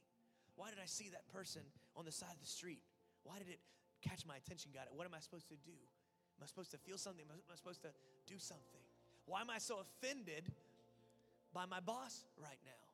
Why 0.57 0.69
did 0.69 0.79
I 0.83 0.87
see 0.87 1.09
that 1.11 1.25
person 1.33 1.63
on 2.01 2.09
the 2.09 2.17
side 2.17 2.33
of 2.33 2.41
the 2.41 2.49
street? 2.49 2.81
Why 3.29 3.37
did 3.37 3.53
it 3.53 3.61
catch 4.01 4.25
my 4.25 4.41
attention, 4.41 4.73
God? 4.73 4.89
What 4.97 5.05
am 5.05 5.13
I 5.13 5.21
supposed 5.21 5.53
to 5.53 5.61
do? 5.61 5.77
Am 5.77 6.41
I 6.41 6.49
supposed 6.49 6.73
to 6.73 6.81
feel 6.81 6.97
something? 6.97 7.29
Am 7.29 7.37
I 7.53 7.57
supposed 7.61 7.85
to 7.85 7.93
do 8.25 8.41
something? 8.41 8.81
Why 9.29 9.45
am 9.45 9.53
I 9.53 9.61
so 9.61 9.85
offended 9.85 10.49
by 11.53 11.69
my 11.69 11.85
boss 11.85 12.25
right 12.41 12.59
now? 12.65 12.85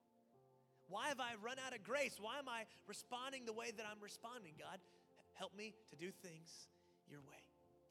Why 0.90 1.06
have 1.14 1.22
I 1.22 1.38
run 1.38 1.62
out 1.62 1.70
of 1.70 1.86
grace? 1.86 2.18
Why 2.18 2.42
am 2.42 2.50
I 2.50 2.66
responding 2.90 3.46
the 3.46 3.54
way 3.54 3.70
that 3.70 3.86
I'm 3.86 4.02
responding? 4.02 4.58
God, 4.58 4.82
help 5.38 5.54
me 5.54 5.74
to 5.90 5.94
do 5.94 6.10
things 6.10 6.66
your 7.06 7.22
way. 7.22 7.42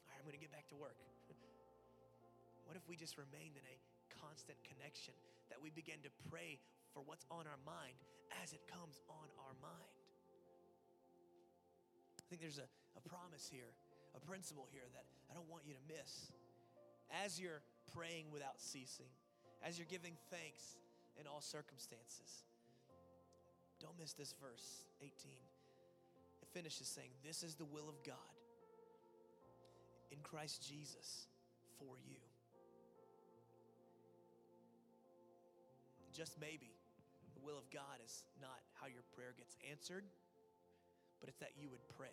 All 0.04 0.12
right, 0.12 0.20
I'm 0.20 0.28
going 0.28 0.36
to 0.36 0.40
get 0.40 0.52
back 0.52 0.68
to 0.72 0.76
work. 0.76 0.96
what 2.68 2.76
if 2.76 2.84
we 2.84 2.96
just 2.96 3.16
remained 3.16 3.56
in 3.56 3.64
a 3.64 3.76
constant 4.20 4.60
connection, 4.64 5.16
that 5.48 5.60
we 5.60 5.72
begin 5.72 6.00
to 6.04 6.12
pray 6.28 6.60
for 6.92 7.00
what's 7.04 7.24
on 7.32 7.48
our 7.48 7.60
mind 7.64 7.96
as 8.44 8.52
it 8.52 8.64
comes 8.68 9.00
on 9.08 9.28
our 9.44 9.56
mind? 9.64 9.95
Think 12.36 12.52
there's 12.52 12.60
a, 12.60 12.68
a 13.00 13.08
promise 13.08 13.48
here, 13.48 13.72
a 14.12 14.20
principle 14.20 14.68
here 14.68 14.84
that 14.92 15.08
I 15.32 15.32
don't 15.32 15.48
want 15.48 15.62
you 15.64 15.72
to 15.72 15.80
miss. 15.88 16.28
As 17.24 17.40
you're 17.40 17.64
praying 17.96 18.28
without 18.30 18.60
ceasing, 18.60 19.08
as 19.64 19.78
you're 19.78 19.88
giving 19.88 20.12
thanks 20.28 20.76
in 21.18 21.26
all 21.26 21.40
circumstances, 21.40 22.44
don't 23.80 23.96
miss 23.98 24.12
this 24.12 24.34
verse 24.36 24.84
18. 25.00 25.08
It 26.42 26.48
finishes 26.52 26.88
saying, 26.88 27.08
This 27.24 27.42
is 27.42 27.54
the 27.54 27.64
will 27.64 27.88
of 27.88 28.04
God 28.04 28.36
in 30.12 30.18
Christ 30.20 30.60
Jesus 30.60 31.28
for 31.80 31.96
you. 32.04 32.20
Just 36.12 36.38
maybe 36.38 36.76
the 37.32 37.40
will 37.40 37.56
of 37.56 37.64
God 37.72 37.96
is 38.04 38.24
not 38.42 38.60
how 38.74 38.88
your 38.88 39.08
prayer 39.16 39.32
gets 39.38 39.56
answered, 39.72 40.04
but 41.20 41.28
it's 41.28 41.38
that 41.38 41.52
you 41.58 41.68
would 41.70 41.86
pray. 41.96 42.08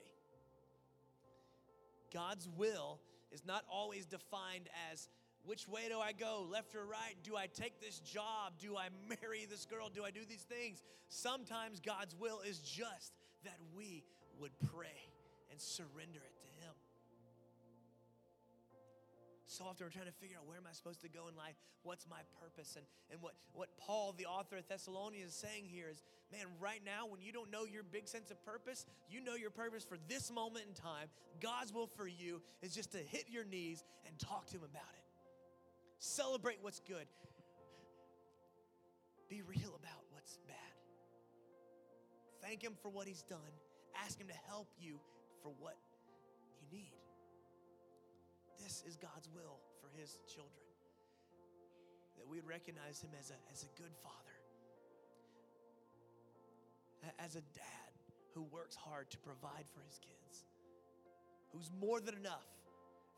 God's 2.14 2.48
will 2.58 3.00
is 3.32 3.44
not 3.46 3.64
always 3.72 4.06
defined 4.06 4.70
as 4.92 5.10
which 5.46 5.68
way 5.68 5.90
do 5.90 6.00
I 6.00 6.14
go, 6.14 6.48
left 6.50 6.74
or 6.76 6.86
right? 6.86 7.16
Do 7.24 7.36
I 7.36 7.48
take 7.48 7.82
this 7.82 8.00
job? 8.00 8.54
Do 8.60 8.78
I 8.78 8.88
marry 9.22 9.46
this 9.50 9.66
girl? 9.66 9.90
Do 9.94 10.06
I 10.06 10.12
do 10.12 10.22
these 10.28 10.44
things? 10.44 10.84
Sometimes 11.10 11.80
God's 11.80 12.16
will 12.16 12.40
is 12.48 12.60
just 12.60 13.14
that 13.44 13.58
we 13.76 14.04
would 14.40 14.52
pray 14.74 15.10
and 15.52 15.60
surrender 15.60 16.20
it 16.24 16.43
So 19.54 19.66
often 19.66 19.86
we're 19.86 19.94
trying 19.94 20.10
to 20.10 20.18
figure 20.18 20.36
out 20.36 20.48
where 20.48 20.58
am 20.58 20.66
I 20.68 20.74
supposed 20.74 21.02
to 21.02 21.10
go 21.10 21.30
in 21.30 21.38
life? 21.38 21.54
What's 21.84 22.10
my 22.10 22.26
purpose? 22.42 22.74
And, 22.76 22.86
and 23.12 23.22
what, 23.22 23.34
what 23.54 23.70
Paul, 23.78 24.16
the 24.18 24.26
author 24.26 24.58
of 24.58 24.68
Thessalonians, 24.68 25.30
is 25.30 25.38
saying 25.38 25.66
here 25.70 25.90
is 25.92 26.02
man, 26.32 26.48
right 26.60 26.82
now, 26.84 27.06
when 27.06 27.22
you 27.22 27.32
don't 27.32 27.52
know 27.52 27.66
your 27.66 27.84
big 27.84 28.08
sense 28.08 28.32
of 28.32 28.44
purpose, 28.44 28.88
you 29.12 29.22
know 29.22 29.36
your 29.36 29.52
purpose 29.52 29.86
for 29.86 29.98
this 30.10 30.32
moment 30.32 30.66
in 30.68 30.74
time. 30.74 31.06
God's 31.40 31.72
will 31.72 31.86
for 31.86 32.08
you 32.08 32.42
is 32.64 32.74
just 32.74 32.94
to 32.94 32.98
hit 32.98 33.26
your 33.30 33.46
knees 33.46 33.84
and 34.08 34.18
talk 34.18 34.48
to 34.48 34.58
Him 34.58 34.64
about 34.64 34.90
it. 34.98 35.06
Celebrate 36.00 36.58
what's 36.64 36.80
good. 36.80 37.06
Be 39.30 39.44
real 39.44 39.78
about 39.78 40.02
what's 40.10 40.40
bad. 40.48 40.58
Thank 42.42 42.64
Him 42.64 42.74
for 42.82 42.90
what 42.90 43.06
He's 43.06 43.22
done. 43.22 43.54
Ask 44.04 44.20
Him 44.20 44.28
to 44.30 44.40
help 44.48 44.68
you 44.80 45.00
for 45.44 45.52
what 45.60 45.78
you 46.60 46.80
need. 46.80 47.03
This 48.64 48.84
is 48.88 48.96
God's 48.96 49.28
will 49.36 49.60
for 49.84 49.92
His 50.00 50.18
children. 50.26 50.64
That 52.18 52.28
we 52.28 52.38
would 52.40 52.48
recognize 52.48 53.02
Him 53.02 53.12
as 53.20 53.30
a, 53.30 53.38
as 53.52 53.64
a 53.64 53.72
good 53.76 53.92
father, 54.02 54.38
as 57.20 57.36
a 57.36 57.44
dad 57.54 57.84
who 58.34 58.44
works 58.50 58.76
hard 58.76 59.10
to 59.12 59.18
provide 59.20 59.66
for 59.70 59.82
his 59.86 60.00
kids, 60.02 60.46
who's 61.54 61.70
more 61.80 62.02
than 62.02 62.16
enough 62.16 62.50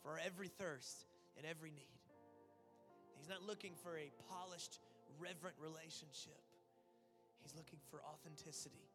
for 0.03 0.19
every 0.19 0.47
thirst 0.47 1.07
and 1.37 1.45
every 1.47 1.71
need. 1.71 2.01
He's 3.17 3.29
not 3.29 3.41
looking 3.41 3.73
for 3.81 3.97
a 3.97 4.11
polished, 4.27 4.79
reverent 5.17 5.55
relationship. 5.57 6.41
He's 7.41 7.55
looking 7.55 7.79
for 7.89 8.03
authenticity. 8.03 8.89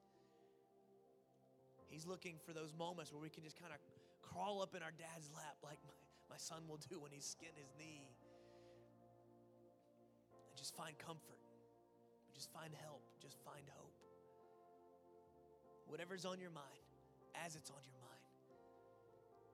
He's 1.88 2.06
looking 2.06 2.36
for 2.44 2.52
those 2.52 2.74
moments 2.76 3.12
where 3.12 3.22
we 3.22 3.30
can 3.30 3.42
just 3.42 3.58
kind 3.58 3.72
of 3.72 3.80
crawl 4.22 4.62
up 4.62 4.76
in 4.76 4.82
our 4.82 4.94
dad's 4.94 5.30
lap 5.34 5.56
like 5.64 5.78
my, 5.82 5.94
my 6.31 6.38
son 6.38 6.62
will 6.71 6.79
do 6.88 7.03
when 7.03 7.11
he's 7.11 7.27
skinned 7.27 7.59
his 7.59 7.75
knee 7.75 8.07
and 10.49 10.57
just 10.57 10.77
find 10.79 10.97
comfort, 10.99 11.43
just 12.33 12.53
find 12.55 12.71
help, 12.81 13.03
just 13.21 13.37
find 13.43 13.66
hope. 13.75 13.93
Whatever's 15.90 16.25
on 16.25 16.38
your 16.38 16.55
mind, 16.55 16.87
as 17.35 17.57
it's 17.59 17.71
on 17.71 17.83
your 17.83 17.99
mind, 17.99 18.31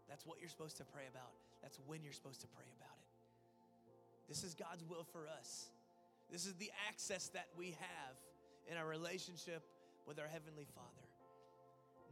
that's 0.07 0.27
what 0.29 0.39
you're 0.39 0.53
supposed 0.53 0.77
to 0.77 0.85
pray 0.85 1.09
about. 1.11 1.33
That's 1.63 1.81
when 1.87 2.05
you're 2.05 2.13
supposed 2.13 2.41
to 2.43 2.47
pray 2.53 2.69
about 2.77 2.95
it. 3.01 3.11
This 4.29 4.45
is 4.45 4.55
God's 4.55 4.85
will 4.85 5.05
for 5.05 5.27
us. 5.27 5.71
This 6.31 6.45
is 6.47 6.55
the 6.55 6.71
access 6.89 7.29
that 7.31 7.49
we 7.57 7.75
have 7.79 8.15
in 8.71 8.77
our 8.77 8.87
relationship 8.87 9.63
with 10.07 10.19
our 10.19 10.29
Heavenly 10.29 10.67
Father. 10.75 11.07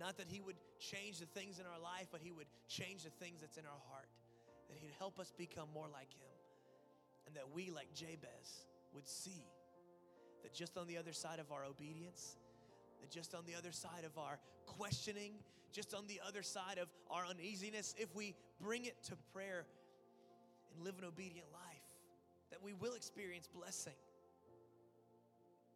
Not 0.01 0.17
that 0.19 0.27
He 0.29 0.41
would 0.41 0.57
change 0.81 1.19
the 1.21 1.27
things 1.27 1.59
in 1.59 1.67
our 1.67 1.79
life, 1.79 2.09
but 2.11 2.21
He 2.23 2.33
would 2.33 2.47
change 2.69 3.05
the 3.05 3.11
things 3.11 3.41
that's 3.41 3.59
in 3.59 3.67
our 3.67 3.83
heart. 3.91 4.09
That 4.75 4.81
He'd 4.83 4.95
help 4.99 5.21
us 5.21 5.33
become 5.39 5.69
more 5.73 5.87
like 5.93 6.11
Him. 6.11 6.35
And 7.27 7.37
that 7.37 7.55
we, 7.55 7.71
like 7.71 7.95
Jabez, 7.95 8.67
would 8.93 9.07
see 9.07 9.47
that 10.43 10.53
just 10.53 10.77
on 10.77 10.89
the 10.89 10.99
other 10.99 11.13
side 11.13 11.39
of 11.39 11.53
our 11.53 11.65
obedience, 11.65 12.37
that 13.01 13.11
just 13.11 13.35
on 13.35 13.45
the 13.47 13.55
other 13.55 13.71
side 13.71 14.05
of 14.05 14.19
our 14.19 14.39
questioning, 14.67 15.33
just 15.73 15.95
on 15.95 16.07
the 16.07 16.21
other 16.27 16.43
side 16.43 16.79
of 16.79 16.89
our 17.11 17.25
uneasiness, 17.25 17.95
if 17.99 18.15
we 18.15 18.35
bring 18.61 18.85
it 18.85 18.97
to 19.05 19.15
prayer 19.33 19.65
and 20.75 20.85
live 20.85 20.99
an 20.99 21.05
obedient 21.05 21.47
life, 21.53 21.87
that 22.51 22.63
we 22.63 22.73
will 22.75 22.95
experience 22.95 23.49
blessing. 23.49 23.97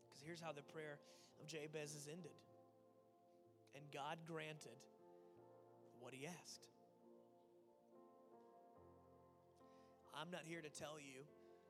Because 0.08 0.22
here's 0.24 0.40
how 0.40 0.52
the 0.52 0.62
prayer 0.72 0.98
of 1.40 1.46
Jabez 1.46 1.94
is 1.94 2.08
ended. 2.10 2.34
And 3.74 3.84
God 3.92 4.18
granted 4.26 4.78
what 6.00 6.12
he 6.12 6.26
asked. 6.26 6.68
I'm 10.18 10.34
not 10.34 10.42
here 10.42 10.58
to 10.58 10.68
tell 10.68 10.98
you 10.98 11.22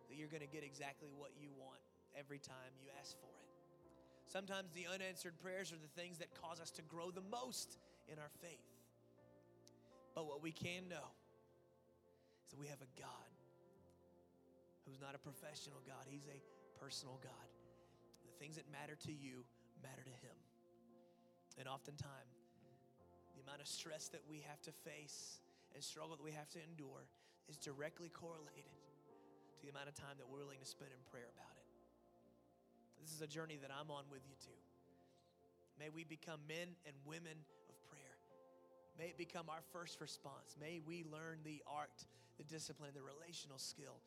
that 0.08 0.16
you're 0.16 0.32
going 0.32 0.40
to 0.40 0.48
get 0.48 0.64
exactly 0.64 1.12
what 1.12 1.36
you 1.36 1.52
want 1.60 1.84
every 2.16 2.40
time 2.40 2.72
you 2.80 2.88
ask 2.96 3.12
for 3.20 3.28
it. 3.28 3.48
Sometimes 4.24 4.72
the 4.72 4.88
unanswered 4.88 5.36
prayers 5.36 5.68
are 5.72 5.80
the 5.80 5.92
things 6.00 6.16
that 6.24 6.32
cause 6.32 6.60
us 6.60 6.72
to 6.80 6.82
grow 6.82 7.12
the 7.12 7.24
most 7.28 7.76
in 8.08 8.16
our 8.16 8.32
faith. 8.40 8.64
But 10.16 10.24
what 10.24 10.42
we 10.42 10.52
can 10.52 10.88
know 10.88 11.12
is 12.44 12.56
that 12.56 12.60
we 12.60 12.72
have 12.72 12.80
a 12.80 12.92
God 12.96 13.28
who's 14.88 15.00
not 15.00 15.12
a 15.12 15.20
professional 15.20 15.84
God, 15.84 16.08
He's 16.08 16.28
a 16.32 16.40
personal 16.80 17.20
God. 17.20 17.48
The 18.24 18.36
things 18.40 18.56
that 18.56 18.64
matter 18.72 18.96
to 19.04 19.12
you 19.12 19.44
matter 19.84 20.00
to 20.00 20.16
Him. 20.24 20.36
And 21.60 21.68
oftentimes, 21.68 22.48
the 23.36 23.44
amount 23.44 23.60
of 23.60 23.68
stress 23.68 24.08
that 24.16 24.24
we 24.24 24.40
have 24.48 24.60
to 24.64 24.72
face 24.72 25.44
and 25.74 25.84
struggle 25.84 26.16
that 26.16 26.24
we 26.24 26.32
have 26.32 26.48
to 26.56 26.60
endure 26.64 27.04
is 27.48 27.56
directly 27.56 28.12
correlated 28.12 28.76
to 29.56 29.60
the 29.64 29.72
amount 29.72 29.88
of 29.88 29.96
time 29.96 30.20
that 30.20 30.28
we're 30.28 30.44
willing 30.44 30.60
to 30.60 30.68
spend 30.68 30.92
in 30.92 31.00
prayer 31.10 31.32
about 31.32 31.56
it. 31.56 31.66
This 33.00 33.10
is 33.10 33.20
a 33.24 33.26
journey 33.26 33.56
that 33.64 33.72
I'm 33.72 33.90
on 33.90 34.04
with 34.12 34.22
you 34.28 34.36
too. 34.36 34.60
May 35.80 35.88
we 35.88 36.04
become 36.04 36.40
men 36.46 36.76
and 36.84 36.94
women 37.08 37.38
of 37.70 37.76
prayer. 37.88 38.16
May 38.98 39.14
it 39.14 39.18
become 39.18 39.48
our 39.48 39.62
first 39.72 40.00
response. 40.00 40.58
May 40.60 40.80
we 40.84 41.06
learn 41.08 41.40
the 41.44 41.62
art, 41.64 42.04
the 42.36 42.44
discipline, 42.44 42.90
the 42.92 43.02
relational 43.02 43.58
skill 43.58 44.02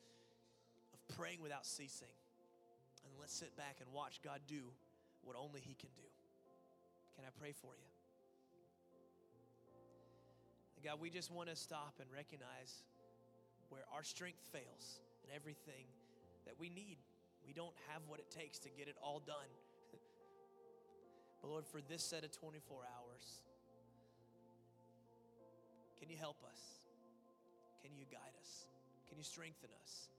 of 0.94 1.00
praying 1.16 1.42
without 1.42 1.66
ceasing. 1.66 2.14
And 3.08 3.14
let's 3.20 3.34
sit 3.34 3.56
back 3.58 3.82
and 3.82 3.90
watch 3.92 4.22
God 4.22 4.42
do 4.48 4.70
what 5.24 5.36
only 5.40 5.62
He 5.62 5.74
can 5.74 5.90
do. 5.96 6.06
Can 7.16 7.26
I 7.26 7.32
pray 7.40 7.54
for 7.54 7.74
you? 7.74 7.90
God, 10.84 10.98
we 11.00 11.12
just 11.12 11.30
want 11.30 11.48
to 11.48 11.56
stop 11.56 12.02
and 12.02 12.10
recognize 12.12 12.82
where 13.72 13.88
our 13.96 14.04
strength 14.04 14.44
fails 14.52 15.00
and 15.24 15.32
everything 15.34 15.88
that 16.46 16.60
we 16.60 16.70
need. 16.70 17.00
We 17.48 17.54
don't 17.54 17.74
have 17.90 18.04
what 18.08 18.20
it 18.20 18.30
takes 18.30 18.60
to 18.60 18.70
get 18.70 18.88
it 18.88 18.96
all 19.02 19.24
done. 19.26 19.50
but 21.42 21.50
Lord, 21.50 21.66
for 21.66 21.80
this 21.82 22.04
set 22.04 22.24
of 22.24 22.32
24 22.32 22.84
hours, 22.84 23.42
can 26.00 26.10
you 26.10 26.18
help 26.18 26.44
us? 26.44 26.60
Can 27.82 27.96
you 27.98 28.06
guide 28.12 28.36
us? 28.44 28.68
Can 29.08 29.18
you 29.18 29.24
strengthen 29.24 29.70
us? 29.82 30.12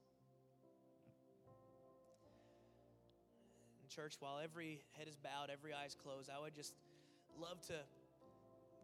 church, 3.92 4.16
while 4.20 4.40
every 4.42 4.80
head 4.96 5.06
is 5.06 5.16
bowed, 5.20 5.52
every 5.52 5.76
eye 5.76 5.84
is 5.84 5.94
closed, 5.94 6.32
I 6.32 6.40
would 6.40 6.56
just 6.56 6.72
love 7.36 7.60
to 7.68 7.76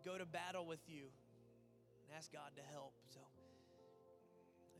go 0.04 0.18
to 0.20 0.26
battle 0.28 0.68
with 0.68 0.84
you 0.84 1.08
and 2.04 2.12
ask 2.12 2.28
God 2.28 2.52
to 2.56 2.64
help. 2.72 2.92
So, 3.08 3.20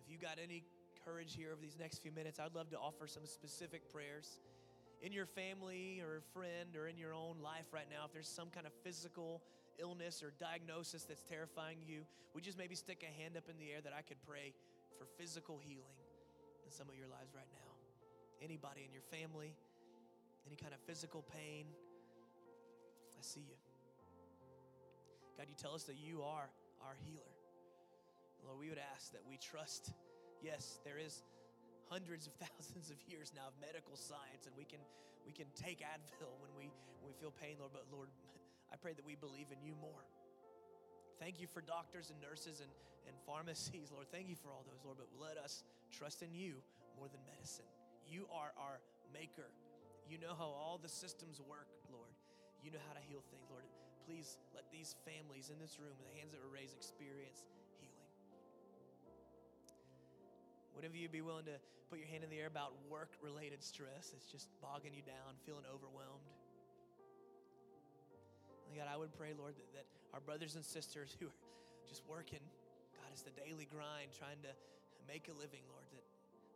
if 0.09 0.12
you 0.12 0.16
got 0.16 0.40
any 0.42 0.64
courage 1.04 1.36
here 1.36 1.52
over 1.52 1.61
these 1.61 1.76
next 1.78 1.98
few 2.00 2.11
minutes, 2.11 2.40
I'd 2.40 2.54
love 2.54 2.70
to 2.70 2.78
offer 2.78 3.06
some 3.06 3.26
specific 3.26 3.92
prayers 3.92 4.40
in 5.02 5.12
your 5.12 5.26
family 5.26 6.00
or 6.00 6.16
a 6.16 6.24
friend 6.32 6.72
or 6.80 6.88
in 6.88 6.96
your 6.96 7.12
own 7.12 7.36
life 7.44 7.68
right 7.72 7.84
now. 7.90 8.06
If 8.06 8.14
there's 8.14 8.28
some 8.28 8.48
kind 8.48 8.64
of 8.64 8.72
physical 8.82 9.42
illness 9.78 10.22
or 10.22 10.32
diagnosis 10.40 11.04
that's 11.04 11.20
terrifying 11.28 11.76
you, 11.84 12.09
would 12.32 12.42
just 12.42 12.56
maybe 12.56 12.74
stick 12.74 13.04
a 13.04 13.12
hand 13.20 13.36
up 13.36 13.44
in 13.52 13.59
the 13.59 13.70
air 13.70 13.84
that 13.84 13.92
I 13.92 14.00
could 14.00 14.16
pray 14.26 14.54
for 14.96 15.04
physical 15.20 15.61
healing 15.61 16.00
in 16.64 16.72
some 16.72 16.88
of 16.88 16.96
your 16.96 17.09
lives 17.09 17.36
right 17.36 17.52
now? 17.52 17.68
Anybody 18.40 18.88
in 18.88 18.92
your 18.96 19.04
family, 19.12 19.52
any 20.46 20.56
kind 20.56 20.72
of 20.72 20.80
physical 20.88 21.20
pain, 21.36 21.66
I 23.12 23.20
see 23.20 23.44
you. 23.44 23.61
God, 25.36 25.52
you 25.52 25.54
tell 25.61 25.74
us 25.74 25.84
that 25.84 26.00
you 26.00 26.22
are 26.22 26.48
our 26.80 26.96
healer. 27.04 27.38
Lord, 28.45 28.59
we 28.59 28.68
would 28.68 28.82
ask 28.95 29.12
that 29.12 29.22
we 29.26 29.39
trust. 29.39 29.93
Yes, 30.43 30.78
there 30.84 30.99
is 30.99 31.22
hundreds 31.89 32.26
of 32.28 32.34
thousands 32.45 32.91
of 32.91 32.99
years 33.09 33.32
now 33.34 33.49
of 33.49 33.57
medical 33.61 33.97
science, 33.97 34.47
and 34.47 34.55
we 34.57 34.64
can 34.64 34.80
we 35.26 35.32
can 35.32 35.49
take 35.57 35.80
Advil 35.80 36.32
when 36.41 36.53
we 36.57 36.70
when 37.01 37.12
we 37.12 37.16
feel 37.18 37.32
pain, 37.32 37.57
Lord. 37.59 37.72
But 37.72 37.89
Lord, 37.91 38.09
I 38.72 38.76
pray 38.76 38.93
that 38.95 39.05
we 39.05 39.16
believe 39.16 39.51
in 39.51 39.61
you 39.64 39.74
more. 39.80 40.05
Thank 41.18 41.43
you 41.43 41.51
for 41.51 41.59
doctors 41.59 42.14
and 42.14 42.18
nurses 42.22 42.62
and, 42.62 42.70
and 43.11 43.14
pharmacies, 43.26 43.91
Lord. 43.91 44.07
Thank 44.14 44.30
you 44.30 44.39
for 44.39 44.55
all 44.55 44.62
those, 44.62 44.78
Lord. 44.86 45.03
But 45.03 45.11
let 45.18 45.34
us 45.34 45.66
trust 45.91 46.22
in 46.22 46.30
you 46.30 46.62
more 46.95 47.11
than 47.11 47.18
medicine. 47.26 47.66
You 48.07 48.30
are 48.30 48.55
our 48.55 48.78
maker. 49.11 49.51
You 50.07 50.22
know 50.22 50.39
how 50.39 50.47
all 50.47 50.78
the 50.78 50.89
systems 50.89 51.43
work, 51.43 51.68
Lord. 51.91 52.14
You 52.62 52.70
know 52.70 52.80
how 52.86 52.95
to 52.95 53.03
heal 53.03 53.20
things, 53.34 53.51
Lord. 53.51 53.66
Please 54.07 54.39
let 54.55 54.64
these 54.72 54.95
families 55.05 55.51
in 55.51 55.59
this 55.59 55.76
room, 55.76 55.93
the 56.01 56.14
hands 56.16 56.32
that 56.32 56.41
were 56.41 56.55
raised, 56.55 56.72
experience 56.78 57.45
Would 60.79 60.95
you'd 60.95 61.11
be 61.11 61.26
willing 61.26 61.51
to 61.51 61.59
put 61.91 61.99
your 61.99 62.07
hand 62.07 62.22
in 62.22 62.31
the 62.31 62.39
air 62.39 62.47
about 62.47 62.70
work 62.87 63.11
related 63.18 63.66
stress? 63.66 64.14
It's 64.14 64.31
just 64.31 64.47
bogging 64.62 64.95
you 64.95 65.03
down, 65.03 65.35
feeling 65.43 65.66
overwhelmed. 65.66 66.22
God, 68.79 68.87
I 68.87 68.95
would 68.95 69.11
pray, 69.18 69.35
Lord, 69.35 69.59
that, 69.59 69.66
that 69.74 69.87
our 70.14 70.22
brothers 70.22 70.55
and 70.55 70.62
sisters 70.62 71.11
who 71.18 71.26
are 71.26 71.39
just 71.91 72.07
working, 72.07 72.39
God, 72.95 73.11
it's 73.11 73.26
the 73.26 73.35
daily 73.35 73.66
grind 73.66 74.14
trying 74.14 74.39
to 74.47 74.55
make 75.11 75.26
a 75.26 75.35
living, 75.35 75.66
Lord, 75.66 75.83
that 75.91 76.07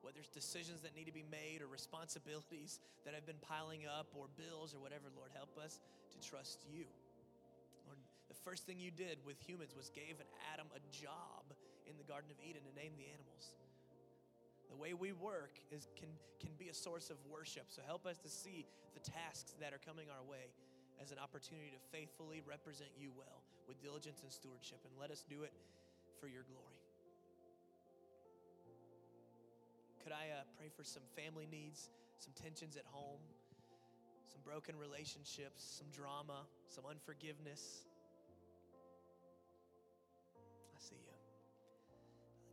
whether 0.06 0.22
it's 0.22 0.30
decisions 0.30 0.86
that 0.86 0.94
need 0.94 1.10
to 1.10 1.16
be 1.16 1.26
made 1.26 1.58
or 1.58 1.66
responsibilities 1.66 2.78
that 3.02 3.10
have 3.18 3.26
been 3.26 3.42
piling 3.42 3.90
up 3.90 4.06
or 4.14 4.30
bills 4.38 4.70
or 4.70 4.78
whatever, 4.78 5.10
Lord, 5.18 5.34
help 5.34 5.50
us 5.58 5.82
to 6.14 6.18
trust 6.22 6.62
you. 6.70 6.86
Lord, 7.90 7.98
the 8.30 8.38
first 8.46 8.70
thing 8.70 8.78
you 8.78 8.94
did 8.94 9.18
with 9.26 9.42
humans 9.42 9.74
was 9.74 9.90
gave 9.90 10.22
an 10.22 10.30
Adam 10.54 10.70
a 10.78 10.82
job 10.94 11.42
in 11.90 11.98
the 11.98 12.06
Garden 12.06 12.30
of 12.30 12.38
Eden 12.38 12.62
to 12.62 12.74
name 12.78 12.94
the 12.94 13.10
animals. 13.10 13.50
The 14.72 14.80
way 14.80 14.96
we 14.96 15.12
work 15.12 15.60
is, 15.68 15.86
can, 16.00 16.08
can 16.40 16.56
be 16.56 16.72
a 16.72 16.74
source 16.74 17.12
of 17.12 17.20
worship. 17.28 17.68
So 17.68 17.84
help 17.84 18.08
us 18.08 18.16
to 18.24 18.30
see 18.32 18.64
the 18.96 19.04
tasks 19.04 19.52
that 19.60 19.76
are 19.76 19.82
coming 19.84 20.08
our 20.08 20.24
way 20.24 20.48
as 20.96 21.12
an 21.12 21.20
opportunity 21.20 21.68
to 21.68 21.80
faithfully 21.92 22.40
represent 22.48 22.88
you 22.96 23.12
well 23.12 23.44
with 23.68 23.76
diligence 23.84 24.24
and 24.24 24.32
stewardship. 24.32 24.80
And 24.88 24.96
let 24.96 25.12
us 25.12 25.28
do 25.28 25.44
it 25.44 25.52
for 26.18 26.26
your 26.26 26.48
glory. 26.48 26.80
Could 30.02 30.16
I 30.16 30.32
uh, 30.32 30.48
pray 30.56 30.72
for 30.72 30.82
some 30.82 31.04
family 31.14 31.46
needs, 31.52 31.92
some 32.16 32.32
tensions 32.32 32.80
at 32.80 32.88
home, 32.88 33.20
some 34.24 34.40
broken 34.40 34.74
relationships, 34.80 35.60
some 35.60 35.86
drama, 35.92 36.48
some 36.72 36.88
unforgiveness? 36.88 37.84
I 40.72 40.80
see 40.80 40.96
you. 40.96 41.14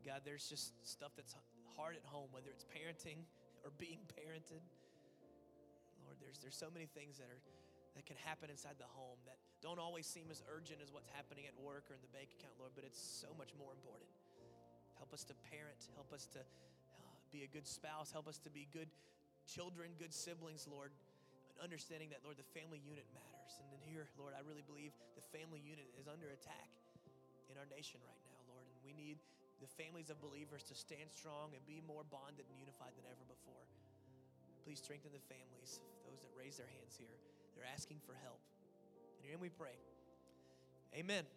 God, 0.06 0.22
there's 0.26 0.48
just 0.48 0.76
stuff 0.86 1.12
that's 1.16 1.34
hard 1.80 1.96
at 1.96 2.04
home, 2.04 2.28
whether 2.36 2.52
it's 2.52 2.68
parenting 2.68 3.24
or 3.64 3.72
being 3.80 4.04
parented. 4.20 4.60
Lord, 6.04 6.20
there's, 6.20 6.44
there's 6.44 6.60
so 6.60 6.68
many 6.68 6.92
things 6.92 7.16
that 7.24 7.32
are 7.32 7.40
that 7.98 8.06
can 8.06 8.20
happen 8.24 8.48
inside 8.48 8.78
the 8.78 8.88
home 8.96 9.20
that 9.28 9.36
don't 9.60 9.82
always 9.82 10.08
seem 10.08 10.32
as 10.32 10.40
urgent 10.48 10.80
as 10.80 10.88
what's 10.94 11.10
happening 11.12 11.44
at 11.50 11.56
work 11.60 11.84
or 11.92 12.00
in 12.00 12.04
the 12.06 12.14
bank 12.16 12.32
account, 12.38 12.56
Lord, 12.56 12.72
but 12.78 12.88
it's 12.88 13.02
so 13.02 13.34
much 13.36 13.52
more 13.60 13.76
important. 13.76 14.08
Help 14.96 15.12
us 15.12 15.28
to 15.28 15.36
parent, 15.52 15.80
help 16.00 16.08
us 16.16 16.24
to 16.32 16.40
uh, 16.40 17.16
be 17.34 17.44
a 17.44 17.50
good 17.52 17.68
spouse, 17.68 18.08
help 18.08 18.32
us 18.32 18.40
to 18.48 18.52
be 18.54 18.72
good 18.72 18.88
children, 19.44 19.92
good 20.00 20.16
siblings, 20.16 20.64
Lord, 20.64 20.96
understanding 21.60 22.08
that, 22.16 22.24
Lord, 22.24 22.40
the 22.40 22.48
family 22.56 22.80
unit 22.80 23.04
matters. 23.12 23.60
And 23.60 23.68
here, 23.84 24.08
Lord, 24.16 24.32
I 24.32 24.48
really 24.48 24.64
believe 24.64 24.96
the 25.20 25.26
family 25.36 25.60
unit 25.60 25.92
is 26.00 26.08
under 26.08 26.32
attack 26.32 26.72
in 27.52 27.60
our 27.60 27.68
nation 27.68 28.00
right 28.08 28.24
now, 28.32 28.40
Lord, 28.48 28.64
and 28.64 28.80
we 28.80 28.96
need 28.96 29.20
the 29.60 29.72
families 29.80 30.10
of 30.10 30.20
believers 30.24 30.64
to 30.72 30.76
stand 30.76 31.12
strong 31.12 31.52
and 31.56 31.62
be 31.68 31.84
more 31.84 32.08
bonded 32.08 32.48
and 32.48 32.58
unified 32.60 32.96
than 32.96 33.08
ever 33.08 33.26
before. 33.28 33.66
Please 34.64 34.80
strengthen 34.80 35.12
the 35.12 35.24
families, 35.28 35.84
those 36.08 36.20
that 36.24 36.32
raise 36.36 36.60
their 36.60 36.72
hands 36.80 36.96
here. 36.96 37.16
They're 37.56 37.68
asking 37.68 38.00
for 38.08 38.16
help. 38.24 38.40
In 39.20 39.28
your 39.28 39.36
name 39.36 39.44
we 39.44 39.52
pray. 39.52 39.76
Amen. 40.96 41.28